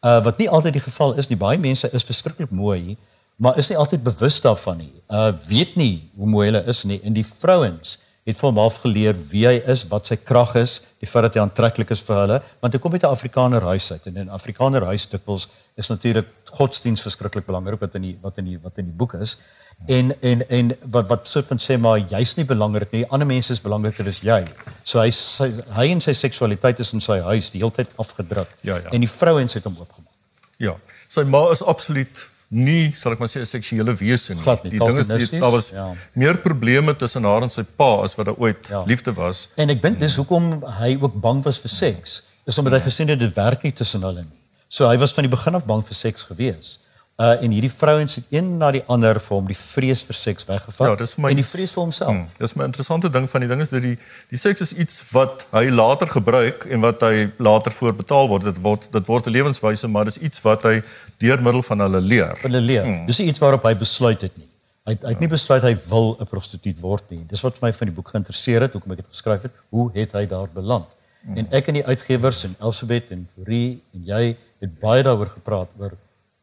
Uh 0.05 0.19
wat 0.25 0.39
nie 0.39 0.49
altyd 0.49 0.79
die 0.79 0.85
geval 0.85 1.15
is 1.19 1.29
nie. 1.31 1.39
Baie 1.39 1.59
mense 1.59 1.91
is 1.93 2.05
verskriklik 2.05 2.51
mooi 2.51 2.97
maar 3.39 3.59
is 3.59 3.69
nie 3.71 3.79
altyd 3.79 4.03
bewus 4.03 4.41
daarvan 4.43 4.83
nie. 4.83 4.93
Uh 5.09 5.33
weet 5.49 5.77
nie 5.77 6.11
hoe 6.17 6.27
mooi 6.27 6.49
hulle 6.51 6.65
is 6.67 6.85
nie. 6.85 7.01
En 7.05 7.15
die 7.15 7.27
vrouens 7.27 7.99
het 8.29 8.37
van 8.37 8.53
hom 8.53 8.59
af 8.61 8.83
geleer 8.83 9.17
wie 9.31 9.47
hy 9.49 9.57
is, 9.73 9.87
wat 9.89 10.11
sy 10.11 10.19
krag 10.21 10.53
is, 10.61 10.79
die 11.01 11.09
feit 11.09 11.25
dat 11.25 11.39
hy 11.39 11.45
aantreklik 11.47 11.95
is 11.95 12.03
vir 12.05 12.19
hulle, 12.23 12.41
want 12.61 12.75
hy 12.75 12.81
kom 12.83 12.93
uit 12.93 13.03
'n 13.03 13.15
Afrikaner 13.17 13.65
huis 13.73 13.93
uit 13.93 14.07
en 14.07 14.17
in 14.17 14.27
'n 14.27 14.37
Afrikaner 14.37 14.85
huis 14.85 15.07
dikwels 15.09 15.49
is 15.77 15.89
natuurlik 15.89 16.27
godsdiens 16.45 17.01
verskriklik 17.01 17.47
belangrik 17.47 17.81
wat 17.81 17.95
in 17.95 18.03
die 18.03 18.19
wat 18.23 18.39
in 18.39 18.45
die 18.45 18.59
wat 18.63 18.79
in 18.79 18.85
die 18.85 18.99
boek 18.99 19.15
is. 19.15 19.39
En 19.87 20.13
en 20.23 20.49
en 20.49 20.77
wat 20.91 21.09
wat 21.09 21.27
soort 21.27 21.47
van 21.47 21.59
sê 21.59 21.79
maar 21.79 21.99
jy's 21.99 22.35
nie 22.37 22.45
belangrik 22.45 22.93
nie, 22.93 23.07
ander 23.09 23.27
mense 23.27 23.53
is 23.53 23.63
belangriker 23.63 24.07
as 24.09 24.21
jy. 24.21 24.45
So 24.83 25.01
hy 25.01 25.11
sy, 25.11 25.53
hy 25.77 25.87
en 25.91 26.01
sy 26.01 26.13
seksualiteit 26.13 26.79
is 26.79 26.93
in 26.93 27.01
sy 27.01 27.21
huis 27.21 27.51
die 27.51 27.61
hele 27.61 27.73
tyd 27.73 27.89
afgedruk. 27.97 28.49
Ja, 28.63 28.77
ja. 28.77 28.91
En 28.91 29.01
die 29.01 29.11
vrouens 29.11 29.55
het 29.55 29.65
hom 29.65 29.77
oopgemaak. 29.79 30.15
Ja. 30.59 30.77
Sy 31.09 31.23
ma 31.23 31.51
is 31.51 31.63
absoluut 31.63 32.29
nie, 32.51 32.93
sal 32.97 33.13
ek 33.13 33.19
maar 33.21 33.29
sê 33.29 33.41
'n 33.41 33.47
seksuele 33.47 33.95
wese 33.97 34.35
nie. 34.35 34.43
Glad 34.43 34.65
nie, 34.65 34.71
Die 34.71 34.79
ding 34.79 34.99
is 34.99 35.07
die, 35.31 35.39
daar 35.41 35.51
was 35.53 35.71
ja. 35.71 35.95
meer 36.15 36.39
probleme 36.39 36.97
tussen 36.97 37.25
haar 37.25 37.43
en 37.43 37.49
sy 37.51 37.63
pa 37.63 38.03
as 38.03 38.15
wat 38.17 38.27
daar 38.27 38.39
ooit 38.39 38.69
Ja. 38.71 38.83
liefde 38.87 39.13
was. 39.15 39.49
En 39.57 39.69
ek 39.71 39.83
dink 39.83 39.99
dis 40.01 40.17
hoekom 40.17 40.63
hy 40.81 40.97
ook 41.01 41.21
bang 41.21 41.43
was 41.45 41.59
vir 41.61 41.69
seks. 41.71 42.23
Is 42.47 42.59
omdat 42.59 42.73
hy 42.73 42.81
gesien 42.91 43.09
het 43.09 43.19
dit 43.19 43.35
werk 43.35 43.63
nie 43.63 43.73
tussen 43.73 44.01
hulle 44.03 44.23
nie. 44.23 44.39
So 44.69 44.89
hy 44.89 44.97
was 44.99 45.13
van 45.13 45.25
die 45.25 45.31
begin 45.31 45.55
af 45.55 45.65
bang 45.67 45.85
vir 45.87 45.95
seks 45.95 46.23
gewees. 46.25 46.79
Uh 47.19 47.33
en 47.43 47.51
hierdie 47.51 47.73
vrouens 47.73 48.13
het 48.15 48.27
een 48.31 48.51
na 48.61 48.69
die 48.71 48.83
ander 48.87 49.19
vir 49.19 49.35
hom 49.35 49.47
die 49.51 49.57
vrees 49.59 50.05
vir 50.07 50.15
seks 50.15 50.45
weggevat 50.47 50.87
Ja, 50.87 50.99
dis 51.01 51.17
vir 51.17 51.25
my 51.25 51.33
en 51.35 51.41
die 51.41 51.45
vrees 51.51 51.73
vir 51.75 51.81
homself. 51.83 52.13
Hmm, 52.13 52.29
dis 52.39 52.53
my 52.55 52.69
interessante 52.69 53.09
ding 53.11 53.25
van 53.33 53.43
die 53.43 53.49
ding 53.51 53.65
is 53.65 53.73
dat 53.73 53.83
die 53.83 53.97
die 54.31 54.39
seks 54.39 54.63
is 54.69 54.73
iets 54.85 55.01
wat 55.17 55.43
hy 55.51 55.65
later 55.73 56.07
gebruik 56.13 56.69
en 56.71 56.87
wat 56.87 57.03
hy 57.03 57.27
later 57.43 57.75
voor 57.75 57.97
betaal 57.99 58.31
word. 58.31 58.47
Dit 58.47 58.63
word 58.63 58.87
dit 58.95 59.11
word 59.11 59.27
'n 59.27 59.35
lewenswyse, 59.35 59.91
maar 59.91 60.07
dis 60.07 60.21
iets 60.23 60.45
wat 60.47 60.63
hy 60.71 60.77
deur 61.19 61.43
middel 61.43 61.67
van 61.73 61.85
hulle 61.89 62.05
leer. 62.15 62.39
Hulle 62.47 62.63
leer. 62.71 62.87
Hmm. 62.87 63.05
Dis 63.11 63.19
iets 63.27 63.43
waarop 63.43 63.67
hy 63.67 63.75
besluit 63.75 64.23
het 64.23 64.39
nie. 64.39 64.51
Hy 64.87 64.99
hy 65.03 65.19
het 65.19 65.21
nie 65.21 65.35
besluit 65.35 65.63
hy 65.63 65.77
wil 65.91 66.17
'n 66.21 66.27
prostituut 66.27 66.81
word 66.81 67.11
nie. 67.11 67.25
Dis 67.27 67.43
wat 67.43 67.59
vir 67.59 67.67
my 67.67 67.73
van 67.73 67.87
die 67.91 67.97
boek 67.99 68.15
geïnteresseer 68.15 68.63
het, 68.63 68.73
hoekom 68.79 68.93
ek 68.95 69.03
dit 69.03 69.11
geskryf 69.11 69.43
het. 69.43 69.53
Hoe 69.75 69.91
het 69.95 70.13
hy 70.13 70.27
daar 70.27 70.47
beland? 70.55 70.87
Hmm. 71.27 71.37
En 71.37 71.49
ek 71.51 71.67
en 71.67 71.83
die 71.83 71.87
uitgewers 71.87 72.45
en 72.45 72.55
Elsabet 72.61 73.11
en 73.11 73.27
Fourie 73.35 73.83
en 73.93 74.05
jy 74.05 74.37
het 74.61 74.79
baie 74.79 75.03
daaroor 75.03 75.35
gepraat 75.35 75.75
oor 75.83 75.99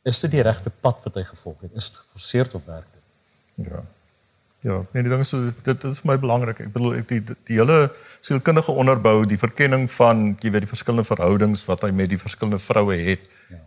is 0.06 0.22
dit 0.22 0.38
die 0.38 0.46
regte 0.46 0.70
pad 0.70 1.02
wat 1.08 1.18
hy 1.20 1.26
gevolg 1.26 1.66
het? 1.66 1.74
Is 1.74 1.90
dit 1.90 2.00
geforseer 2.04 2.50
of 2.54 2.66
werk 2.70 2.88
dit? 2.94 3.68
Ja. 3.70 3.84
Ja, 4.66 4.80
nee, 4.96 5.04
die 5.06 5.12
ding 5.12 5.22
is 5.22 5.30
so 5.30 5.52
dit, 5.64 5.84
is 5.86 6.02
vir 6.02 6.10
my 6.10 6.16
belangrik. 6.22 6.64
Ek 6.66 6.72
bedoel 6.74 6.96
ek 7.02 7.10
die 7.12 7.20
die, 7.22 7.36
die 7.52 7.58
hele 7.60 7.92
sielkundige 8.26 8.74
onderbou, 8.74 9.20
die 9.30 9.38
verkenning 9.38 9.86
van 9.94 10.32
jy 10.42 10.50
weet 10.54 10.66
die 10.66 10.72
verskillende 10.72 11.06
verhoudings 11.06 11.62
wat 11.70 11.86
hy 11.86 11.92
met 11.94 12.10
die 12.10 12.18
verskillende 12.18 12.58
vroue 12.64 12.98
het. 13.12 13.28
Ja. 13.54 13.62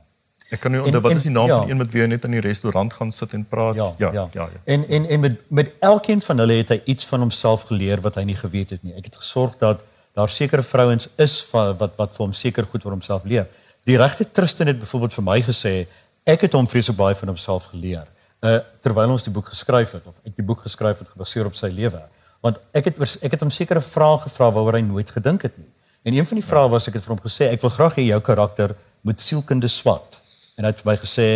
Ek 0.57 0.63
kan 0.65 0.75
nie 0.75 0.81
onthou 0.83 1.03
wat 1.05 1.15
is 1.21 1.29
die 1.29 1.35
naam 1.35 1.53
ja. 1.53 1.61
van 1.61 1.71
een 1.71 1.79
met 1.79 1.95
wie 1.95 2.03
hy 2.03 2.09
net 2.11 2.27
in 2.27 2.35
die 2.35 2.43
restaurant 2.43 2.97
gaan 2.99 3.15
sit 3.15 3.37
en 3.39 3.45
praat. 3.47 3.79
Ja, 3.79 3.93
ja, 4.03 4.11
ja. 4.17 4.25
ja, 4.35 4.49
ja. 4.57 4.63
En 4.75 4.89
en 4.89 5.07
en 5.07 5.23
met 5.27 5.39
met 5.61 5.71
elkeen 5.91 6.25
van 6.25 6.43
hulle 6.43 6.59
het 6.63 6.75
hy 6.75 6.81
iets 6.97 7.07
van 7.07 7.23
homself 7.27 7.69
geleer 7.71 8.03
wat 8.03 8.19
hy 8.19 8.27
nie 8.33 8.39
geweet 8.41 8.75
het 8.75 8.83
nie. 8.83 8.97
Ek 8.99 9.13
het 9.13 9.23
gesorg 9.23 9.55
dat 9.63 9.87
daar 10.19 10.35
sekere 10.35 10.67
vrouens 10.67 11.07
is 11.15 11.39
van, 11.53 11.77
wat 11.79 11.95
wat 12.01 12.17
vir 12.17 12.27
hom 12.27 12.35
seker 12.35 12.67
goed 12.67 12.83
oor 12.89 12.99
homself 12.99 13.29
leer. 13.29 13.47
Die 13.87 13.97
regte 14.01 14.27
Tristan 14.27 14.67
het 14.67 14.83
byvoorbeeld 14.83 15.15
vir 15.15 15.29
my 15.31 15.39
gesê 15.47 15.75
ek 16.29 16.45
het 16.45 16.55
hom 16.57 16.69
vreeslik 16.69 16.97
baie 16.99 17.17
van 17.17 17.33
homself 17.33 17.71
geleer. 17.73 18.07
Uh 18.45 18.61
terwyl 18.85 19.17
ons 19.17 19.25
die 19.27 19.33
boek 19.35 19.49
geskryf 19.51 19.97
het 19.97 20.07
of 20.07 20.15
ek 20.29 20.37
die 20.37 20.47
boek 20.47 20.63
geskryf 20.67 21.01
het 21.03 21.09
gebaseer 21.11 21.49
op 21.49 21.57
sy 21.59 21.71
lewe. 21.75 22.03
Want 22.45 22.61
ek 22.77 22.91
het 22.91 23.01
ek 23.25 23.35
het 23.35 23.43
hom 23.43 23.51
sekere 23.51 23.83
vrae 23.83 24.21
gevra 24.27 24.51
waaroor 24.55 24.79
hy 24.79 24.85
nooit 24.87 25.11
gedink 25.11 25.49
het 25.49 25.57
nie. 25.59 25.71
En 26.07 26.15
een 26.15 26.27
van 26.27 26.39
die 26.39 26.47
vrae 26.47 26.71
was 26.71 26.87
ek 26.89 27.01
het 27.01 27.07
vir 27.07 27.17
hom 27.17 27.25
gesê 27.25 27.51
ek 27.53 27.65
wil 27.65 27.75
graag 27.75 27.99
hê 27.99 28.07
jou 28.13 28.21
karakter 28.21 28.77
moet 29.03 29.21
sielkunde 29.21 29.69
swat 29.73 30.21
en 30.59 30.67
hy 30.67 30.73
het 30.73 30.85
vir 30.85 30.93
my 30.93 30.97
gesê 31.03 31.29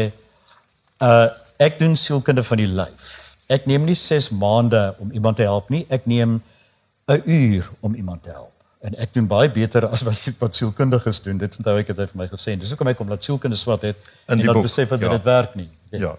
uh 1.03 1.29
ek 1.63 1.79
doen 1.79 1.97
sielkunde 1.97 2.43
van 2.43 2.59
die 2.59 2.71
lyf. 2.71 3.11
Ek 3.53 3.67
neem 3.71 3.85
nie 3.87 3.99
6 3.99 4.31
maande 4.35 4.95
om 5.03 5.11
iemand 5.13 5.37
te 5.39 5.47
help 5.47 5.69
nie, 5.71 5.85
ek 5.91 6.07
neem 6.07 6.41
'n 7.09 7.23
uur 7.27 7.71
om 7.81 7.95
iemand 7.95 8.23
te 8.23 8.31
help. 8.31 8.52
En 8.83 8.97
ek 8.99 9.13
doen 9.15 9.29
baie 9.31 9.51
beter 9.51 9.87
as 9.87 10.03
wat 10.03 10.19
wat 10.43 10.59
sielkundiges 10.59 11.23
doen. 11.23 11.39
Dit 11.39 11.55
onthou 11.61 11.79
ek 11.79 11.93
het 11.93 12.03
hy 12.03 12.09
vir 12.11 12.21
my 12.25 12.29
gesê. 12.33 12.57
Dis 12.59 12.75
hoekom 12.75 12.91
ek 12.91 12.99
kom 12.99 13.13
laat 13.13 13.23
sielkunde 13.23 13.57
swat 13.57 13.87
het 13.87 14.13
en 14.27 14.43
dat 14.43 14.63
besef 14.63 14.91
dat 14.95 15.01
ja. 15.01 15.17
dit 15.17 15.27
werk 15.29 15.55
nie. 15.55 15.71
Ja. 15.91 15.99
ja. 16.09 16.15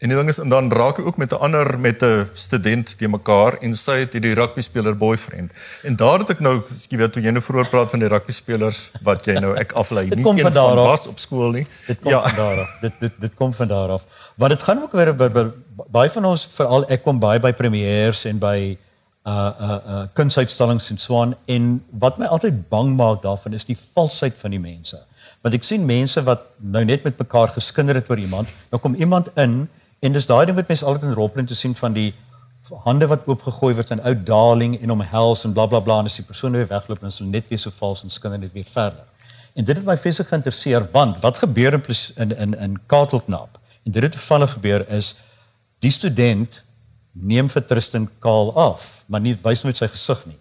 En 0.00 0.08
die 0.08 0.16
ding 0.16 0.30
is 0.32 0.38
en 0.40 0.48
dan 0.48 0.70
raak 0.72 0.98
ek 0.98 1.06
ook 1.10 1.18
met 1.20 1.32
'n 1.32 1.42
ander 1.44 1.78
met 1.78 2.02
'n 2.02 2.28
student 2.32 2.98
te 2.98 3.08
mekaar 3.08 3.58
en 3.60 3.76
sy 3.76 3.98
het 3.98 4.12
hierdie 4.12 4.34
rugby 4.34 4.60
speler 4.60 4.96
boyfriend. 4.96 5.52
En 5.82 5.96
daar 5.96 6.18
het 6.18 6.30
ek 6.30 6.40
nou, 6.40 6.62
jy 6.88 6.96
weet 6.96 7.12
toe 7.12 7.22
jy 7.22 7.30
nou 7.30 7.42
vroeër 7.42 7.68
praat 7.68 7.90
van 7.90 7.98
die 7.98 8.08
rugby 8.08 8.32
spelers 8.32 8.90
wat 9.02 9.26
jy 9.26 9.34
nou 9.38 9.54
ek 9.56 9.72
aflei 9.72 10.08
nie 10.08 10.24
een 10.24 10.40
van 10.40 10.52
daar 10.52 10.74
was 10.74 11.06
op 11.06 11.18
skool 11.18 11.50
nie. 11.50 11.66
Dit 11.86 12.00
kom 12.00 12.10
ja. 12.10 12.20
van 12.28 12.36
daar 12.36 12.60
af. 12.60 12.78
Dit 12.80 12.92
dit 13.00 13.12
dit 13.20 13.34
kom 13.34 13.54
van 13.54 13.68
daar 13.68 13.88
af. 13.88 14.06
Want 14.34 14.50
dit 14.50 14.62
gaan 14.62 14.82
ook 14.82 14.92
weer 14.92 15.14
baie 15.90 16.10
van 16.10 16.24
ons 16.24 16.48
veral 16.52 16.88
ek 16.88 17.02
kom 17.02 17.18
baie 17.18 17.40
by 17.40 17.52
premieres 17.52 18.24
en 18.24 18.38
by 18.38 18.78
uh 19.26 19.52
uh 19.60 19.78
uh 19.94 20.04
kunsuitstallings 20.14 20.90
en 20.90 20.98
so 20.98 21.20
aan 21.20 21.34
en 21.46 21.84
wat 21.90 22.18
my 22.18 22.26
altyd 22.26 22.68
bang 22.68 22.94
maak 22.96 23.22
daarvan 23.22 23.52
is 23.52 23.64
die 23.68 23.78
valsheid 23.94 24.34
van 24.36 24.50
die 24.50 24.62
mense. 24.62 25.02
Want 25.42 25.54
ek 25.54 25.64
sien 25.64 25.84
mense 25.86 26.22
wat 26.24 26.48
nou 26.58 26.84
net 26.84 27.04
met 27.04 27.18
mekaar 27.18 27.48
geskinder 27.48 27.94
het 27.94 28.10
oor 28.10 28.18
iemand, 28.18 28.48
nou 28.70 28.80
kom 28.80 28.94
iemand 28.94 29.28
in 29.36 29.68
En 30.00 30.12
dis 30.16 30.26
daai 30.26 30.46
ding 30.48 30.56
wat 30.56 30.68
mense 30.68 30.84
altyd 30.84 31.10
in 31.10 31.16
rolprent 31.16 31.48
te 31.48 31.54
sien 31.54 31.74
van 31.76 31.92
die 31.92 32.10
hande 32.84 33.06
wat 33.10 33.26
oopgegooi 33.28 33.74
word 33.76 33.90
en 33.92 34.00
ou 34.08 34.14
darling 34.14 34.76
en 34.78 34.92
omhels 34.94 35.42
en 35.44 35.52
blablabla 35.52 35.82
bla, 35.84 35.94
bla, 35.94 35.98
en 36.04 36.08
as 36.08 36.16
die 36.16 36.24
persoon 36.24 36.56
weer 36.56 36.68
wegloop 36.70 37.02
en 37.04 37.12
so 37.12 37.26
net 37.26 37.48
weer 37.50 37.60
so 37.60 37.72
vals 37.74 38.04
en 38.06 38.12
skinder 38.14 38.40
net 38.40 38.54
weer 38.56 38.68
verder. 38.68 39.04
En 39.58 39.66
dit 39.66 39.76
het 39.76 39.84
my 39.84 39.96
vreeslik 39.98 40.30
geïnteresseer 40.30 40.86
want 40.94 41.18
wat 41.24 41.42
gebeur 41.42 41.76
in 41.76 41.84
in 42.16 42.36
in, 42.36 42.54
in 42.54 42.78
Katelknap? 42.86 43.58
En 43.84 43.92
dit 43.92 44.02
het 44.02 44.12
toevallig 44.12 44.52
gebeur 44.52 44.88
is 44.88 45.14
die 45.84 45.90
student 45.90 46.62
neem 47.12 47.48
vir 47.50 47.64
Tristan 47.66 48.08
kaal 48.22 48.52
af, 48.58 49.04
maar 49.08 49.20
nie 49.20 49.34
wys 49.44 49.64
nooit 49.64 49.78
sy 49.78 49.88
gesig 49.90 50.22
nie. 50.30 50.38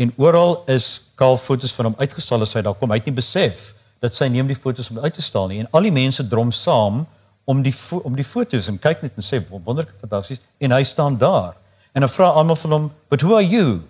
En 0.00 0.12
oral 0.16 0.62
is 0.72 1.04
kaal 1.20 1.36
foto's 1.40 1.72
van 1.76 1.90
hom 1.90 1.96
uitgestal 2.00 2.44
as 2.44 2.54
hy 2.56 2.62
daar 2.64 2.76
kom. 2.78 2.92
Hy 2.92 3.00
het 3.00 3.08
nie 3.10 3.16
besef 3.16 3.70
dat 4.00 4.16
sy 4.16 4.30
neem 4.32 4.48
die 4.48 4.56
foto's 4.56 4.88
om 4.92 5.00
uit 5.02 5.14
te 5.14 5.24
stal 5.24 5.50
nie. 5.50 5.60
En 5.60 5.68
al 5.76 5.88
die 5.88 5.94
mense 5.94 6.24
drom 6.28 6.52
saam 6.56 7.04
om 7.50 7.62
die 7.64 7.74
om 8.04 8.16
die 8.16 8.24
foto's 8.24 8.68
en 8.70 8.78
kyk 8.80 9.04
net 9.04 9.18
en 9.18 9.26
sê 9.26 9.40
wonderlike 9.50 9.96
fantasties 10.00 10.40
en 10.60 10.72
hy 10.72 10.82
staan 10.88 11.18
daar. 11.20 11.56
En 11.92 12.04
dan 12.04 12.12
vra 12.12 12.30
almal 12.38 12.56
van 12.62 12.76
hom 12.76 12.90
but 13.12 13.24
who 13.24 13.36
are 13.36 13.44
you? 13.46 13.80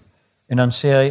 En 0.51 0.63
dan 0.63 0.75
sê 0.75 0.95
hy 0.97 1.07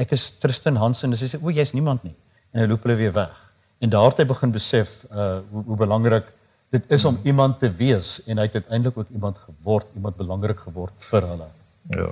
ek 0.00 0.12
is 0.16 0.30
Tristan 0.40 0.76
Hansen. 0.80 1.10
En 1.10 1.18
hy 1.18 1.28
sê 1.28 1.40
o 1.40 1.52
jy's 1.52 1.74
niemand 1.76 2.04
nie. 2.06 2.16
En 2.54 2.62
hy 2.62 2.68
loop 2.70 2.84
hulle 2.86 2.96
weer 3.00 3.12
weg. 3.16 3.36
En 3.80 3.92
daar 3.92 4.10
het 4.12 4.22
hy 4.22 4.28
begin 4.28 4.52
besef 4.52 5.02
uh 5.10 5.40
hoe, 5.50 5.64
hoe 5.66 5.76
belangrik 5.76 6.32
dit 6.70 6.92
is 6.96 7.04
om 7.04 7.18
iemand 7.22 7.58
te 7.58 7.70
wees 7.76 8.20
en 8.26 8.38
hy 8.38 8.46
het 8.48 8.54
uiteindelik 8.62 8.98
ook 8.98 9.10
iemand 9.10 9.38
geword 9.38 9.86
iemand 9.94 10.16
belangrik 10.16 10.60
geword 10.66 10.94
vir 11.10 11.26
hulle 11.32 11.48
ja 11.96 12.10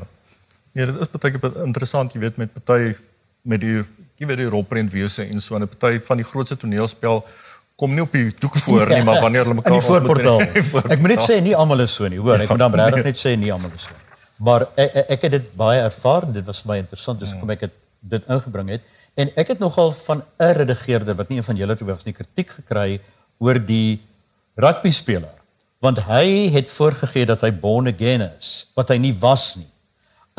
ja 0.72 0.86
dit 0.86 1.00
is 1.00 1.12
baie 1.12 1.52
interessant 1.64 2.14
jy 2.14 2.20
weet 2.26 2.36
met 2.36 2.52
party 2.52 2.94
met 3.42 3.60
die 3.60 3.84
jy 4.18 4.26
weet 4.26 4.42
die 4.42 4.50
rolprent 4.50 4.92
wese 4.92 5.24
en 5.24 5.40
so 5.40 5.56
'n 5.58 5.68
party 5.68 6.00
van 6.10 6.16
die 6.16 6.26
grootste 6.26 6.56
toneelspel 6.56 7.24
kom 7.78 7.94
nie 7.94 8.02
op 8.02 8.12
die 8.12 8.32
doek 8.42 8.56
voor 8.64 8.90
nie, 8.90 9.02
maar 9.08 9.20
wanneer 9.22 9.46
hulle 9.46 9.54
mekaar 9.60 9.76
op 9.76 9.80
die 9.84 9.88
voorportaal. 9.88 10.40
Ek 10.90 10.98
moet 10.98 11.14
net 11.14 11.24
sê 11.30 11.38
nie 11.44 11.54
almal 11.54 11.84
is 11.86 11.94
so 11.94 12.08
nie, 12.10 12.18
hoor. 12.18 12.42
Ek 12.42 12.50
moet 12.50 12.64
dan 12.64 12.74
regtig 12.74 13.06
net 13.06 13.20
sê 13.20 13.36
nie 13.38 13.52
almal 13.54 13.70
is 13.76 13.86
so. 13.86 13.94
Maar 14.42 14.66
ek, 14.74 14.96
ek 15.02 15.12
ek 15.14 15.26
het 15.26 15.34
dit 15.36 15.46
baie 15.58 15.82
ervaar 15.82 16.26
en 16.28 16.34
dit 16.34 16.46
was 16.46 16.64
my 16.66 16.78
interessant 16.82 17.22
dis 17.22 17.34
kom 17.38 17.54
ek 17.54 17.68
het 17.68 17.76
dit 18.14 18.28
ingebring 18.30 18.74
het 18.76 18.84
en 19.18 19.30
ek 19.42 19.54
het 19.54 19.62
nogal 19.62 19.90
van 20.06 20.22
'n 20.38 20.52
redigeerder 20.58 21.16
wat 21.18 21.30
nie 21.30 21.38
een 21.38 21.46
van 21.46 21.56
julle 21.56 21.76
toe 21.76 21.88
was 21.88 22.04
nie 22.06 22.14
kritiek 22.14 22.50
gekry 22.60 23.00
oor 23.38 23.58
die 23.58 24.00
rugby 24.58 24.90
speler 24.90 25.34
want 25.78 26.00
hy 26.08 26.48
het 26.50 26.70
voorgegee 26.74 27.26
dat 27.26 27.44
hy 27.46 27.52
born 27.54 27.86
again 27.86 28.24
is 28.26 28.66
wat 28.74 28.88
hy 28.90 28.96
nie 28.98 29.14
was 29.14 29.52
nie. 29.56 29.68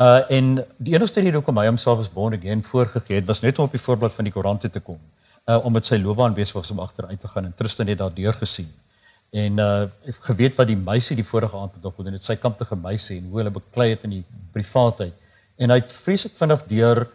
Uh 0.00 0.20
en 0.28 0.50
die 0.76 0.92
enigste 0.96 1.22
rede 1.24 1.40
hoekom 1.40 1.60
hy 1.60 1.66
homself 1.70 2.02
as 2.02 2.12
born 2.12 2.36
again 2.36 2.62
voorgegee 2.64 3.22
het 3.22 3.28
was 3.28 3.40
net 3.40 3.58
om 3.58 3.68
op 3.68 3.76
die 3.76 3.80
voorblad 3.80 4.12
van 4.12 4.28
die 4.28 4.34
koerante 4.34 4.68
te 4.68 4.80
kom 4.80 5.00
uh, 5.48 5.64
om 5.64 5.72
met 5.72 5.88
sy 5.88 5.96
loopbaan 6.00 6.36
besig 6.36 6.58
was 6.58 6.70
om 6.70 6.82
agteruit 6.84 7.20
te 7.20 7.28
gaan 7.28 7.48
en 7.48 7.54
Tristan 7.56 7.88
het 7.88 7.98
daardeur 7.98 8.36
gesien. 8.42 8.68
En 9.30 9.58
uh 9.58 9.86
geweet 10.26 10.58
wat 10.58 10.68
die 10.68 10.76
meisie 10.76 11.16
die 11.16 11.26
vorige 11.26 11.56
aand 11.56 11.78
het 11.78 11.94
gedoen 11.96 12.18
het, 12.18 12.24
sy 12.24 12.36
kamptige 12.36 12.76
meisie 12.76 13.18
en 13.20 13.30
hoe 13.30 13.40
hulle 13.40 13.54
beklei 13.54 13.90
het 13.94 14.04
in 14.08 14.18
die 14.18 14.24
privaatheid. 14.52 15.14
En 15.56 15.70
hy 15.70 15.78
het 15.80 15.92
vreeslik 15.92 16.36
vinnig 16.36 16.64
deur 16.68 17.06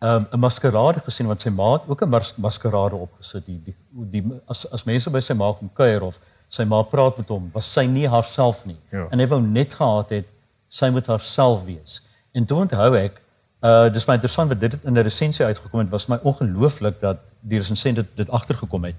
um, 0.00 0.26
'n 0.32 0.38
maskerade 0.38 1.00
gesien 1.04 1.26
wat 1.26 1.42
sy 1.42 1.50
ma 1.50 1.80
ook 1.86 2.02
'n 2.02 2.08
mas 2.08 2.34
maskerade 2.36 2.94
opgesit 2.94 3.46
die, 3.46 3.60
die 3.64 3.76
die 4.10 4.24
as 4.46 4.66
as 4.72 4.84
mense 4.84 5.10
by 5.10 5.20
sy 5.20 5.34
ma 5.34 5.52
kom 5.52 5.70
kuier 5.74 6.02
of 6.02 6.20
sy 6.48 6.64
ma 6.64 6.82
praat 6.82 7.16
met 7.16 7.28
hom, 7.28 7.50
was 7.52 7.72
sy 7.72 7.84
nie 7.86 8.08
haarself 8.08 8.64
nie. 8.66 8.78
Ja. 8.90 9.06
En 9.10 9.18
hy 9.18 9.26
wou 9.26 9.40
net 9.40 9.74
gehad 9.74 10.10
het 10.10 10.28
sy 10.68 10.90
moet 10.90 11.06
haarself 11.06 11.64
wees. 11.64 12.02
En 12.32 12.44
toe 12.44 12.64
onthou 12.66 12.92
ek 12.96 13.22
Uh 13.58 13.88
dis 13.90 14.04
my 14.06 14.14
interessant 14.14 14.52
wat 14.52 14.60
dit 14.60 14.74
in 14.84 14.94
'n 14.94 15.02
resensie 15.02 15.44
uitgekom 15.44 15.80
het 15.80 15.88
was 15.90 16.06
my 16.06 16.18
ongelooflik 16.22 17.00
dat 17.00 17.18
die 17.40 17.58
resensent 17.58 17.96
dit, 17.96 18.06
dit 18.14 18.30
agtergekom 18.30 18.84
het 18.84 18.94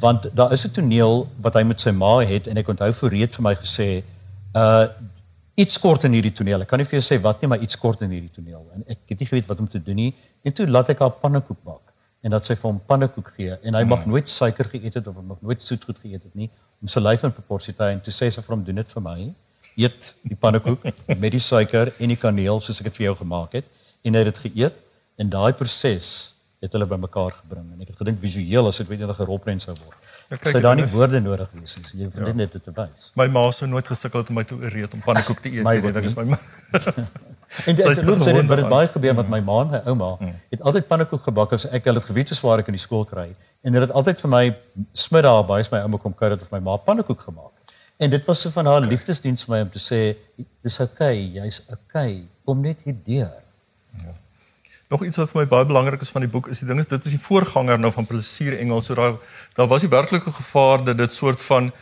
want 0.00 0.30
daar 0.34 0.52
is 0.52 0.64
'n 0.64 0.70
toneel 0.70 1.28
wat 1.40 1.54
hy 1.54 1.62
met 1.62 1.80
sy 1.80 1.90
ma 1.90 2.18
het 2.18 2.46
en 2.46 2.56
ek 2.56 2.68
onthou 2.68 2.92
voorreed 2.92 3.34
vir 3.34 3.42
my 3.42 3.54
gesê 3.54 4.02
uh 4.54 4.86
iets 5.54 5.78
kort 5.78 6.04
in 6.04 6.12
hierdie 6.12 6.32
toneel. 6.32 6.60
Ek 6.60 6.68
kan 6.68 6.78
nie 6.78 6.86
vir 6.86 7.00
jou 7.00 7.06
sê 7.14 7.20
wat 7.22 7.40
nie, 7.42 7.48
maar 7.48 7.58
iets 7.58 7.76
kort 7.76 8.00
in 8.00 8.10
hierdie 8.10 8.30
toneel. 8.30 8.64
En 8.74 8.84
ek 8.86 8.98
het 9.08 9.18
nie 9.18 9.26
geweet 9.26 9.46
wat 9.46 9.58
om 9.58 9.68
te 9.68 9.82
doen 9.82 9.96
nie. 9.96 10.14
En 10.44 10.52
toe 10.52 10.66
laat 10.68 10.88
ek 10.88 10.98
haar 10.98 11.10
pannekoek 11.10 11.58
maak 11.64 11.87
en 12.22 12.34
dat 12.34 12.46
sy 12.48 12.56
vir 12.58 12.68
hom 12.70 12.78
pannekoek 12.90 13.28
gee 13.36 13.58
en 13.62 13.76
hy 13.78 13.84
mag 13.86 14.02
hmm. 14.02 14.14
nooit 14.14 14.30
suiker 14.30 14.70
geëet 14.72 14.98
het 14.98 15.10
of 15.10 15.18
hy 15.20 15.26
mag 15.26 15.42
nooit 15.44 15.62
soet 15.62 15.84
goed 15.86 16.00
geëet 16.02 16.24
het 16.24 16.34
nie 16.34 16.48
om 16.82 16.90
sy 16.90 17.02
lyf 17.02 17.24
in 17.26 17.34
proporsie 17.34 17.74
te 17.74 17.84
hou 17.84 17.92
en 17.94 18.00
toe 18.04 18.14
sê 18.14 18.30
sy 18.30 18.42
vir 18.44 18.54
hom 18.54 18.64
doen 18.66 18.80
dit 18.80 18.96
vir 18.96 19.04
my. 19.04 19.18
Eet 19.78 20.12
die 20.26 20.38
pannekoek 20.38 20.84
met 21.22 21.30
die 21.34 21.42
suiker 21.42 21.92
en 21.98 22.14
die 22.14 22.18
kaneel 22.18 22.62
soos 22.64 22.80
ek 22.82 22.90
dit 22.90 23.00
vir 23.00 23.10
jou 23.10 23.14
gemaak 23.22 23.58
het 23.60 23.70
en 24.06 24.14
hy 24.14 24.24
het 24.24 24.32
dit 24.32 24.42
geëet 24.46 24.82
en 25.22 25.30
daai 25.34 25.52
proses 25.58 26.10
het 26.62 26.74
hulle 26.74 26.86
bymekaar 26.90 27.36
gebring 27.38 27.66
en 27.74 27.86
ek 27.86 27.92
het 27.92 28.02
gedink 28.02 28.20
visueel 28.22 28.70
as 28.70 28.80
dit 28.82 28.90
weet 28.90 29.06
enige 29.06 29.26
rolprent 29.26 29.62
sou 29.62 29.74
word. 29.78 29.96
Okay, 30.28 30.52
sou 30.52 30.60
daar 30.60 30.76
nie 30.76 30.86
woorde 30.92 31.22
nodig 31.24 31.50
wees 31.56 31.76
nie. 31.78 32.02
Jy 32.02 32.10
ja. 32.12 32.34
net 32.36 32.52
dit 32.52 32.62
te 32.62 32.74
wys. 32.76 33.10
My 33.18 33.28
ma 33.32 33.46
sou 33.54 33.70
nooit 33.70 33.86
gesukkel 33.88 34.24
het 34.24 34.32
om 34.34 34.38
my 34.38 34.44
te 34.46 34.58
oreed 34.58 34.94
om 34.98 35.02
pannekoek 35.06 35.42
te 35.44 35.54
eet. 35.54 35.64
my 35.66 35.78
weet 35.82 36.02
ek 36.02 36.10
is 36.10 36.18
my. 36.18 36.26
en 37.66 37.76
dit 37.76 37.86
is 37.86 38.02
loop 38.04 38.24
sê 38.26 38.34
dit 38.40 38.68
baie 38.68 38.88
gebeur 38.88 39.14
met 39.14 39.28
my 39.28 39.40
ma 39.40 39.60
en 39.60 39.70
my 39.70 39.82
ouma. 39.84 40.16
Mm. 40.20 40.34
Het 40.50 40.62
altyd 40.62 40.88
pannekoek 40.88 41.22
gebak 41.22 41.52
as 41.56 41.66
ek 41.68 41.88
hulle 41.90 42.00
geweet 42.00 42.28
het 42.34 42.40
waar 42.44 42.64
ek 42.64 42.68
in 42.72 42.76
die 42.76 42.82
skool 42.82 43.04
kry 43.08 43.30
en 43.62 43.72
dit 43.72 43.80
het 43.80 43.92
altyd 43.92 44.20
vir 44.20 44.30
my 44.30 44.44
smiddag 44.92 45.46
by 45.48 45.62
my 45.72 45.80
ouma 45.86 45.98
kom 46.02 46.14
kuier 46.14 46.36
of 46.40 46.50
my 46.52 46.60
ma 46.60 46.76
pannekoek 46.76 47.20
gemaak. 47.20 47.54
En 47.98 48.10
dit 48.10 48.24
was 48.24 48.40
so 48.40 48.50
van 48.54 48.66
haar 48.66 48.84
liefdesdiens 48.86 49.44
vir 49.44 49.56
my 49.56 49.60
om 49.66 49.70
te 49.74 49.80
sê 49.82 50.00
dis 50.62 50.80
okay, 50.80 51.16
jy's. 51.34 51.62
Okay, 51.74 52.22
kom 52.46 52.60
net 52.62 52.84
hier 52.84 52.94
deur. 53.06 53.32
Ja. 53.98 54.14
Nog 54.88 55.02
iets 55.04 55.18
wat 55.18 55.32
vir 55.32 55.42
my 55.42 55.48
baie 55.50 55.66
belangrik 55.66 56.04
is 56.06 56.12
van 56.14 56.22
die 56.24 56.30
boek 56.30 56.46
is 56.52 56.62
die 56.62 56.68
ding 56.68 56.78
is 56.80 56.86
dit 56.88 57.08
is 57.10 57.16
die 57.16 57.20
voorganger 57.20 57.80
nou 57.80 57.90
van 57.92 58.06
Plesier 58.06 58.54
Engels. 58.58 58.86
So 58.86 58.94
daar 58.94 59.18
daar 59.58 59.66
was 59.66 59.82
die 59.82 59.90
werklike 59.90 60.32
gevaar 60.32 60.84
dat 60.84 60.96
dit 60.98 61.12
soort 61.12 61.42
van 61.42 61.72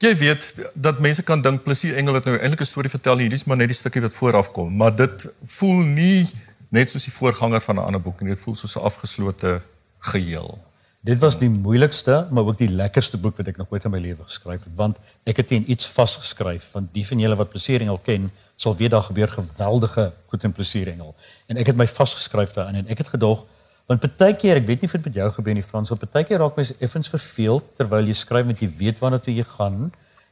jy 0.00 0.14
weet 0.16 0.46
dat 0.74 1.00
mense 1.04 1.22
kan 1.22 1.42
dink 1.44 1.62
Plesier 1.64 1.98
Engel 2.00 2.16
het 2.18 2.28
nou 2.28 2.36
eintlik 2.38 2.60
'n 2.60 2.72
storie 2.72 2.90
vertel 2.90 3.12
en 3.12 3.24
hierdie 3.26 3.40
is 3.40 3.44
maar 3.44 3.56
net 3.56 3.68
die 3.68 3.76
stukkie 3.76 4.00
wat 4.00 4.12
vooraf 4.12 4.52
kom, 4.52 4.76
maar 4.76 4.94
dit 4.96 5.28
voel 5.44 5.82
nie 5.84 6.28
net 6.70 6.90
soos 6.90 7.04
die 7.04 7.12
voorganger 7.12 7.60
van 7.60 7.76
'n 7.76 7.84
ander 7.84 8.00
boek 8.00 8.20
nie. 8.20 8.30
Dit 8.34 8.42
voel 8.42 8.54
soos 8.54 8.76
'n 8.76 8.80
afgeslote 8.80 9.62
geheel. 9.98 10.58
Dit 11.02 11.18
was 11.18 11.38
die 11.38 11.48
moeilikste, 11.48 12.28
maar 12.30 12.44
ook 12.44 12.58
die 12.58 12.68
lekkerste 12.68 13.18
boek 13.18 13.36
wat 13.36 13.46
ek 13.46 13.56
nog 13.56 13.70
ooit 13.70 13.84
in 13.84 13.90
my 13.90 13.98
lewe 13.98 14.24
geskryf 14.24 14.64
het, 14.64 14.74
want 14.76 14.96
ek 15.24 15.36
het 15.36 15.46
teen 15.46 15.70
iets 15.70 15.86
vasgeskryf, 15.86 16.70
want 16.72 16.92
die 16.92 17.06
van 17.06 17.18
julle 17.18 17.36
wat 17.36 17.48
Plesier 17.48 17.80
Engel 17.80 17.98
ken, 17.98 18.30
sal 18.60 18.76
weet 18.76 18.90
daar 18.90 19.02
gebeur 19.02 19.28
geweldige 19.28 20.12
goed 20.26 20.44
en 20.44 20.52
plesier 20.52 20.88
engel. 20.88 21.14
En 21.46 21.56
ek 21.56 21.66
het 21.72 21.76
my 21.76 21.86
vasgeskryf 21.86 22.52
daarin 22.52 22.74
en 22.74 22.88
ek 22.92 22.98
het 22.98 23.08
gedog 23.08 23.46
want 23.90 24.06
baie 24.22 24.36
keer 24.38 24.60
ek 24.60 24.68
weet 24.68 24.84
nie 24.84 24.88
of 24.88 24.92
dit 24.94 25.08
met 25.08 25.16
jou 25.18 25.30
gebeur 25.34 25.56
nie 25.58 25.66
Frans, 25.66 25.90
op 25.90 26.04
baie 26.04 26.26
keer 26.26 26.38
raak 26.38 26.58
mens 26.58 26.70
effens 26.78 27.10
verveeld 27.10 27.72
terwyl 27.80 28.06
jy 28.06 28.14
skryf 28.14 28.46
met 28.46 28.62
jy 28.62 28.70
weet 28.78 29.00
waarna 29.02 29.18
toe 29.18 29.34
jy 29.34 29.46
gaan 29.56 29.90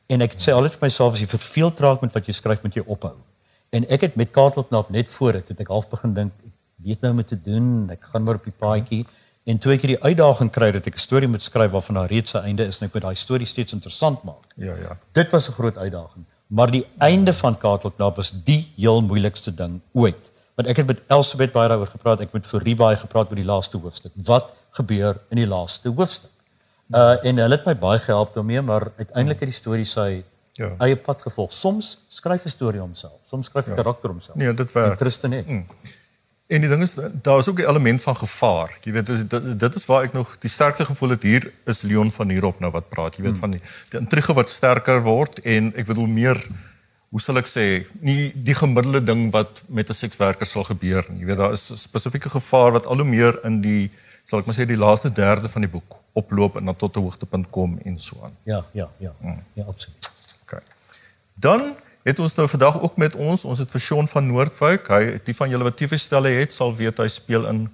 en 0.08 0.24
ek 0.24 0.38
sê 0.38 0.54
altyd 0.54 0.76
vir 0.76 0.86
myself 0.86 1.16
as 1.16 1.22
jy 1.24 1.30
verveeld 1.32 1.80
raak 1.84 2.04
met 2.04 2.14
wat 2.14 2.28
jy 2.30 2.36
skryf 2.38 2.62
met 2.64 2.78
jy 2.78 2.84
ophou. 2.86 3.16
En 3.74 3.84
ek 3.92 4.06
het 4.06 4.14
met 4.16 4.30
Kaartelknap 4.32 4.92
net 4.94 5.10
voor 5.12 5.40
dit 5.40 5.50
het 5.52 5.60
ek 5.64 5.72
half 5.74 5.88
begin 5.90 6.14
dink 6.16 6.32
ek 6.46 6.54
weet 6.86 7.02
nou 7.04 7.12
wat 7.18 7.28
te 7.28 7.36
doen. 7.36 7.90
Ek 7.92 8.06
gaan 8.12 8.24
maar 8.24 8.38
op 8.40 8.46
die 8.46 8.54
paadjie 8.54 9.02
en 9.48 9.60
toe 9.60 9.74
ek 9.74 9.84
hierdie 9.84 10.00
uitdaging 10.04 10.50
kry 10.54 10.70
dat 10.76 10.86
ek 10.86 10.96
'n 10.96 11.04
storie 11.04 11.28
moet 11.28 11.42
skryf 11.42 11.74
waarvan 11.74 12.00
daar 12.00 12.10
reeds 12.14 12.34
'n 12.34 12.46
einde 12.48 12.64
is 12.64 12.80
en 12.80 12.86
ek 12.86 12.94
moet 12.94 13.02
daai 13.02 13.16
storie 13.16 13.46
steeds 13.46 13.72
interessant 13.72 14.22
maak. 14.24 14.44
Ja, 14.56 14.74
ja. 14.76 14.96
Dit 15.12 15.30
was 15.30 15.48
'n 15.48 15.52
groot 15.52 15.76
uitdaging. 15.76 16.24
Maar 16.46 16.70
die 16.70 16.86
einde 16.98 17.34
van 17.34 17.58
Kaartelknap 17.58 18.16
was 18.16 18.32
die 18.44 18.72
heel 18.76 19.02
moeilikste 19.02 19.54
ding 19.54 19.80
ooit. 19.92 20.30
Want 20.58 20.68
ek 20.72 20.80
het 20.82 20.88
met 20.90 21.00
Elsabeth 21.14 21.52
baie 21.54 21.68
daaroor 21.70 21.90
gepraat, 21.92 22.18
ek 22.24 22.32
het 22.32 22.40
met 22.40 22.46
Fourie 22.50 22.74
baie 22.78 22.96
gepraat 22.98 23.30
oor 23.30 23.38
die 23.38 23.46
laaste 23.46 23.78
hoofstuk. 23.78 24.12
Wat 24.26 24.48
gebeur 24.80 25.20
in 25.30 25.38
die 25.38 25.46
laaste 25.46 25.92
hoofstuk? 25.94 26.32
Uh 26.90 27.14
en 27.28 27.38
hulle 27.44 27.58
het 27.58 27.66
my 27.68 27.76
baie 27.78 28.00
gehelp 28.02 28.34
daarmee, 28.34 28.62
maar 28.64 28.88
uiteindelik 28.96 29.44
het 29.44 29.52
die 29.52 29.60
storie 29.60 29.86
sy 29.86 30.24
Ja. 30.58 30.72
eie 30.82 30.96
pad 30.96 31.22
gevolg. 31.22 31.52
Soms 31.54 31.98
skryf 32.08 32.44
'n 32.44 32.48
storie 32.50 32.80
homself, 32.80 33.20
soms 33.22 33.46
skryf 33.46 33.68
'n 33.68 33.74
karakter 33.74 34.10
homself. 34.10 34.36
Nee, 34.36 34.54
dit 34.54 34.72
werk. 34.72 34.98
Tristan 34.98 35.32
het. 35.32 35.46
En 36.48 36.60
die 36.60 36.68
ding 36.68 36.82
is 36.82 36.96
daar 37.22 37.38
is 37.38 37.48
ook 37.48 37.60
'n 37.60 37.68
element 37.68 38.02
van 38.02 38.16
gevaar. 38.16 38.78
Jy 38.82 38.92
weet 38.92 39.06
dis 39.06 39.26
dit, 39.28 39.60
dit 39.60 39.74
is 39.74 39.86
waar 39.86 40.02
ek 40.02 40.12
nog 40.12 40.38
die 40.38 40.50
sterkste 40.50 40.84
gevoel 40.84 41.08
het 41.08 41.22
hier 41.22 41.52
is 41.66 41.82
Leon 41.82 42.10
van 42.10 42.28
hierop 42.28 42.60
nou 42.60 42.72
wat 42.72 42.88
praat. 42.88 43.16
Jy 43.16 43.22
weet 43.22 43.38
van 43.38 43.50
die, 43.50 43.60
die 43.90 44.00
intrige 44.00 44.32
wat 44.34 44.48
sterker 44.48 45.02
word 45.02 45.38
en 45.38 45.72
ek 45.76 45.86
bedoel 45.86 46.06
meer 46.06 46.46
hoe 47.10 47.20
sal 47.20 47.40
ek 47.40 47.48
sê 47.48 47.64
nie 48.04 48.32
die 48.34 48.54
gemiddelde 48.54 49.00
ding 49.04 49.30
wat 49.32 49.62
met 49.68 49.88
'n 49.88 49.94
sekswerker 49.94 50.46
sal 50.46 50.64
gebeur 50.64 51.04
nie. 51.08 51.20
Jy 51.20 51.26
weet 51.26 51.38
daar 51.38 51.52
is 51.52 51.70
'n 51.70 51.76
spesifieke 51.76 52.30
gevaar 52.30 52.72
wat 52.72 52.86
al 52.86 52.96
hoe 52.96 53.04
meer 53.04 53.40
in 53.44 53.60
die 53.60 53.90
sal 54.26 54.40
ek 54.40 54.46
maar 54.46 54.54
sê 54.54 54.66
die 54.66 54.76
laaste 54.76 55.12
derde 55.12 55.48
van 55.48 55.62
die 55.62 55.70
boek 55.70 55.96
oploop 56.12 56.56
en 56.56 56.64
dan 56.64 56.76
tot 56.76 56.96
'n 56.96 57.00
hoogtepunt 57.00 57.50
kom 57.50 57.78
en 57.84 57.98
so 57.98 58.16
aan. 58.22 58.36
Ja, 58.44 58.64
ja, 58.72 58.88
ja. 58.98 59.12
Ja, 59.54 59.64
absoluut. 59.64 60.10
Okay. 60.42 60.60
Dan 61.34 61.76
het 62.02 62.18
ons 62.18 62.34
nou 62.34 62.48
vandag 62.48 62.80
ook 62.80 62.96
met 62.96 63.14
ons, 63.14 63.44
ons 63.44 63.58
het 63.58 63.70
vir 63.70 63.80
Sean 63.80 64.08
van 64.08 64.26
Noordwyk. 64.26 64.88
Hy 64.88 65.20
die 65.24 65.34
van 65.36 65.50
julle 65.50 65.64
wat 65.64 65.76
TV-stelle 65.76 66.28
het, 66.28 66.54
sal 66.54 66.76
weet 66.76 66.98
hy 66.98 67.08
speel 67.08 67.46
in 67.46 67.68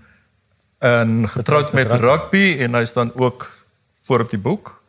in 0.84 1.28
getroud 1.28 1.72
met 1.72 1.92
rugby 1.92 2.56
en 2.60 2.74
hy's 2.74 2.92
dan 2.92 3.12
ook 3.14 3.64
voor 4.02 4.20
op 4.20 4.30
die 4.30 4.38
boek. 4.38 4.82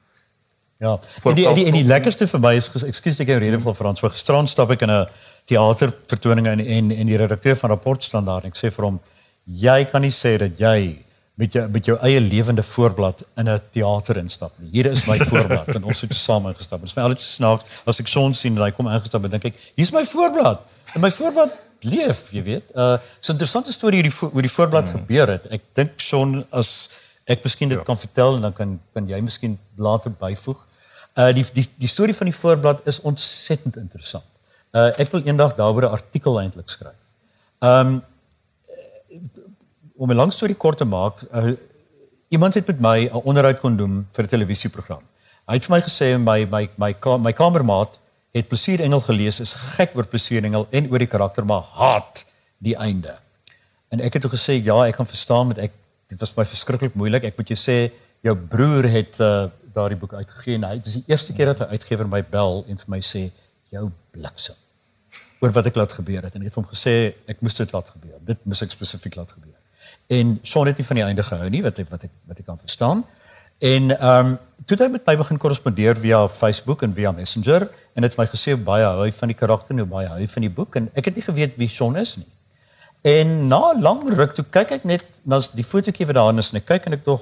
Ja. 0.77 0.99
En 1.23 1.35
die, 1.35 1.47
en 1.47 1.55
die 1.55 1.65
en 1.65 1.73
die 1.73 1.85
lekkerste 1.87 2.27
vir 2.27 2.41
my 2.43 2.55
is 2.59 2.67
ekskuus 2.67 3.19
ek 3.23 3.31
jou 3.31 3.39
rede 3.39 3.59
van 3.63 3.75
Frans. 3.75 3.99
Voor 4.03 4.11
gisterand 4.11 4.49
stap 4.51 4.71
ek 4.75 4.81
in 4.81 4.91
'n 4.91 5.07
teatervertoning 5.45 6.47
en 6.47 6.59
en 6.59 6.91
en 6.91 7.07
die 7.07 7.17
redakteur 7.17 7.55
van 7.55 7.69
Rapport 7.69 8.03
Standaard 8.03 8.43
en 8.43 8.51
ek 8.51 8.57
sê 8.57 8.71
vir 8.71 8.85
hom 8.85 8.99
jy 9.45 9.85
kan 9.85 10.01
nie 10.01 10.11
sê 10.11 10.37
dat 10.37 10.59
jy 10.59 11.05
met 11.35 11.53
jou 11.53 11.67
met 11.69 11.85
jou 11.85 11.97
eie 12.01 12.19
lewende 12.19 12.63
voorblad 12.63 13.23
in 13.37 13.49
'n 13.49 13.61
teater 13.71 14.17
instap 14.17 14.51
nie. 14.57 14.69
Hier 14.71 14.85
is 14.85 15.05
my 15.05 15.17
voorblad 15.17 15.67
en 15.75 15.83
ons 15.83 16.01
het 16.01 16.13
saam 16.13 16.47
ingestap. 16.47 16.79
Dit 16.79 16.89
is 16.89 16.95
my 16.95 17.03
altyd 17.03 17.21
snaaks 17.21 17.63
as 17.85 17.99
ek 17.99 18.07
son 18.07 18.33
sien 18.33 18.55
en 18.55 18.63
hy 18.63 18.71
kom 18.71 18.87
ingestap 18.87 19.23
en 19.23 19.31
dink 19.31 19.45
ek 19.45 19.55
hier's 19.75 19.91
my 19.91 20.03
voorblad. 20.03 20.59
En 20.93 21.01
my 21.01 21.11
voorblad 21.11 21.51
leef, 21.81 22.31
jy 22.31 22.43
weet. 22.43 22.63
Uh 22.75 22.97
so 23.19 23.31
'n 23.31 23.35
interessante 23.35 23.71
storie 23.71 24.01
hoe 24.01 24.09
die 24.09 24.29
hoe 24.31 24.41
die 24.41 24.51
voorblad 24.51 24.89
gebeur 24.89 25.27
het. 25.27 25.51
Ek 25.51 25.61
dink 25.73 25.99
son 25.99 26.45
as 26.51 26.89
ek 27.25 27.43
miskien 27.43 27.69
dit 27.69 27.83
kan 27.83 27.97
vertel 27.97 28.35
en 28.37 28.41
dan 28.47 28.53
kan 28.53 28.79
kan 28.93 29.07
jy 29.09 29.19
miskien 29.21 29.59
later 29.75 30.11
byvoeg. 30.11 30.67
Uh 31.17 31.31
die 31.33 31.45
die 31.53 31.65
die 31.77 31.89
storie 31.89 32.15
van 32.15 32.29
die 32.29 32.37
voorblad 32.37 32.85
is 32.85 33.01
ontsettend 33.01 33.77
interessant. 33.81 34.27
Uh 34.71 34.91
ek 35.01 35.11
wil 35.11 35.25
eendag 35.25 35.55
daaroor 35.55 35.89
'n 35.89 35.97
artikel 35.99 36.39
eintlik 36.41 36.69
skryf. 36.69 37.01
Um 37.59 38.03
om 39.95 40.11
'n 40.11 40.15
lang 40.15 40.33
storie 40.33 40.55
kort 40.55 40.77
te 40.77 40.85
maak, 40.85 41.23
uh, 41.31 41.55
iemand 42.27 42.53
het 42.53 42.67
met 42.67 42.79
my 42.79 42.97
'n 43.07 43.23
onderhoud 43.23 43.59
kon 43.59 43.77
doen 43.77 44.07
vir 44.11 44.23
'n 44.23 44.27
televisieprogram. 44.27 45.03
Hy 45.47 45.53
het 45.53 45.65
vir 45.65 45.75
my 45.75 45.81
gesê 45.81 46.07
my 46.19 46.45
my 46.45 46.69
my 46.77 46.93
ka 46.93 47.17
my 47.17 47.33
kamermaat 47.33 47.99
het 48.33 48.47
Plesier 48.47 48.81
Engel 48.81 49.01
gelees, 49.01 49.39
is 49.39 49.53
gek 49.53 49.95
oor 49.95 50.05
Plesier 50.05 50.43
Engel 50.43 50.67
en 50.71 50.91
oor 50.91 50.99
die 50.99 51.07
karakter 51.07 51.45
maar 51.45 51.61
haat 51.61 52.25
die 52.57 52.75
einde. 52.75 53.15
En 53.89 54.01
ek 54.01 54.13
het 54.13 54.21
toe 54.21 54.31
gesê 54.31 54.63
ja, 54.63 54.85
ek 54.87 54.95
kan 54.95 55.07
verstaan 55.07 55.47
met 55.47 55.57
ek 55.57 55.71
dit 56.11 56.19
was 56.19 56.35
my 56.37 56.45
verskriklik 56.45 56.93
moeilik. 56.93 57.23
Ek 57.23 57.37
moet 57.39 57.53
jou 57.53 57.57
sê 57.59 57.77
jou 58.25 58.35
broer 58.35 58.87
het 58.89 59.19
uh, 59.23 59.47
daardie 59.75 59.97
boek 59.99 60.13
uitgegee 60.13 60.59
en 60.59 60.67
hy 60.69 60.77
dis 60.83 60.99
die 60.99 61.11
eerste 61.11 61.33
keer 61.33 61.53
dat 61.53 61.65
'n 61.65 61.73
uitgewer 61.75 62.07
my 62.07 62.21
bel 62.23 62.63
en 62.67 62.77
vir 62.77 62.89
my 62.89 63.01
sê 63.01 63.31
jou 63.69 63.91
bliksem 64.11 64.55
oor 65.41 65.51
wat 65.51 65.65
ek 65.65 65.75
laat 65.75 65.93
gebeur 65.93 66.23
het 66.23 66.35
en 66.35 66.41
ek 66.41 66.49
het 66.49 66.57
hom 66.57 66.67
gesê 66.69 67.13
ek 67.27 67.41
moes 67.41 67.53
dit 67.53 67.71
laat 67.71 67.89
gebeur. 67.89 68.17
Dit 68.25 68.39
moes 68.45 68.61
ek 68.61 68.71
spesifiek 68.71 69.15
laat 69.15 69.31
gebeur. 69.31 69.59
En 70.07 70.39
Sean 70.43 70.67
het 70.67 70.77
nie 70.77 70.85
van 70.85 70.95
die 70.95 71.05
einde 71.05 71.23
gehou 71.23 71.49
nie 71.49 71.61
wat 71.65 71.79
ek 71.79 71.89
wat 71.89 72.03
ek 72.07 72.13
wat 72.29 72.39
ek 72.39 72.45
kan 72.45 72.59
verstaan. 72.61 73.03
En 73.59 73.91
ehm 73.91 74.25
um, 74.25 74.37
toe 74.65 74.77
het 74.77 74.85
hy 74.85 74.91
met 74.91 75.05
my 75.05 75.15
begin 75.19 75.37
korrespondeer 75.37 75.95
via 75.99 76.27
Facebook 76.27 76.81
en 76.83 76.93
via 76.93 77.11
Messenger 77.11 77.69
en 77.93 78.03
het 78.03 78.17
my 78.17 78.25
gesê 78.27 78.55
baie 78.55 78.85
hou 78.85 79.03
hy 79.03 79.11
van 79.11 79.31
die 79.31 79.37
karakter 79.37 79.75
en 79.75 79.83
hoe 79.83 79.91
baie 79.91 80.07
hou 80.07 80.19
hy 80.19 80.27
van 80.27 80.41
die 80.47 80.49
boek 80.49 80.75
en 80.75 80.89
ek 80.93 81.11
het 81.11 81.15
nie 81.15 81.25
geweet 81.25 81.59
wie 81.59 81.69
Sean 81.69 81.97
is 81.97 82.15
nie. 82.17 82.27
En 83.05 83.47
na 83.47 83.73
'n 83.73 83.81
lang 83.81 84.01
ruk 84.17 84.33
toe 84.33 84.45
kyk 84.49 84.71
ek 84.71 84.83
net 84.83 85.05
na 85.23 85.39
die 85.53 85.63
fotootjie 85.63 86.07
wat 86.09 86.17
daarin 86.17 86.41
is 86.41 86.49
en 86.51 86.57
ek 86.57 86.65
kyk 86.65 86.85
en 86.85 86.93
ek 86.93 87.05
dog 87.05 87.21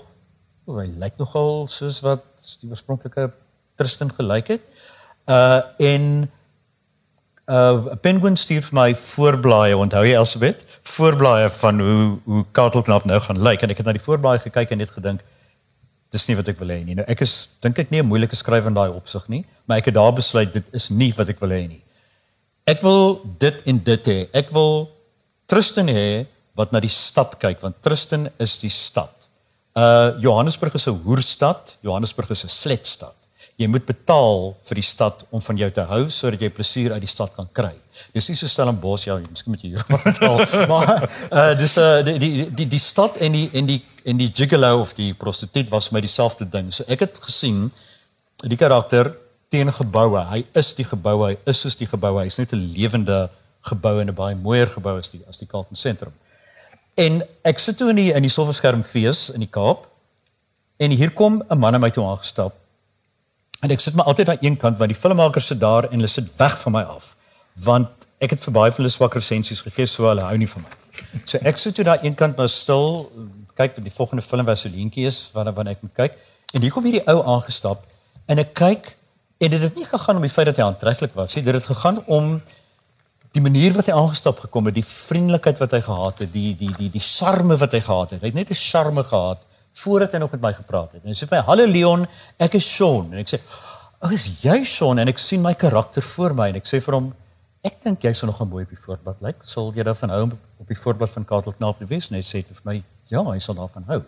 oh, 0.68 0.78
hy 0.80 0.88
lyk 0.88 1.18
nogal 1.20 1.68
soos 1.68 2.00
wat 2.06 2.24
die 2.62 2.70
oorspronklike 2.70 3.32
Tristan 3.76 4.12
gelyk 4.14 4.48
het. 4.48 4.64
Uh 5.28 5.62
en 5.80 6.32
uh 7.52 7.96
Penguin 8.02 8.38
stuur 8.38 8.64
vir 8.64 8.78
my 8.78 8.96
voorblaaie, 8.96 9.76
onthou 9.76 10.06
jy 10.06 10.16
Elsabeth? 10.16 10.64
Voorblaaie 10.88 11.50
van 11.50 11.80
hoe 11.80 12.20
hoe 12.24 12.46
Kaartelknap 12.52 13.06
nou 13.06 13.20
gaan 13.20 13.44
lyk 13.44 13.62
en 13.62 13.76
ek 13.76 13.84
het 13.84 13.86
na 13.86 13.98
die 14.00 14.08
voorblaaie 14.08 14.40
gekyk 14.40 14.72
en 14.72 14.84
net 14.86 14.96
gedink 14.96 15.20
dis 16.14 16.28
nie 16.30 16.38
wat 16.40 16.48
ek 16.48 16.60
wil 16.64 16.72
hê 16.72 16.80
nie. 16.86 16.96
Nou 16.96 17.06
ek 17.10 17.26
is 17.26 17.50
dink 17.60 17.80
ek 17.80 17.92
nie 17.92 18.00
'n 18.00 18.08
moeilike 18.08 18.40
skrywer 18.40 18.72
in 18.72 18.80
daai 18.80 18.96
opsig 18.96 19.28
nie, 19.28 19.46
maar 19.66 19.84
ek 19.84 19.92
het 19.92 20.00
daar 20.00 20.14
besluit 20.14 20.54
dit 20.54 20.64
is 20.72 20.90
nie 20.90 21.12
wat 21.18 21.28
ek 21.28 21.40
wil 21.42 21.50
hê 21.50 21.68
nie. 21.68 21.84
Ek 22.66 22.82
wil 22.82 23.20
dit 23.40 23.62
en 23.66 23.84
dit 23.84 24.08
hê. 24.08 24.30
Ek 24.32 24.50
wil 24.50 24.93
Tristan 25.46 25.88
hê 25.88 26.26
wat 26.58 26.72
na 26.72 26.80
die 26.84 26.92
stad 26.92 27.38
kyk 27.42 27.62
want 27.66 27.82
Tristan 27.82 28.30
is 28.40 28.58
die 28.62 28.72
stad. 28.74 29.14
Uh 29.74 30.14
Johannesburg 30.22 30.74
is 30.74 30.88
'n 30.88 31.02
hoerstad, 31.06 31.78
Johannesburg 31.82 32.30
is 32.30 32.44
'n 32.44 32.50
sletstad. 32.50 33.16
Jy 33.58 33.68
moet 33.68 33.86
betaal 33.86 34.56
vir 34.66 34.76
die 34.76 34.86
stad 34.86 35.26
om 35.30 35.42
van 35.42 35.58
jou 35.58 35.70
te 35.72 35.82
hou 35.82 36.10
sodat 36.10 36.42
jy 36.42 36.50
plesier 36.50 36.94
uit 36.94 37.02
die 37.02 37.10
stad 37.10 37.34
kan 37.36 37.48
kry. 37.54 37.74
Dis 38.14 38.28
nie 38.30 38.36
so 38.36 38.48
Stellenbosch 38.48 39.06
ja, 39.06 39.18
miskien 39.18 39.54
moet 39.54 39.62
jy 39.62 39.70
hier 39.70 39.86
betaal, 40.10 40.68
maar 40.68 41.10
uh 41.32 41.54
dis 41.58 41.78
uh 41.78 42.02
die 42.02 42.18
die 42.20 42.50
die 42.50 42.68
die 42.68 42.80
stad 42.80 43.18
en 43.18 43.32
die 43.32 43.50
en 43.54 43.66
die 43.66 43.82
en 44.06 44.18
die 44.18 44.32
gigolo 44.34 44.80
of 44.80 44.94
die 44.94 45.14
prostituut 45.14 45.70
was 45.70 45.88
vir 45.88 45.98
my 45.98 46.02
dieselfde 46.02 46.50
ding. 46.50 46.74
So 46.74 46.84
ek 46.88 47.00
het 47.00 47.18
gesien 47.18 47.72
die 48.44 48.58
karakter 48.58 49.14
teen 49.54 49.72
geboue. 49.72 50.26
Hy 50.32 50.44
is 50.58 50.74
die 50.74 50.86
gebou, 50.86 51.28
hy 51.28 51.38
is 51.46 51.62
soos 51.62 51.78
die 51.78 51.88
gebou. 51.88 52.18
Hy's 52.20 52.38
net 52.38 52.54
'n 52.54 52.74
lewende 52.74 53.30
gebou 53.64 54.00
en 54.00 54.08
'n 54.08 54.16
baie 54.16 54.36
mooier 54.36 54.68
gebou 54.68 54.98
as 54.98 55.10
die 55.10 55.22
as 55.28 55.38
die 55.38 55.48
Carlton 55.48 55.76
sentrum. 55.76 56.14
En 56.96 57.24
ek 57.42 57.60
sit 57.60 57.78
toe 57.78 57.90
in 57.90 57.96
die 57.96 58.12
in 58.14 58.22
die 58.22 58.30
Silverskermfees 58.30 59.30
in 59.30 59.40
die 59.40 59.50
Kaap 59.50 59.88
en 60.78 60.92
hier 60.92 61.12
kom 61.12 61.44
'n 61.50 61.58
man 61.58 61.72
na 61.72 61.78
my 61.78 61.90
toe 61.90 62.06
aangestap. 62.06 62.54
En 63.62 63.72
ek 63.72 63.80
sit 63.80 63.94
maar 63.94 64.06
altyd 64.06 64.30
aan 64.30 64.38
een 64.42 64.58
kant 64.58 64.78
want 64.78 64.92
die 64.92 65.00
filmmakers 65.00 65.48
sit 65.48 65.60
daar 65.60 65.84
en 65.84 65.92
hulle 65.92 66.08
sit 66.08 66.36
weg 66.38 66.60
van 66.60 66.72
my 66.72 66.82
af. 66.82 67.16
Want 67.54 67.90
ek 68.20 68.30
het 68.30 68.44
vir 68.44 68.54
baie 68.54 68.72
van 68.72 68.84
hulle 68.84 68.94
swak 68.94 69.14
resensies 69.14 69.62
gegee 69.62 69.86
so 69.86 70.08
hulle 70.08 70.22
hou 70.22 70.38
nie 70.38 70.48
van 70.48 70.62
my. 70.62 70.70
So 71.26 71.38
ek 71.42 71.58
sit 71.58 71.76
toe 71.76 71.84
daar 71.84 72.04
een 72.04 72.16
kant 72.16 72.38
maar 72.38 72.50
stil 72.50 73.12
kyk 73.56 73.76
wat 73.76 73.84
die 73.84 73.94
volgende 73.94 74.22
film 74.22 74.46
was 74.46 74.66
'n 74.66 74.72
leentjie 74.76 75.06
is 75.06 75.30
wanneer 75.34 75.54
wanneer 75.54 75.74
ek 75.74 75.82
moet 75.82 75.94
kyk. 75.94 76.14
En 76.54 76.62
hier 76.62 76.72
kom 76.72 76.84
hierdie 76.84 77.08
ou 77.08 77.24
aangestap 77.36 77.86
en 78.26 78.38
ek 78.38 78.54
kyk 78.54 78.98
en 79.38 79.50
dit 79.50 79.62
het 79.62 79.76
nie 79.76 79.86
gegaan 79.86 80.16
om 80.16 80.22
die 80.22 80.30
feit 80.30 80.46
dat 80.46 80.58
hy 80.58 80.64
aantreklik 80.64 81.14
was 81.14 81.36
nie. 81.36 81.44
Dit 81.44 81.54
het 81.54 81.66
gegaan 81.66 82.04
om 82.06 82.42
die 83.34 83.42
manier 83.42 83.74
wat 83.74 83.90
hy 83.90 83.96
aangestap 83.98 84.44
gekom 84.46 84.70
het, 84.70 84.76
die 84.78 84.86
vriendelikheid 84.86 85.62
wat 85.62 85.74
hy 85.74 85.82
gehad 85.88 86.22
het, 86.22 86.32
die 86.34 86.52
die 86.58 86.70
die 86.78 86.90
die 86.94 87.02
charme 87.02 87.58
wat 87.58 87.74
hy 87.74 87.82
gehad 87.82 88.14
het. 88.14 88.22
Hy 88.22 88.30
het 88.30 88.38
net 88.38 88.52
'n 88.52 88.60
charme 88.60 89.04
gehad 89.04 89.42
voordat 89.74 90.12
hy 90.12 90.20
nog 90.20 90.32
met 90.32 90.42
my 90.42 90.54
gepraat 90.54 90.92
het. 90.94 91.02
En 91.04 91.10
hy 91.10 91.16
sê 91.18 91.30
my: 91.32 91.42
"Hallo 91.42 91.66
Leon, 91.66 92.08
ek 92.38 92.54
is 92.54 92.76
Sean." 92.76 93.12
En 93.12 93.20
ek 93.20 93.30
sê: 93.34 93.40
"O, 94.02 94.10
is 94.10 94.30
jy 94.42 94.64
Sean?" 94.64 95.00
En 95.00 95.08
ek 95.08 95.18
sien 95.18 95.42
my 95.42 95.54
karakter 95.54 96.02
voor 96.02 96.34
my 96.34 96.50
en 96.50 96.56
ek 96.56 96.68
sê 96.68 96.82
vir 96.82 96.94
hom: 96.94 97.14
"Ek 97.64 97.82
dink 97.82 98.04
jy 98.04 98.14
sou 98.14 98.28
nog 98.28 98.42
'n 98.42 98.50
mooi 98.50 98.64
op 98.64 98.70
die 98.70 98.78
voorblad 98.86 99.22
lyk. 99.22 99.36
Sal 99.46 99.74
jy 99.76 99.84
daarvan 99.84 100.10
hou 100.10 100.24
om 100.24 100.40
op 100.60 100.68
die 100.68 100.78
voorblad 100.78 101.10
van 101.10 101.26
Katel 101.26 101.54
Knaap 101.54 101.80
te 101.80 101.86
wees?" 101.86 102.10
En 102.10 102.16
hy 102.16 102.22
sê 102.22 102.46
vir 102.46 102.62
my: 102.64 102.84
"Ja, 103.08 103.24
hy 103.24 103.40
sal 103.40 103.56
daarvan 103.56 103.84
hou." 103.88 104.04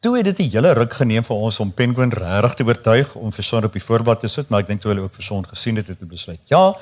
Toe 0.00 0.16
het 0.16 0.24
dit 0.24 0.38
'n 0.38 0.50
hele 0.50 0.72
ruk 0.72 0.92
geneem 0.92 1.24
vir 1.24 1.36
ons 1.36 1.60
om 1.60 1.72
Penguin 1.72 2.10
regtig 2.10 2.54
te 2.54 2.64
oortuig 2.64 3.14
om 3.14 3.32
vir 3.32 3.44
Sean 3.44 3.64
op 3.64 3.72
die 3.72 3.82
voorblad 3.82 4.20
te 4.20 4.28
sit, 4.28 4.48
maar 4.50 4.60
ek 4.60 4.66
dink 4.66 4.80
toe 4.80 4.90
hulle 4.92 5.02
ook 5.02 5.14
vir 5.14 5.24
Sean 5.24 5.46
gesien 5.46 5.76
het, 5.76 5.86
het 5.86 5.98
hulle 5.98 6.10
besluit: 6.10 6.40
"Ja, 6.44 6.76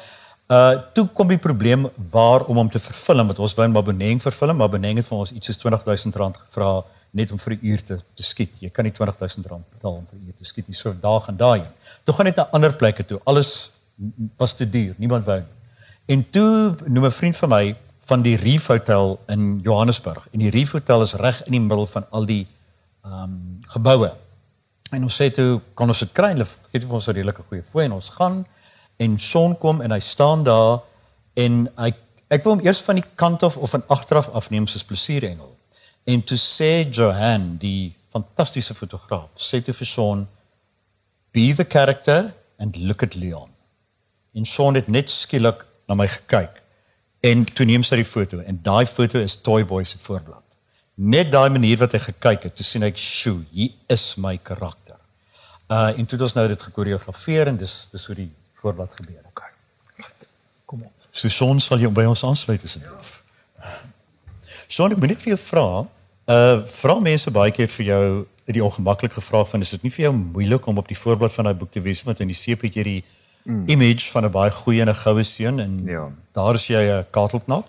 Uh 0.49 0.81
toe 0.97 1.05
kom 1.13 1.29
die 1.29 1.37
probleem 1.37 1.83
waar 2.11 2.47
om 2.49 2.57
hom 2.57 2.69
te 2.73 2.81
vervilm 2.81 3.27
want 3.29 3.39
ons 3.39 3.55
Maboneng 3.55 4.21
vervilm 4.21 4.57
maar 4.57 4.71
Maboneng 4.71 4.97
het 4.97 5.07
vir 5.07 5.19
ons 5.19 5.33
iets 5.33 5.47
soos 5.47 5.61
R20000 5.61 6.41
gevra 6.41 6.85
net 7.11 7.33
om 7.33 7.39
vir 7.39 7.53
'n 7.53 7.59
uur 7.63 7.83
te 7.85 7.97
te 8.15 8.23
skiet. 8.23 8.53
Jy 8.61 8.71
kan 8.71 8.85
nie 8.85 8.93
R20000 8.93 9.45
betaal 9.45 9.93
om 9.93 10.07
vir 10.07 10.19
'n 10.19 10.27
uur 10.27 10.37
te 10.39 10.45
skiet 10.45 10.69
nie. 10.69 10.75
So 10.75 10.95
daar 11.01 11.21
gaan 11.21 11.37
daai. 11.37 11.63
Toe 12.05 12.15
gaan 12.15 12.25
net 12.25 12.37
na 12.37 12.49
ander 12.53 12.73
plekke 12.73 13.05
toe. 13.05 13.21
Alles 13.25 13.73
was 14.37 14.53
te 14.55 14.71
duur. 14.71 14.95
Niemand 14.97 15.25
wou 15.25 15.39
nie. 15.39 15.47
En 16.07 16.31
toe 16.31 16.77
noem 16.87 17.05
'n 17.05 17.11
vriend 17.11 17.37
van 17.37 17.49
my 17.49 17.77
van 18.05 18.23
die 18.23 18.37
Reef 18.37 18.67
Hotel 18.67 19.21
in 19.27 19.61
Johannesburg. 19.63 20.29
En 20.33 20.39
die 20.39 20.51
Reef 20.51 20.73
Hotel 20.73 21.03
is 21.03 21.15
reg 21.15 21.45
in 21.45 21.53
die 21.53 21.61
middel 21.61 21.87
van 21.87 22.07
al 22.11 22.25
die 22.25 22.47
ehm 23.05 23.23
um, 23.23 23.59
geboue. 23.69 24.13
En 24.91 25.03
ons 25.03 25.23
sê 25.23 25.31
toe 25.31 25.61
kan 25.75 25.89
ons 25.89 25.99
dit 25.99 26.13
kry. 26.13 26.33
Hulle 26.33 26.47
gee 26.73 26.81
vir 26.81 26.95
ons 26.95 27.07
'n 27.09 27.13
redelike 27.13 27.43
goeie 27.49 27.63
fooi 27.63 27.85
en 27.85 27.93
ons 27.93 28.11
gaan 28.11 28.47
en 28.99 29.19
Sean 29.19 29.55
kom 29.59 29.81
en 29.81 29.95
hy 29.95 30.01
staan 30.05 30.45
daar 30.45 30.83
en 31.39 31.65
hy 31.79 31.93
Ek 32.29 32.45
wil 32.45 32.59
hom 32.59 32.65
eers 32.67 32.81
van 32.85 32.99
die 32.99 33.07
kant 33.17 33.43
af 33.47 33.57
of 33.57 33.73
van 33.73 33.85
agteraf 33.89 34.29
afneem 34.37 34.67
soos 34.69 34.85
plesierengel. 34.85 35.49
En 36.05 36.21
toe 36.25 36.37
sê 36.37 36.85
Johan, 36.85 37.55
die 37.61 37.95
fantastiese 38.13 38.75
fotograaf, 38.77 39.31
sê 39.41 39.63
toe 39.65 39.75
vir 39.75 39.89
Sean, 39.89 40.29
"Be 41.33 41.55
the 41.55 41.65
character 41.65 42.35
and 42.59 42.77
look 42.77 43.03
at 43.03 43.15
Leon." 43.15 43.49
En 44.35 44.45
Sean 44.45 44.75
het 44.75 44.89
net 44.89 45.11
skielik 45.11 45.65
na 45.89 45.95
my 45.95 46.07
gekyk 46.07 46.63
en 47.21 47.45
toe 47.45 47.67
neem 47.67 47.83
sy 47.83 47.97
die 47.97 48.05
foto 48.05 48.41
en 48.41 48.61
daai 48.63 48.87
foto 48.87 49.19
is 49.19 49.37
Toy 49.37 49.65
Boy 49.65 49.85
se 49.85 49.99
voorblad. 49.99 50.45
Net 50.95 51.33
daai 51.33 51.49
manier 51.49 51.79
wat 51.79 51.93
hy 51.93 51.99
gekyk 51.99 52.43
het, 52.43 52.57
toe 52.57 52.65
sien 52.65 52.83
ek, 52.83 52.97
"Sjoe, 52.97 53.45
hier 53.51 53.71
is 53.89 54.17
my 54.17 54.37
karakter." 54.37 54.97
Uh 55.71 55.99
en 55.99 56.07
toe 56.07 56.19
het 56.19 56.23
ons 56.23 56.35
nou 56.35 56.49
dit 56.49 56.63
gekoreografeer 56.63 57.47
en 57.47 57.57
dis 57.57 57.89
dis 57.91 58.07
hoe 58.07 58.17
die 58.17 58.31
voorblad 58.63 58.95
gebeur. 58.95 59.23
Okay. 59.33 59.51
Kom 60.65 60.83
op. 60.83 60.93
So 61.11 61.29
Sean 61.29 61.61
sal 61.61 61.79
jou 61.79 61.91
by 61.95 62.05
ons 62.05 62.25
aansluit 62.25 62.65
asseblief. 62.65 63.15
Sean, 64.69 64.93
ek 64.93 65.01
moet 65.01 65.15
net 65.15 65.23
vir 65.23 65.35
jou 65.35 65.41
vra, 65.49 65.69
uh 66.29 66.57
vra 66.81 66.99
mense 67.01 67.31
baie 67.33 67.55
keer 67.57 67.71
vir 67.73 67.87
jou 67.87 68.03
die 68.53 68.65
ongemaklike 68.65 69.21
vraag 69.21 69.49
van 69.51 69.65
is 69.65 69.71
dit 69.75 69.83
nie 69.85 69.93
vir 69.93 70.09
jou 70.09 70.13
moeilik 70.17 70.67
om 70.67 70.81
op 70.81 70.89
die 70.89 70.97
voorblad 70.97 71.33
van 71.33 71.49
daai 71.49 71.57
boek 71.61 71.73
te 71.73 71.83
wees 71.85 72.01
want 72.05 72.21
in 72.25 72.31
die 72.33 72.37
seep 72.37 72.63
het 72.65 72.77
jy 72.77 72.85
die 72.87 73.01
mm. 73.45 73.67
image 73.75 74.09
van 74.13 74.25
'n 74.25 74.33
baie 74.33 74.51
goeie 74.51 74.81
en 74.83 74.89
'n 74.89 75.01
goue 75.05 75.25
seun 75.25 75.61
en 75.61 75.79
Ja. 75.85 76.09
daar 76.33 76.55
is 76.55 76.67
jy 76.67 76.81
'n 76.81 77.07
kaartelknap. 77.11 77.69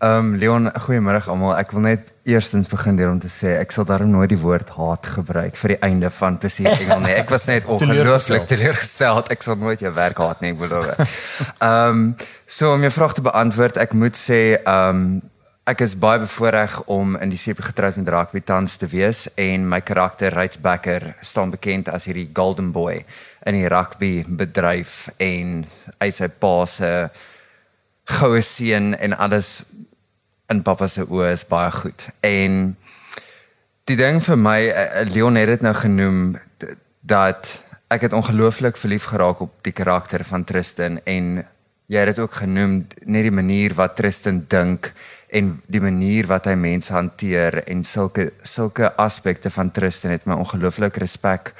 Ehm 0.00 0.32
um, 0.32 0.36
Leon, 0.40 0.70
goeiemôre 0.86 1.20
almal. 1.28 1.58
Ek 1.60 1.74
wil 1.76 1.82
net 1.84 2.06
eerstens 2.24 2.68
begin 2.70 2.96
deur 2.96 3.10
om 3.12 3.18
te 3.20 3.28
sê 3.28 3.50
ek 3.60 3.72
sal 3.74 3.84
daarom 3.84 4.08
nooit 4.08 4.30
die 4.32 4.38
woord 4.40 4.70
haat 4.72 5.08
gebruik 5.16 5.58
vir 5.60 5.74
die 5.74 5.80
einde 5.84 6.08
van 6.16 6.38
plesier 6.40 6.70
engel 6.72 7.02
nie. 7.02 7.16
Ek 7.20 7.28
was 7.28 7.44
net 7.50 7.66
ongelooflik 7.74 8.46
teleurgestel. 8.48 9.20
Ek 9.34 9.44
sal 9.44 9.58
nooit 9.60 9.82
jou 9.84 9.92
werk 9.92 10.22
haat 10.24 10.40
nie, 10.40 10.54
ek 10.54 10.62
belowe. 10.62 10.94
Ehm 10.96 11.90
um, 11.90 12.06
so 12.50 12.72
om 12.72 12.86
jou 12.86 12.90
vraag 12.94 13.12
te 13.18 13.24
beantwoord, 13.26 13.76
ek 13.84 13.92
moet 13.92 14.16
sê 14.16 14.40
ehm 14.62 15.02
um, 15.02 15.20
ek 15.68 15.84
is 15.84 15.92
baie 16.00 16.22
bevoorreg 16.22 16.78
om 16.90 17.12
in 17.20 17.30
die 17.30 17.38
CP 17.38 17.60
getroud 17.68 18.00
met 18.00 18.08
rugby 18.10 18.40
tans 18.40 18.78
te 18.80 18.88
wees 18.90 19.26
en 19.36 19.68
my 19.68 19.82
karakter 19.84 20.32
Ryds 20.34 20.58
Becker 20.64 21.10
staan 21.20 21.52
bekend 21.52 21.92
as 21.92 22.08
hierdie 22.08 22.30
golden 22.34 22.72
boy 22.72 22.96
in 23.46 23.58
die 23.58 23.68
rugby 23.68 24.24
bedryf 24.24 25.10
en 25.20 25.60
hy 26.00 26.10
sy 26.10 26.30
pa 26.42 26.54
se 26.64 26.90
goue 28.16 28.42
seun 28.42 28.94
en 28.96 29.14
alles 29.20 29.60
in 30.50 30.62
pappa 30.66 30.88
se 30.90 31.06
oë 31.06 31.32
is 31.34 31.46
baie 31.48 31.70
goed. 31.72 32.08
En 32.26 32.60
die 33.88 33.96
ding 33.98 34.20
vir 34.24 34.38
my 34.38 34.58
eh, 34.68 35.02
Leon 35.10 35.38
het 35.38 35.48
dit 35.54 35.64
nou 35.66 35.74
genoem 35.74 36.20
dat 37.00 37.56
ek 37.90 38.06
het 38.06 38.14
ongelooflik 38.14 38.78
verlief 38.78 39.08
geraak 39.10 39.40
op 39.42 39.56
die 39.66 39.74
karakter 39.74 40.24
van 40.24 40.44
Tristan 40.44 41.00
en 41.10 41.40
jy 41.90 41.98
het 41.98 42.12
dit 42.12 42.20
ook 42.22 42.36
genoem 42.42 42.84
net 43.02 43.26
die 43.26 43.34
manier 43.34 43.74
wat 43.74 43.96
Tristan 43.98 44.44
dink 44.48 44.92
en 45.34 45.56
die 45.66 45.82
manier 45.82 46.28
wat 46.30 46.46
hy 46.46 46.54
mense 46.58 46.92
hanteer 46.94 47.62
en 47.66 47.82
sulke 47.86 48.30
sulke 48.46 48.92
aspekte 48.94 49.50
van 49.50 49.70
Tristan 49.74 50.14
het 50.14 50.26
my 50.26 50.38
ongelooflik 50.38 51.00
respek 51.02 51.54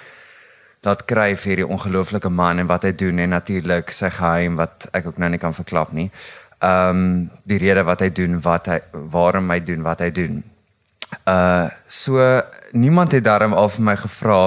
laat 0.86 1.02
kry 1.04 1.34
vir 1.36 1.50
hierdie 1.52 1.68
ongelooflike 1.68 2.30
man 2.32 2.62
en 2.62 2.68
wat 2.70 2.86
hy 2.88 2.92
doen 2.96 3.18
en 3.20 3.34
natuurlik 3.34 3.90
sy 3.92 4.08
geheim 4.14 4.56
wat 4.60 4.86
ek 4.96 5.10
ook 5.10 5.18
nou 5.20 5.28
nie 5.28 5.40
kan 5.40 5.52
verklap 5.56 5.92
nie. 5.92 6.08
Ehm 6.60 6.96
um, 6.96 7.30
die 7.48 7.58
rede 7.58 7.82
wat 7.88 8.00
hy 8.04 8.10
doen, 8.12 8.40
wat 8.44 8.66
hy 8.68 8.80
waarom 8.92 9.50
hy 9.50 9.60
doen 9.64 9.82
wat 9.82 10.00
hy 10.04 10.10
doen. 10.12 10.42
Uh 11.24 11.68
so 11.86 12.20
niemand 12.72 13.12
het 13.12 13.24
daarom 13.24 13.56
al 13.56 13.68
vir 13.68 13.84
my 13.84 13.96
gevra 13.96 14.40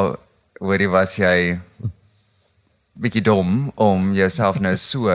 hoorie 0.59 0.89
was 0.89 1.17
jy 1.17 1.57
bietjie 2.93 3.23
dom 3.25 3.71
om 3.75 4.13
jouself 4.13 4.59
nou 4.61 4.75
so 4.77 5.09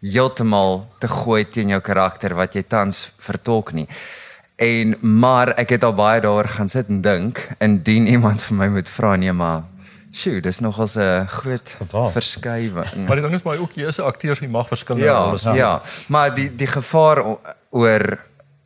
heeltemal 0.00 0.86
te 1.02 1.10
gooi 1.10 1.44
teen 1.44 1.74
jou 1.74 1.80
karakter 1.82 2.36
wat 2.38 2.54
jy 2.54 2.62
tans 2.62 3.08
vertolk 3.18 3.72
nie. 3.74 3.88
En 4.56 4.94
maar 5.00 5.52
ek 5.58 5.74
het 5.74 5.84
al 5.84 5.94
baie 5.98 6.20
daaroor 6.22 6.48
gaan 6.54 6.70
sit 6.70 6.88
en 6.88 7.02
dink 7.02 7.42
indien 7.58 8.06
iemand 8.06 8.42
vir 8.46 8.56
my 8.58 8.68
moet 8.78 8.88
vra 8.88 9.16
nee 9.16 9.32
maar 9.32 9.66
sjoe 10.12 10.40
dis 10.40 10.60
nogals 10.60 10.96
'n 10.96 11.26
groot 11.26 11.68
Gevaar. 11.78 12.10
verskywing. 12.12 13.06
Maar 13.06 13.16
die 13.16 13.24
ding 13.24 13.34
is 13.34 13.42
maar 13.42 13.58
ook 13.58 13.72
hier 13.72 13.88
is 13.88 13.98
'n 13.98 14.02
akteurs 14.06 14.40
nie 14.40 14.48
mag 14.50 14.68
verskillende 14.68 15.06
Ja, 15.06 15.24
rolle 15.24 15.38
speel. 15.38 15.54
ja, 15.54 15.82
maar 16.08 16.34
die 16.34 16.48
die 16.56 16.66
gevaar 16.66 17.36
oor 17.70 18.18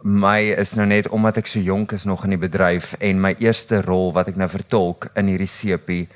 my 0.04 0.40
is 0.58 0.74
nou 0.74 0.86
net 0.86 1.08
omdat 1.08 1.36
ek 1.36 1.46
so 1.46 1.58
jonk 1.60 1.92
is 1.92 2.04
nog 2.04 2.24
in 2.24 2.30
die 2.30 2.48
bedryf 2.48 2.94
en 3.00 3.20
my 3.20 3.34
eerste 3.38 3.80
rol 3.82 4.12
wat 4.12 4.28
ek 4.28 4.36
nou 4.36 4.48
vertolk 4.48 5.06
in 5.16 5.26
hierdie 5.26 5.46
sepie 5.46 6.08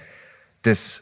dis 0.62 1.00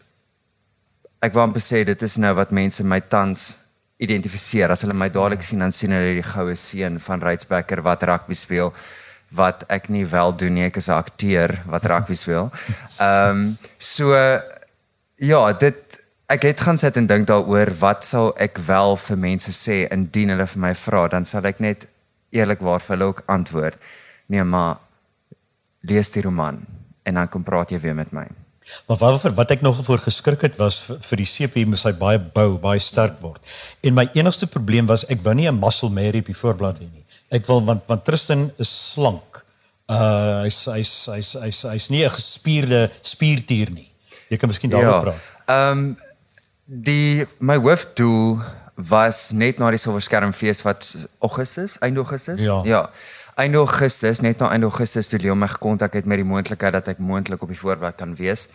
ek 1.23 1.33
wou 1.33 1.43
amper 1.47 1.61
sê 1.61 1.85
dit 1.85 2.03
is 2.03 2.17
nou 2.17 2.35
wat 2.35 2.51
mense 2.51 2.85
my 2.85 3.01
tans 3.01 3.59
identifiseer 3.99 4.71
as 4.71 4.83
hulle 4.83 4.95
my 4.95 5.09
dadelik 5.09 5.43
sien 5.43 5.59
dan 5.59 5.73
sien 5.73 5.91
hulle 5.91 6.15
die 6.15 6.23
goue 6.23 6.55
seun 6.57 7.01
van 7.01 7.21
Rydsbecker 7.23 7.83
wat 7.83 8.03
rugby 8.03 8.35
speel 8.35 8.75
wat 9.35 9.65
ek 9.69 9.89
nie 9.89 10.07
wel 10.07 10.37
doen 10.37 10.55
nie 10.55 10.65
ek 10.65 10.77
is 10.77 10.89
'n 10.89 10.99
akteur 10.99 11.63
wat 11.67 11.85
rugby 11.85 12.15
speel. 12.15 12.51
Ehm 12.99 13.31
um, 13.31 13.59
so 13.79 14.15
ja, 15.17 15.53
dit 15.53 16.01
ek 16.27 16.43
het 16.43 16.61
gaan 16.61 16.79
sit 16.79 16.97
en 16.97 17.07
dink 17.07 17.27
daaroor 17.27 17.75
wat 17.79 18.05
sal 18.05 18.33
ek 18.41 18.59
wel 18.67 18.97
vir 18.97 19.17
mense 19.17 19.53
sê 19.53 19.85
indien 19.93 20.29
hulle 20.29 20.47
vir 20.47 20.61
my 20.61 20.75
vra, 20.75 21.09
dan 21.09 21.25
sal 21.25 21.45
ek 21.45 21.61
net 21.61 21.87
eerlikwaar 22.33 22.81
vir 22.81 22.97
hulle 22.97 23.11
ook 23.13 23.23
antwoord. 23.27 23.77
Nee, 24.27 24.45
maar 24.45 24.79
lees 25.81 26.11
die 26.11 26.23
roman 26.23 26.65
en 27.05 27.15
dan 27.15 27.29
kom 27.29 27.45
praat 27.45 27.71
jy 27.71 27.81
weer 27.81 27.95
met 27.95 28.13
my. 28.13 28.27
Maar 28.89 28.97
waarvoor 28.97 29.35
wat 29.37 29.51
ek 29.51 29.61
nog 29.61 29.85
voor 29.85 29.99
geskrik 29.99 30.41
het 30.41 30.57
was 30.57 30.81
vir, 30.87 31.01
vir 31.05 31.21
die 31.21 31.29
CP 31.29 31.67
moes 31.69 31.85
hy 31.85 31.93
baie 31.93 32.19
bou, 32.19 32.57
baie 32.61 32.81
sterk 32.81 33.19
word. 33.21 33.43
En 33.85 33.93
my 33.95 34.07
enigste 34.17 34.49
probleem 34.49 34.89
was 34.89 35.05
ek 35.13 35.21
wou 35.21 35.35
nie 35.35 35.49
'n 35.51 35.61
muscle 35.61 35.91
Mary 35.91 36.25
op 36.25 36.31
die 36.33 36.41
voorblad 36.43 36.81
hê 36.81 36.89
nie. 36.89 37.04
Ek 37.35 37.47
wil 37.51 37.65
want 37.67 37.87
want 37.91 38.05
Tristan 38.07 38.51
is 38.63 38.71
slank. 38.93 39.43
Uh 39.91 40.45
hy's 40.45 40.65
hy's 40.71 40.93
hy's 41.11 41.33
hy's 41.41 41.63
hy's 41.69 41.89
nie 41.91 42.05
'n 42.05 42.11
gespierde 42.11 42.91
spiertier 43.03 43.71
nie. 43.75 43.91
Jy 44.31 44.39
kan 44.39 44.49
miskien 44.49 44.71
daaroor 44.71 45.03
praat. 45.11 45.33
Ehm 45.47 45.79
um, 45.79 45.97
die 46.65 47.27
my 47.39 47.59
hoofdoel 47.61 48.41
was 48.75 49.31
net 49.31 49.59
na 49.59 49.71
die 49.71 49.79
Silverskermfees 49.79 50.63
wat 50.65 50.95
Augustus, 51.21 51.77
einde 51.81 52.01
Augustus? 52.01 52.41
Ja. 52.41 52.63
Ja. 52.65 52.91
Einde 53.35 53.59
Augustus, 53.59 54.21
net 54.21 54.39
na 54.39 54.51
einde 54.51 54.67
Augustus 54.67 55.09
toe 55.09 55.19
Leon 55.19 55.39
my 55.39 55.49
gekontak 55.49 55.93
het 55.93 56.05
met 56.05 56.19
die 56.19 56.27
moontlikheid 56.27 56.73
dat 56.73 56.89
ek 56.89 56.99
moontlik 56.99 57.43
op 57.43 57.51
die 57.51 57.59
voorblad 57.59 57.97
kan 57.99 58.15
wees. 58.15 58.49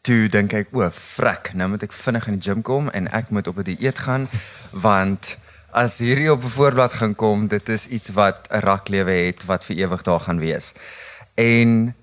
Toe 0.00 0.28
dink 0.32 0.52
ek, 0.52 0.72
o, 0.72 0.88
frek, 0.92 1.52
nou 1.54 1.68
moet 1.68 1.84
ek 1.84 1.92
vinnig 1.92 2.28
in 2.28 2.38
die 2.38 2.44
gym 2.50 2.62
kom 2.62 2.88
en 2.96 3.08
ek 3.12 3.30
moet 3.30 3.48
op 3.48 3.58
'n 3.58 3.68
dieet 3.68 3.98
gaan 3.98 4.28
want 4.72 5.36
as 5.70 5.98
hierdie 5.98 6.30
op 6.32 6.44
'n 6.44 6.48
voorblad 6.48 6.92
gaan 6.92 7.14
kom, 7.14 7.46
dit 7.48 7.68
is 7.68 7.86
iets 7.86 8.08
wat 8.08 8.48
'n 8.50 8.60
raklewe 8.60 9.10
het 9.10 9.44
wat 9.44 9.64
vir 9.64 9.76
ewig 9.76 10.02
daar 10.02 10.20
gaan 10.20 10.38
wees. 10.38 10.72
En 11.34 11.94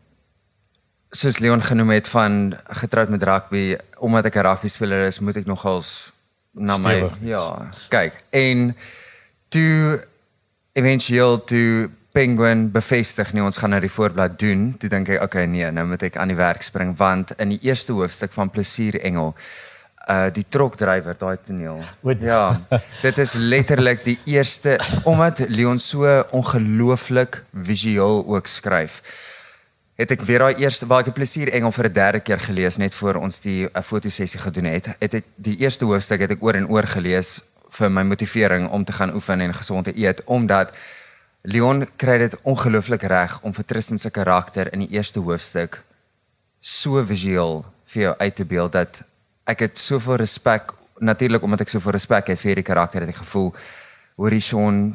soos 1.09 1.39
Leon 1.39 1.61
genoem 1.61 1.89
het 1.89 2.07
van 2.07 2.57
getroud 2.68 3.09
met 3.09 3.24
rugby, 3.24 3.78
omdat 3.97 4.26
ek 4.26 4.36
'n 4.36 4.41
rugby 4.41 4.68
speler 4.68 5.05
is, 5.05 5.20
moet 5.20 5.36
ek 5.36 5.45
nogals 5.45 6.11
na 6.51 6.78
my 6.78 6.95
Stewig 6.95 7.18
wees. 7.20 7.30
ja, 7.30 7.70
kyk. 7.89 8.24
En 8.30 8.78
toe 9.47 10.05
éventueel 10.74 11.43
toe 11.43 11.89
Penguin 12.11 12.72
bevestig 12.72 13.34
nee 13.34 13.43
ons 13.43 13.57
gaan 13.57 13.70
nou 13.70 13.82
die 13.82 13.91
voorblad 13.91 14.39
doen, 14.39 14.76
toe 14.80 14.89
dink 14.89 15.09
ek 15.09 15.22
okay 15.22 15.45
nee, 15.45 15.72
nou 15.72 15.88
moet 15.88 16.03
ek 16.03 16.18
aan 16.18 16.32
die 16.32 16.39
werk 16.39 16.61
spring 16.61 16.93
want 16.97 17.32
in 17.39 17.49
die 17.49 17.59
eerste 17.61 17.91
hoofstuk 17.91 18.32
van 18.32 18.49
Plesier 18.49 18.99
Engel 19.01 19.36
uh 20.10 20.28
die 20.34 20.45
trokdrywer 20.49 21.16
daai 21.18 21.38
toneel. 21.45 21.80
Ja, 22.20 22.62
dit 23.01 23.18
is 23.18 23.34
letterlik 23.34 24.03
die 24.03 24.20
eerste 24.26 24.80
omdat 25.03 25.39
Leon 25.49 25.80
so 25.80 26.26
ongelooflik 26.32 27.43
visueel 27.53 28.26
ook 28.28 28.47
skryf 28.47 29.01
het 29.95 30.12
ek 30.12 30.26
weer 30.28 30.43
daai 30.43 30.60
eerste 30.60 30.88
waar 30.91 31.08
ek 31.08 31.16
plesier 31.16 31.51
engel 31.56 31.72
vir 31.72 31.88
'n 31.88 31.93
derde 31.93 32.20
keer 32.20 32.39
gelees 32.39 32.78
net 32.78 32.93
voor 32.93 33.16
ons 33.16 33.39
die 33.39 33.66
'n 33.66 33.84
fotosessie 33.84 34.39
gedoen 34.39 34.66
het. 34.66 34.88
Het 34.99 35.14
ek 35.14 35.26
die 35.36 35.58
eerste 35.58 35.86
hoofstuk 35.86 36.20
het 36.20 36.32
ek 36.32 36.43
oor 36.43 36.56
en 36.56 36.68
oor 36.68 36.88
gelees 36.88 37.41
vir 37.70 37.89
my 37.89 38.03
motivering 38.03 38.70
om 38.70 38.84
te 38.84 38.93
gaan 38.93 39.14
oefen 39.14 39.41
en 39.41 39.53
gesond 39.53 39.86
te 39.86 39.97
eet 39.97 40.22
omdat 40.26 40.72
Leon 41.41 41.88
kry 41.95 42.18
dit 42.18 42.38
ongelooflik 42.41 43.03
reg 43.03 43.39
om 43.41 43.53
vir 43.53 43.66
Tristan 43.66 43.97
se 43.97 44.10
karakter 44.10 44.74
in 44.74 44.80
die 44.80 44.91
eerste 44.97 45.20
hoofstuk 45.20 45.84
so 46.60 47.03
visueel 47.03 47.66
vir 47.86 48.01
jou 48.01 48.16
uit 48.18 48.36
te 48.36 48.45
beeld 48.45 48.72
dat 48.72 49.03
ek 49.45 49.67
het 49.67 49.77
soveel 49.77 50.21
respek 50.21 50.73
natuurlik 50.99 51.43
omdat 51.43 51.65
ek 51.65 51.73
soveel 51.73 51.97
respek 51.97 52.31
het 52.33 52.41
vir 52.41 52.53
hierdie 52.53 52.69
karakter 52.71 53.05
het 53.05 53.13
ek 53.13 53.21
gevoel 53.23 53.51
hoorie 54.15 54.41
Sean 54.41 54.87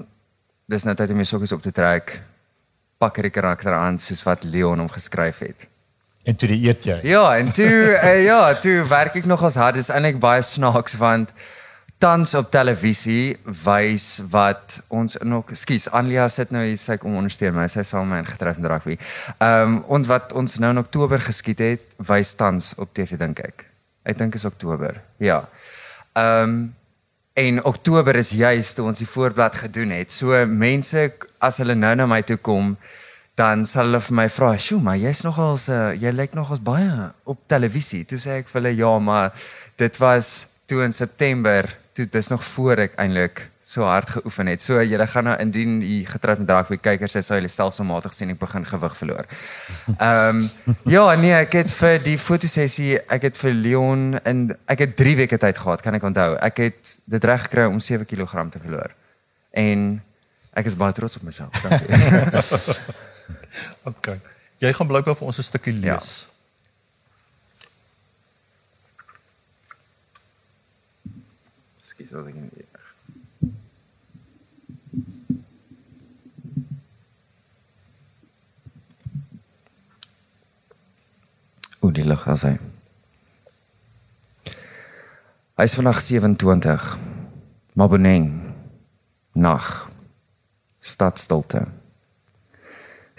dis 0.70 0.84
nou 0.86 0.94
tyd 0.96 1.10
om 1.10 1.22
jou 1.22 1.30
sokkies 1.34 1.56
op 1.56 1.62
te 1.62 1.72
trek 1.74 2.18
pak 3.00 3.16
hierdie 3.16 3.32
karakter 3.32 3.74
aan 3.74 3.98
soos 3.98 4.22
wat 4.26 4.44
Leon 4.44 4.82
hom 4.82 4.90
geskryf 4.92 5.40
het. 5.40 5.64
En 6.28 6.36
toe 6.36 6.50
die 6.50 6.60
eet 6.68 6.84
jy. 6.84 6.98
Ja, 7.08 7.24
en 7.40 7.48
toe 7.56 7.96
uh, 7.96 8.12
ja, 8.30 8.42
toe 8.60 8.82
werk 8.90 9.16
ek 9.22 9.28
nog 9.30 9.44
as 9.46 9.56
hard. 9.56 9.78
Dis 9.80 9.88
eintlik 9.88 10.20
baie 10.20 10.42
snaaks 10.44 10.98
want 11.00 11.32
tans 12.00 12.32
op 12.36 12.48
televisie 12.52 13.38
wys 13.64 14.22
wat 14.32 14.78
ons 14.88 15.18
nog 15.20 15.50
skus 15.56 15.88
Anlia 15.92 16.28
sit 16.32 16.52
nou 16.52 16.62
hier 16.64 16.78
sy 16.80 16.96
kom 17.00 17.16
ondersteun 17.20 17.56
my. 17.56 17.66
Sy 17.72 17.84
sal 17.88 18.04
my 18.08 18.20
in 18.20 18.28
getref 18.28 18.60
en 18.60 18.68
rugby. 18.72 19.00
Ehm 19.38 19.80
um, 19.80 19.80
ons 19.96 20.12
wat 20.12 20.36
ons 20.36 20.60
nou 20.60 20.74
in 20.76 20.84
Oktober 20.84 21.24
geskiet 21.24 21.64
het, 21.64 21.90
wys 22.12 22.36
tans 22.36 22.74
op 22.76 22.92
TV 22.96 23.20
dink 23.20 23.40
ek. 23.48 23.69
Ek 24.02 24.18
dink 24.18 24.34
is 24.34 24.44
Oktober. 24.44 25.02
Ja. 25.18 25.48
Ehm 26.12 26.42
um, 26.42 26.60
En 27.40 27.64
Oktober 27.64 28.16
is 28.16 28.32
juis 28.34 28.72
toe 28.74 28.84
ons 28.90 28.98
die 29.00 29.08
voorblad 29.08 29.54
gedoen 29.54 29.94
het. 29.94 30.10
So 30.12 30.34
mense 30.46 31.06
as 31.40 31.60
hulle 31.62 31.76
nou 31.78 31.92
na 31.96 32.06
my 32.10 32.18
toe 32.26 32.36
kom, 32.36 32.74
dan 33.38 33.62
sal 33.64 33.86
hulle 33.88 34.00
vir 34.04 34.16
my 34.18 34.26
vra, 34.28 34.50
"Sjoe, 34.58 34.80
maar 34.82 34.98
jy's 34.98 35.22
nogals 35.24 35.68
uh, 35.68 35.94
jy 35.94 36.10
lyk 36.10 36.34
nogals 36.34 36.60
baie 36.60 37.10
op 37.24 37.38
televisie." 37.46 38.04
Toe 38.04 38.18
sê 38.18 38.40
ek 38.42 38.48
vir 38.48 38.60
hulle, 38.60 38.76
"Ja, 38.76 38.98
maar 38.98 39.32
dit 39.76 39.96
was 39.96 40.46
toe 40.66 40.82
in 40.84 40.92
September, 40.92 41.70
toe 41.94 42.06
dis 42.06 42.28
nog 42.28 42.44
voor 42.44 42.78
ek 42.78 42.98
eintlik 42.98 43.48
so 43.70 43.86
hard 43.86 44.10
geoefen 44.10 44.46
het. 44.50 44.62
So 44.62 44.82
julle 44.82 45.06
gaan 45.06 45.28
nou 45.28 45.36
indien 45.38 45.82
u 45.82 46.04
getroud 46.06 46.38
met 46.42 46.50
rugby 46.50 46.78
kykers 46.82 47.14
sê 47.14 47.22
sou 47.22 47.36
julle 47.38 47.50
stelselmatig 47.50 48.14
sien 48.16 48.32
ek 48.32 48.40
begin 48.40 48.64
gewig 48.66 48.96
verloor. 48.98 49.28
Ehm 50.08 50.40
um, 50.40 50.74
ja, 50.90 51.04
nee, 51.20 51.34
ek 51.36 51.54
het 51.60 51.74
vir 51.78 52.00
die 52.02 52.16
fotosessie, 52.18 52.96
ek 53.06 53.28
het 53.28 53.38
vir 53.38 53.54
Leon 53.54 54.16
in 54.26 54.40
ek 54.66 54.82
het 54.86 54.96
3 54.98 55.16
weke 55.22 55.38
tyd 55.38 55.60
gehad, 55.62 55.84
kan 55.86 55.94
ek 55.94 56.06
onthou. 56.10 56.32
Ek 56.42 56.58
het 56.64 56.96
dit 57.14 57.28
reg 57.30 57.46
gekry 57.46 57.68
om 57.70 57.78
7 57.78 58.08
kg 58.10 58.48
te 58.50 58.62
verloor. 58.62 58.90
En 59.54 60.02
ek 60.58 60.66
is 60.66 60.78
baie 60.78 60.96
trots 60.96 61.20
op 61.20 61.28
myself. 61.28 61.54
Dankie. 61.62 61.94
okay. 63.92 64.18
Jy 64.58 64.74
gaan 64.74 64.90
blykbaar 64.90 65.16
vir 65.20 65.30
ons 65.30 65.38
'n 65.38 65.46
stukkie 65.46 65.76
ja. 65.78 65.94
lees. 65.94 66.10
Ja. 66.26 66.28
Skiet 71.90 72.10
wat 72.10 72.26
Hoe 81.80 81.92
die 81.92 82.04
lig 82.04 82.26
as 82.28 82.44
hy. 82.44 82.56
Hy 85.56 85.64
is 85.64 85.74
vandag 85.76 86.00
27. 86.00 86.96
Maboneng. 87.72 88.26
Nag. 89.32 89.90
Stadstilte. 90.80 91.66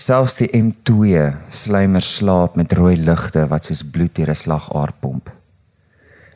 Selfs 0.01 0.37
die 0.39 0.49
M2 0.57 1.25
slymer 1.53 2.01
slaap 2.01 2.55
met 2.57 2.73
rooi 2.73 2.95
ligte 2.97 3.47
wat 3.49 3.65
soos 3.65 3.83
bloed 3.85 4.15
deur 4.17 4.29
'n 4.29 4.35
slagaar 4.35 4.93
pomp. 5.01 5.29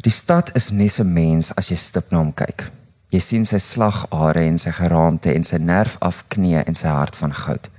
Die 0.01 0.13
stad 0.13 0.49
is 0.55 0.69
net 0.71 0.99
'n 0.99 1.13
mens 1.13 1.53
as 1.55 1.69
jy 1.69 1.78
stip 1.78 2.11
na 2.11 2.17
hom 2.17 2.34
kyk. 2.34 2.71
Jy 3.09 3.19
sien 3.19 3.45
sy 3.45 3.57
slagare 3.57 4.45
en 4.45 4.57
sy 4.57 4.71
geraamte 4.71 5.34
en 5.34 5.43
sy 5.43 5.57
nerfafknie 5.57 6.57
en 6.57 6.76
sy 6.76 6.88
hart 6.88 7.15
van 7.15 7.34
goud. 7.34 7.69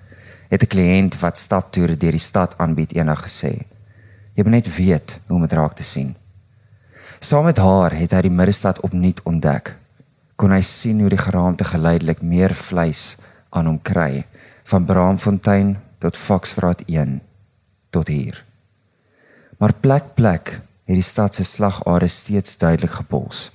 Het 0.51 0.63
'n 0.63 0.67
kliënt 0.67 1.21
wat 1.21 1.39
staptoere 1.39 1.97
deur 1.97 2.13
die 2.13 2.29
stad 2.31 2.59
aanbied 2.59 2.93
eendag 2.93 3.23
gesê. 3.23 3.67
Jy 4.37 4.45
moet 4.45 4.59
net 4.59 4.69
weet 4.77 5.17
hoe 5.27 5.39
om 5.39 5.45
dit 5.47 5.57
raak 5.57 5.75
te 5.79 5.85
sien. 5.85 6.13
Saam 7.25 7.47
met 7.49 7.57
haar 7.57 7.95
het 7.97 8.13
hy 8.13 8.27
die 8.27 8.33
middestad 8.33 8.83
opnuut 8.85 9.23
ontdek. 9.25 9.73
Kon 10.37 10.53
hy 10.53 10.61
sien 10.61 11.01
hoe 11.01 11.09
die 11.09 11.21
geraamte 11.21 11.65
geleidelik 11.65 12.21
meer 12.21 12.53
vleis 12.53 13.17
aan 13.57 13.71
hom 13.71 13.79
kry 13.81 14.27
van 14.69 14.85
Braamfontein 14.85 15.77
tot 16.05 16.21
Foxstraat 16.21 16.85
1 16.85 17.21
tot 17.91 18.13
hier. 18.13 18.43
Maar 19.57 19.73
plek 19.73 20.13
plek 20.15 20.59
het 20.87 20.99
die 21.01 21.07
stad 21.07 21.35
se 21.35 21.45
slagare 21.45 22.09
steeds 22.13 22.59
duidelik 22.61 22.99
gepols. 23.01 23.49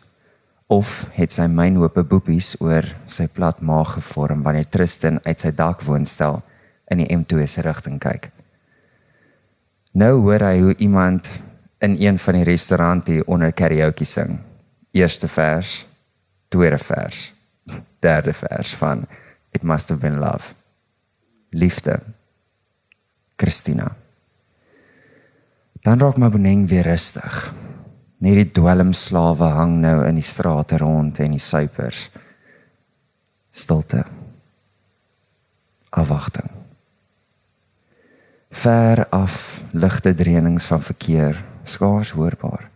Of 0.66 1.06
het 1.14 1.36
sy 1.36 1.46
mynhope 1.52 2.02
boepies 2.08 2.56
oor 2.60 2.88
sy 3.06 3.28
plat 3.30 3.62
maag 3.62 4.00
gevorm 4.00 4.42
wanneer 4.42 4.70
Tristan 4.72 5.20
uit 5.28 5.40
sy 5.40 5.54
dakwoonstel 5.54 6.42
in 6.90 7.04
die 7.04 7.12
M2 7.14 7.46
se 7.46 7.62
rigting 7.62 8.00
kyk. 8.02 8.32
Nou 9.92 10.22
hoor 10.24 10.44
hy 10.46 10.60
hoe 10.64 10.76
iemand 10.80 11.28
in 11.84 11.98
een 12.00 12.20
van 12.20 12.38
die 12.40 12.48
restaurante 12.48 13.24
onder 13.26 13.52
karaoke 13.52 14.06
sing. 14.06 14.38
Eerste 14.92 15.28
vers, 15.28 15.86
tweede 16.48 16.78
vers, 16.78 17.34
derde 18.00 18.34
vers 18.34 18.76
van 18.76 19.06
It 19.52 19.64
must 19.64 19.90
have 19.90 20.00
been 20.00 20.20
love. 20.20 20.54
Liefde. 21.50 22.00
Christina. 23.36 23.96
Dan 25.82 26.00
raak 26.00 26.18
my 26.18 26.30
bening 26.30 26.70
weer 26.70 26.88
rustig. 26.88 27.52
Net 28.18 28.38
die 28.38 28.52
dwelmslawe 28.54 29.52
hang 29.58 29.80
nou 29.84 30.06
in 30.08 30.22
die 30.22 30.24
strate 30.24 30.78
rond 30.80 31.20
en 31.20 31.36
die 31.36 31.42
suipers. 31.42 32.08
Stilte. 33.52 34.06
Afwagting 35.90 36.61
ver 38.52 39.08
af 39.10 39.64
ligte 39.72 40.14
dreinings 40.14 40.66
van 40.68 40.82
verkeer 40.82 41.44
skaars 41.64 42.12
hoorbaar. 42.12 42.70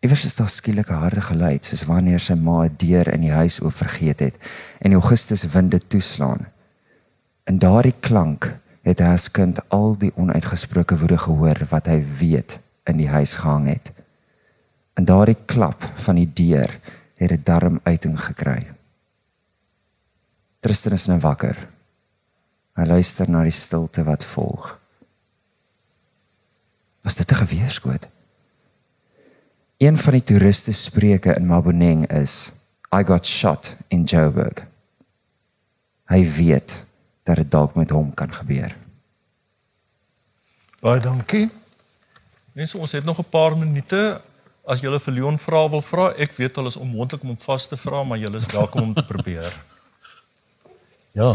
Iewers 0.00 0.24
is 0.24 0.36
daar 0.36 0.48
skielik 0.48 0.90
'n 0.90 1.02
harde 1.02 1.20
geluid 1.20 1.64
soos 1.64 1.82
wanneer 1.82 2.20
sy 2.20 2.34
ma 2.34 2.64
'n 2.64 2.74
deur 2.76 3.08
in 3.12 3.20
die 3.20 3.32
huis 3.32 3.60
oop 3.60 3.74
vergeet 3.74 4.20
het 4.20 4.34
en 4.78 4.90
die 4.90 5.00
Augustus 5.00 5.44
winde 5.44 5.80
toeslaan. 5.86 6.46
In 7.44 7.58
daardie 7.58 7.94
klank 8.00 8.54
het 8.82 8.98
hy 8.98 9.06
as 9.06 9.30
kind 9.30 9.58
al 9.68 9.98
die 9.98 10.12
onuitgesproke 10.14 10.98
woede 10.98 11.18
gehoor 11.18 11.66
wat 11.70 11.86
hy 11.86 12.04
weet 12.18 12.58
in 12.84 12.96
die 12.96 13.08
huis 13.08 13.34
gehang 13.34 13.66
het. 13.66 13.92
In 14.96 15.04
daardie 15.04 15.38
klap 15.46 15.92
van 15.96 16.14
die 16.14 16.30
deur 16.32 16.80
het 17.14 17.28
dit 17.28 17.46
darm 17.46 17.80
uiting 17.82 18.20
gekry. 18.20 18.66
Tristan 20.60 20.92
is 20.92 21.06
nou 21.06 21.18
wakker 21.18 21.68
Hy 22.78 22.84
luister 22.86 23.26
na 23.26 23.42
die 23.42 23.54
stilte 23.54 24.04
wat 24.06 24.22
volg. 24.36 24.70
Was 27.02 27.16
dit 27.18 27.30
'n 27.30 27.42
geweerskoot? 27.42 28.06
Een 29.78 29.96
van 29.96 30.12
die 30.12 30.22
toeriste 30.22 30.72
spreuke 30.72 31.34
in 31.34 31.46
Maboneng 31.46 32.06
is 32.10 32.52
I 32.94 33.04
got 33.04 33.26
shot 33.26 33.76
in 33.88 34.04
Joburg. 34.04 34.66
Hy 36.06 36.30
weet 36.32 36.84
dat 37.22 37.36
dit 37.36 37.50
dalk 37.50 37.74
met 37.74 37.90
hom 37.90 38.14
kan 38.14 38.32
gebeur. 38.32 38.76
Baie 40.80 41.00
dankie. 41.00 41.50
Net 42.52 42.68
so 42.68 42.78
ons 42.78 42.92
het 42.92 43.04
nog 43.04 43.18
'n 43.18 43.30
paar 43.30 43.56
minute 43.56 44.20
as 44.64 44.80
jy 44.80 44.98
vir 44.98 45.14
Leon 45.14 45.38
vra 45.38 45.68
wil 45.68 45.82
vra. 45.82 46.12
Ek 46.16 46.32
weet 46.32 46.56
hulle 46.56 46.68
is 46.68 46.76
onmoontlik 46.76 47.22
om 47.22 47.28
hom 47.28 47.38
vas 47.38 47.66
te 47.66 47.76
vra, 47.76 48.04
maar 48.04 48.18
jy 48.18 48.34
is 48.34 48.46
welkom 48.46 48.82
om 48.82 48.94
te 48.94 49.04
probeer. 49.04 49.52
Ja. 51.12 51.34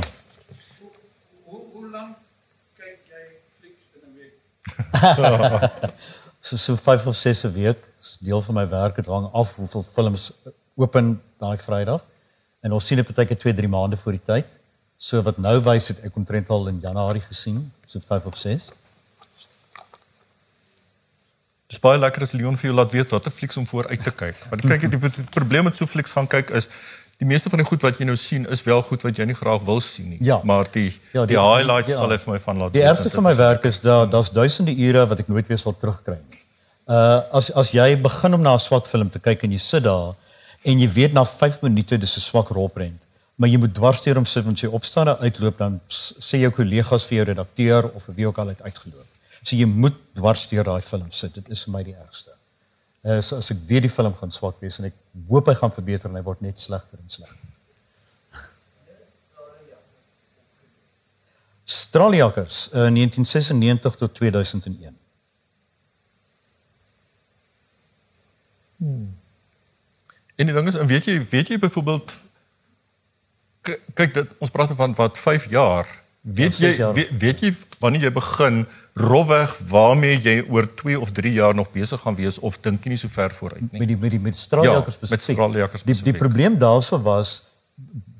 so 6.48 6.58
so 6.58 6.76
5 6.76 7.08
of 7.08 7.16
6 7.16 7.44
'n 7.44 7.54
week. 7.54 7.80
Deel 8.20 8.42
van 8.42 8.56
my 8.56 8.68
werk 8.70 8.96
het 8.96 9.06
hang 9.06 9.30
af 9.32 9.56
hoeveel 9.56 9.84
films 9.84 10.32
open 10.76 11.22
daai 11.40 11.58
Vrydag. 11.58 12.02
En 12.62 12.72
ons 12.72 12.86
sien 12.86 12.98
dit 12.98 13.06
partyke 13.06 13.38
2, 13.38 13.54
3 13.54 13.68
maande 13.68 13.98
voor 13.98 14.12
die 14.12 14.26
tyd. 14.26 14.46
So 14.98 15.22
wat 15.22 15.38
nou 15.38 15.60
wys 15.64 15.88
het 15.88 16.00
ek 16.04 16.16
omtrent 16.16 16.50
al 16.50 16.68
in 16.68 16.80
Januarie 16.80 17.22
gesien, 17.22 17.72
so 17.86 18.00
5 18.00 18.26
of 18.26 18.38
6. 18.38 18.70
Dis 21.68 21.82
baie 21.82 21.98
lekker 21.98 22.22
as 22.22 22.32
Leon 22.38 22.58
vir 22.58 22.70
jou 22.70 22.76
laat 22.78 22.92
weet 22.94 23.10
watter 23.10 23.32
flieks 23.34 23.58
om 23.58 23.66
vooruit 23.68 24.04
te 24.04 24.12
kyk. 24.12 24.38
Want 24.50 24.62
kyk 24.62 24.86
jy 24.86 24.90
die 24.94 25.26
probleem 25.34 25.66
met 25.68 25.76
so 25.76 25.90
flieks 25.90 26.14
gaan 26.14 26.28
kyk 26.30 26.54
is 26.54 26.70
die 27.22 27.28
meeste 27.28 27.49
van 27.49 27.61
die 27.61 27.68
goed 27.68 27.84
wat 27.86 27.99
jy 27.99 28.07
nou 28.07 28.16
sien 28.20 28.45
is 28.51 28.64
wel 28.66 28.82
goed 28.88 29.03
wat 29.05 29.20
jy 29.20 29.28
nie 29.30 29.38
graag 29.38 29.61
wil 29.68 29.82
sien 29.84 30.09
nie. 30.16 30.20
Ja. 30.26 30.39
Maar 30.43 30.70
die 30.74 30.89
ja, 31.14 31.26
die, 31.26 31.36
die 31.36 31.39
highlights 31.39 31.93
ja. 31.93 31.99
sal 32.01 32.16
ek 32.16 32.24
vir 32.26 32.36
my 32.36 32.39
van 32.47 32.64
laat. 32.64 32.74
Die 32.76 32.86
ergste 32.86 33.11
van 33.14 33.28
my 33.28 33.36
werk 33.39 33.68
is 33.70 33.80
dat 33.84 34.11
daar's 34.11 34.32
duisende 34.34 34.74
ure 34.74 35.05
wat 35.11 35.24
ek 35.24 35.32
nooit 35.32 35.47
weer 35.51 35.61
sal 35.61 35.78
terugkry 35.78 36.18
nie. 36.18 36.41
Uh 36.89 37.22
as 37.39 37.51
as 37.59 37.72
jy 37.76 37.93
begin 38.01 38.39
om 38.39 38.43
na 38.43 38.55
'n 38.57 38.59
swak 38.59 38.89
film 38.89 39.09
te 39.14 39.20
kyk 39.20 39.45
en 39.47 39.55
jy 39.55 39.61
sit 39.61 39.86
daar 39.88 40.16
en 40.64 40.80
jy 40.80 40.89
weet 40.97 41.14
na 41.14 41.24
5 41.24 41.61
minute 41.61 41.97
dis 41.97 42.18
'n 42.18 42.26
swak 42.28 42.49
rolprent, 42.49 42.99
maar 43.36 43.49
jy 43.49 43.57
moet 43.57 43.74
dwarsteer 43.74 44.18
om 44.18 44.26
sit 44.26 44.43
want 44.43 44.59
jy 44.59 44.68
opstaan 44.68 45.07
en 45.07 45.18
uitloop 45.20 45.57
dan 45.57 45.80
sê 45.88 46.43
jou 46.43 46.51
kollegas 46.51 47.05
vir 47.05 47.18
jou 47.18 47.26
redakteur 47.26 47.91
of 47.93 48.03
wie 48.16 48.28
ook 48.28 48.38
al 48.38 48.47
het 48.47 48.61
uitgeloop. 48.61 49.07
So 49.43 49.55
jy 49.55 49.66
moet 49.66 49.95
dwarsteer 50.16 50.64
daai 50.64 50.82
film 50.82 51.11
sit. 51.11 51.34
Dit 51.36 51.49
is 51.49 51.64
vir 51.64 51.72
my 51.74 51.84
die 51.84 51.95
ergste 51.95 52.32
as 53.04 53.34
as 53.36 53.51
ek 53.51 53.64
weet 53.68 53.84
die 53.84 53.91
film 53.91 54.16
gaan 54.16 54.32
swak 54.32 54.62
wees 54.64 54.80
en 54.80 54.88
ek 54.88 54.95
hoop 55.28 55.49
hy 55.51 55.56
gaan 55.60 55.74
verbeter 55.76 56.10
en 56.10 56.16
hy 56.16 56.24
word 56.24 56.41
net 56.41 56.60
slegter 56.60 56.99
en 56.99 57.10
slegter. 57.12 57.49
Straaljakkers 61.64 62.68
uh, 62.72 62.88
1996 62.91 63.97
tot 63.99 64.16
2001. 64.16 64.95
Hmm. 68.78 69.12
En 70.36 70.45
die 70.49 70.56
ding 70.56 70.68
is, 70.68 70.76
weet 70.76 71.06
jy, 71.08 71.20
weet 71.32 71.51
jy 71.54 71.60
byvoorbeeld 71.60 72.16
kyk 73.95 74.16
dit 74.16 74.32
ons 74.43 74.51
praat 74.51 74.74
van 74.76 74.95
wat 74.97 75.20
5 75.20 75.45
jaar. 75.51 75.88
Weet 76.24 76.56
jy 76.56 76.72
weet, 76.96 77.10
weet 77.20 77.42
jy 77.44 77.50
wanneer 77.84 78.06
jy 78.08 78.12
begin 78.16 78.62
rofweg 78.96 79.58
waarmee 79.68 80.20
jy 80.24 80.36
oor 80.48 80.70
2 80.80 81.00
of 81.04 81.12
3 81.12 81.34
jaar 81.36 81.56
nog 81.56 81.72
besig 81.74 82.00
gaan 82.00 82.16
wees 82.16 82.38
of 82.40 82.56
dink 82.64 82.86
jy 82.86 82.94
nie 82.94 83.00
so 83.02 83.12
ver 83.12 83.34
vooruit 83.36 83.66
nie? 83.66 83.82
Met 83.82 83.90
die 83.92 83.98
met 83.98 84.14
die 84.14 84.20
met 84.24 84.38
straaljakkers 84.40 85.02
ja, 85.02 85.10
met 85.12 85.26
straaljakkers 85.26 85.84
die 85.84 85.98
die 86.06 86.16
probleem 86.16 86.56
daarso 86.62 87.02
was 87.04 87.42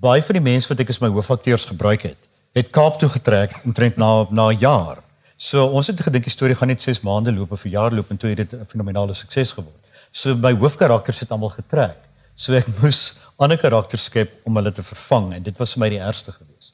baie 0.04 0.20
van 0.26 0.36
die 0.36 0.44
mense 0.44 0.68
wat 0.68 0.84
ek 0.84 0.92
as 0.92 1.00
my 1.00 1.14
hoofakteurs 1.16 1.70
gebruik 1.72 2.04
het 2.10 2.20
het 2.60 2.74
Kaap 2.76 3.00
toe 3.00 3.10
getrek 3.14 3.56
omtrent 3.64 3.96
na 3.98 4.28
na 4.30 4.50
'n 4.52 4.60
jaar. 4.60 5.00
So 5.38 5.64
ons 5.66 5.88
het 5.88 6.02
gedink 6.02 6.28
die 6.28 6.36
storie 6.36 6.56
gaan 6.56 6.68
net 6.68 6.82
6 6.82 7.02
maande 7.08 7.32
loop 7.32 7.52
of 7.52 7.64
'n 7.64 7.70
jaar 7.70 7.92
loop 7.92 8.12
en 8.12 8.18
toe 8.18 8.30
het 8.36 8.38
dit 8.38 8.54
'n 8.60 8.68
fenominale 8.68 9.14
sukses 9.14 9.54
geword. 9.54 9.80
So 10.12 10.36
my 10.36 10.52
hoofkarakters 10.52 11.20
het 11.20 11.32
almal 11.32 11.56
getrek. 11.56 11.98
So 12.36 12.54
ek 12.54 12.68
moes 12.82 13.16
ander 13.38 13.58
karakters 13.58 14.04
skep 14.04 14.30
om 14.44 14.56
hulle 14.56 14.72
te 14.72 14.84
vervang 14.84 15.34
en 15.34 15.44
dit 15.44 15.58
was 15.58 15.74
vir 15.74 15.80
my 15.80 15.90
die 15.90 16.04
ergste 16.04 16.32
geweest 16.32 16.73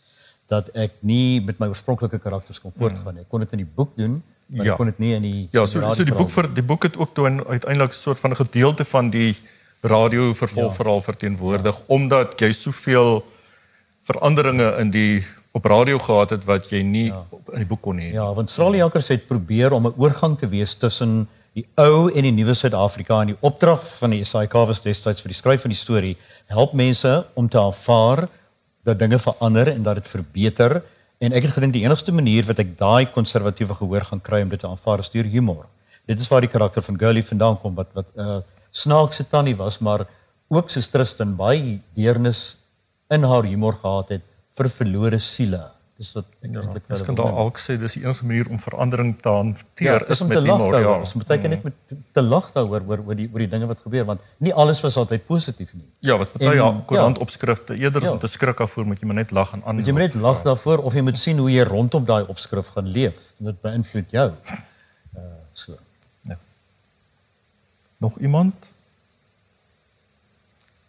dat 0.50 0.70
ek 0.74 0.98
nie 1.06 1.40
met 1.46 1.60
my 1.62 1.70
oorspronklike 1.70 2.20
karakters 2.20 2.60
kon 2.62 2.74
voortgaan 2.76 3.20
nie. 3.20 3.22
Ek 3.22 3.30
kon 3.30 3.46
dit 3.46 3.52
in 3.58 3.64
die 3.64 3.72
boek 3.76 3.96
doen, 3.98 4.20
maar 4.50 4.66
Ja. 4.66 4.72
ek 4.74 4.78
kon 4.82 4.90
dit 4.90 5.00
nie 5.00 5.14
in 5.14 5.22
die 5.22 5.48
Ja, 5.52 5.66
so 5.66 5.94
so 5.94 6.04
die 6.04 6.14
boek 6.14 6.30
vir 6.30 6.50
die 6.54 6.64
boek 6.64 6.84
het 6.84 6.98
ook 6.98 7.14
toe 7.14 7.26
uiteindelik 7.30 7.92
'n 7.94 8.02
soort 8.02 8.20
van 8.20 8.32
'n 8.32 8.36
gedeelte 8.36 8.86
van 8.86 9.10
die 9.10 9.36
radio 9.82 10.34
vervolgverhaal 10.34 10.96
ja. 10.96 11.02
verteenwoordig 11.02 11.76
ja. 11.76 11.84
omdat 11.88 12.40
jy 12.40 12.52
soveel 12.52 13.24
veranderinge 14.04 14.76
in 14.80 14.92
die 14.92 15.26
op 15.52 15.66
radio 15.66 16.00
gehad 16.00 16.30
het 16.30 16.46
wat 16.46 16.70
jy 16.70 16.82
nie 16.82 17.08
ja. 17.10 17.26
in 17.54 17.64
die 17.64 17.70
boek 17.70 17.82
kon 17.82 17.98
hê. 17.98 18.12
Ja, 18.14 18.34
want 18.34 18.50
Sralie 18.50 18.82
Jankers 18.82 19.08
het 19.08 19.28
probeer 19.28 19.72
om 19.72 19.88
'n 19.88 19.94
oorgang 19.98 20.38
te 20.38 20.48
wees 20.48 20.76
tussen 20.76 21.28
die 21.54 21.66
ou 21.76 22.10
en 22.10 22.24
die 22.24 22.32
nuwe 22.32 22.54
Suid-Afrika 22.54 23.22
en 23.22 23.34
die 23.34 23.40
opdrag 23.40 23.82
van 23.98 24.10
die 24.10 24.24
SAIK 24.24 24.54
was 24.54 24.82
destyds 24.82 25.22
vir 25.22 25.34
die 25.34 25.38
skryf 25.38 25.62
van 25.62 25.74
die 25.74 25.80
storie 25.80 26.18
help 26.46 26.74
mense 26.74 27.26
om 27.34 27.50
te 27.50 27.60
aanvaar 27.60 28.28
dat 28.84 29.00
dinge 29.00 29.20
verander 29.20 29.68
en 29.68 29.84
dat 29.84 29.96
dit 29.96 30.08
verbeter 30.08 30.82
en 31.20 31.34
ek 31.36 31.44
het 31.44 31.58
gedink 31.58 31.74
die 31.76 31.84
enigste 31.84 32.14
manier 32.16 32.46
wat 32.48 32.60
ek 32.64 32.78
daai 32.80 33.10
konservatiewe 33.12 33.76
gehoor 33.76 34.06
gaan 34.08 34.22
kry 34.24 34.42
om 34.46 34.50
dit 34.50 34.60
te 34.60 34.68
aanvaar 34.68 35.04
is 35.04 35.12
deur 35.12 35.28
humor. 35.28 35.66
Dit 36.08 36.20
is 36.20 36.30
waar 36.32 36.42
die 36.42 36.52
karakter 36.52 36.84
van 36.84 37.00
Girlie 37.00 37.26
vandaan 37.26 37.60
kom 37.60 37.76
wat 37.76 37.92
wat 37.94 38.08
'n 38.16 38.20
uh, 38.20 38.40
snaakse 38.72 39.28
tannie 39.28 39.56
was, 39.56 39.80
maar 39.80 40.08
ook 40.48 40.70
soos 40.70 40.88
Tristan 40.88 41.36
baie 41.36 41.82
deernis 41.96 42.58
in 43.10 43.24
haar 43.24 43.44
humor 43.44 43.74
gehad 43.82 44.10
het 44.10 44.22
vir 44.56 44.70
verlore 44.70 45.20
siele. 45.20 45.79
Dis 46.00 46.14
wat 46.16 46.30
ek 46.40 46.54
Ja, 46.54 46.62
eintlik 46.64 46.86
Ons 46.96 47.02
kan 47.04 47.18
daar 47.20 47.38
ook 47.44 47.58
sê 47.60 47.76
dis 47.80 47.98
die 47.98 48.04
enigste 48.06 48.28
manier 48.30 48.48
om 48.48 48.60
verandering 48.62 49.12
te 49.20 49.32
hanteer 49.34 50.06
Ja, 50.06 50.12
is 50.16 50.22
om 50.24 50.30
met 50.32 50.46
humor, 50.46 50.78
ja. 50.80 50.94
Ons 51.04 51.14
moet 51.20 51.28
baie 51.28 51.52
net 51.52 51.66
met 51.68 51.76
te 52.16 52.24
lag 52.24 52.48
daaroor 52.56 52.86
oor 52.88 53.04
oor 53.10 53.20
die 53.20 53.28
oor 53.34 53.44
die 53.44 53.50
dinge 53.52 53.68
wat 53.68 53.84
gebeur 53.84 54.08
want 54.08 54.24
nie 54.40 54.54
alles 54.54 54.80
was 54.86 54.96
altyd 55.02 55.26
positief 55.28 55.74
nie. 55.76 55.84
Ja, 56.00 56.16
wat 56.22 56.32
baie 56.38 56.56
ja, 56.56 56.70
ja. 56.70 56.84
koerantopskrifte 56.88 57.76
eerder 57.76 58.02
Ja. 58.02 58.08
ja. 58.08 58.14
om 58.16 58.24
te 58.24 58.32
skrik 58.32 58.64
af 58.64 58.72
voor 58.78 58.88
moet 58.88 59.04
jy 59.04 59.12
maar 59.12 59.20
net 59.20 59.36
lag 59.36 59.52
en 59.54 59.64
aan. 59.66 59.76
Moet 59.82 59.92
jy 59.92 59.98
maar 59.98 60.08
net 60.08 60.16
lag 60.16 60.42
daarvoor 60.48 60.86
of 60.88 60.96
jy 60.96 61.04
moet 61.04 61.20
sien 61.20 61.38
hoe 61.38 61.52
jy 61.52 61.68
rondom 61.68 62.08
daai 62.08 62.24
opskrif 62.32 62.72
gaan 62.78 62.88
leef. 62.88 63.20
Dit 63.38 63.62
beïnvloed 63.62 64.12
jou. 64.16 64.32
Uh 65.16 65.30
so. 65.54 65.76
Nog 68.00 68.16
iemand? 68.24 68.72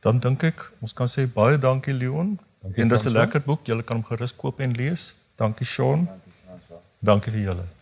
Dan 0.00 0.20
dink 0.22 0.44
ek 0.46 0.62
ons 0.78 0.94
kan 0.94 1.11
sê 1.11 1.26
baie 1.26 1.58
dankie 1.58 1.92
Leon. 1.92 2.36
Dankie, 2.62 2.82
en 2.82 2.88
dis 2.88 3.04
'n 3.04 3.12
lekker 3.12 3.40
boek. 3.40 3.66
Julle 3.66 3.82
kan 3.82 3.96
hom 3.96 4.04
gerus 4.04 4.36
koop 4.36 4.61
en 4.61 4.72
lees. 4.72 5.14
Dankie 5.36 5.66
Sean. 5.66 6.08
Dankie 6.98 7.32
vir 7.32 7.40
julle. 7.40 7.56
Dankie. 7.56 7.79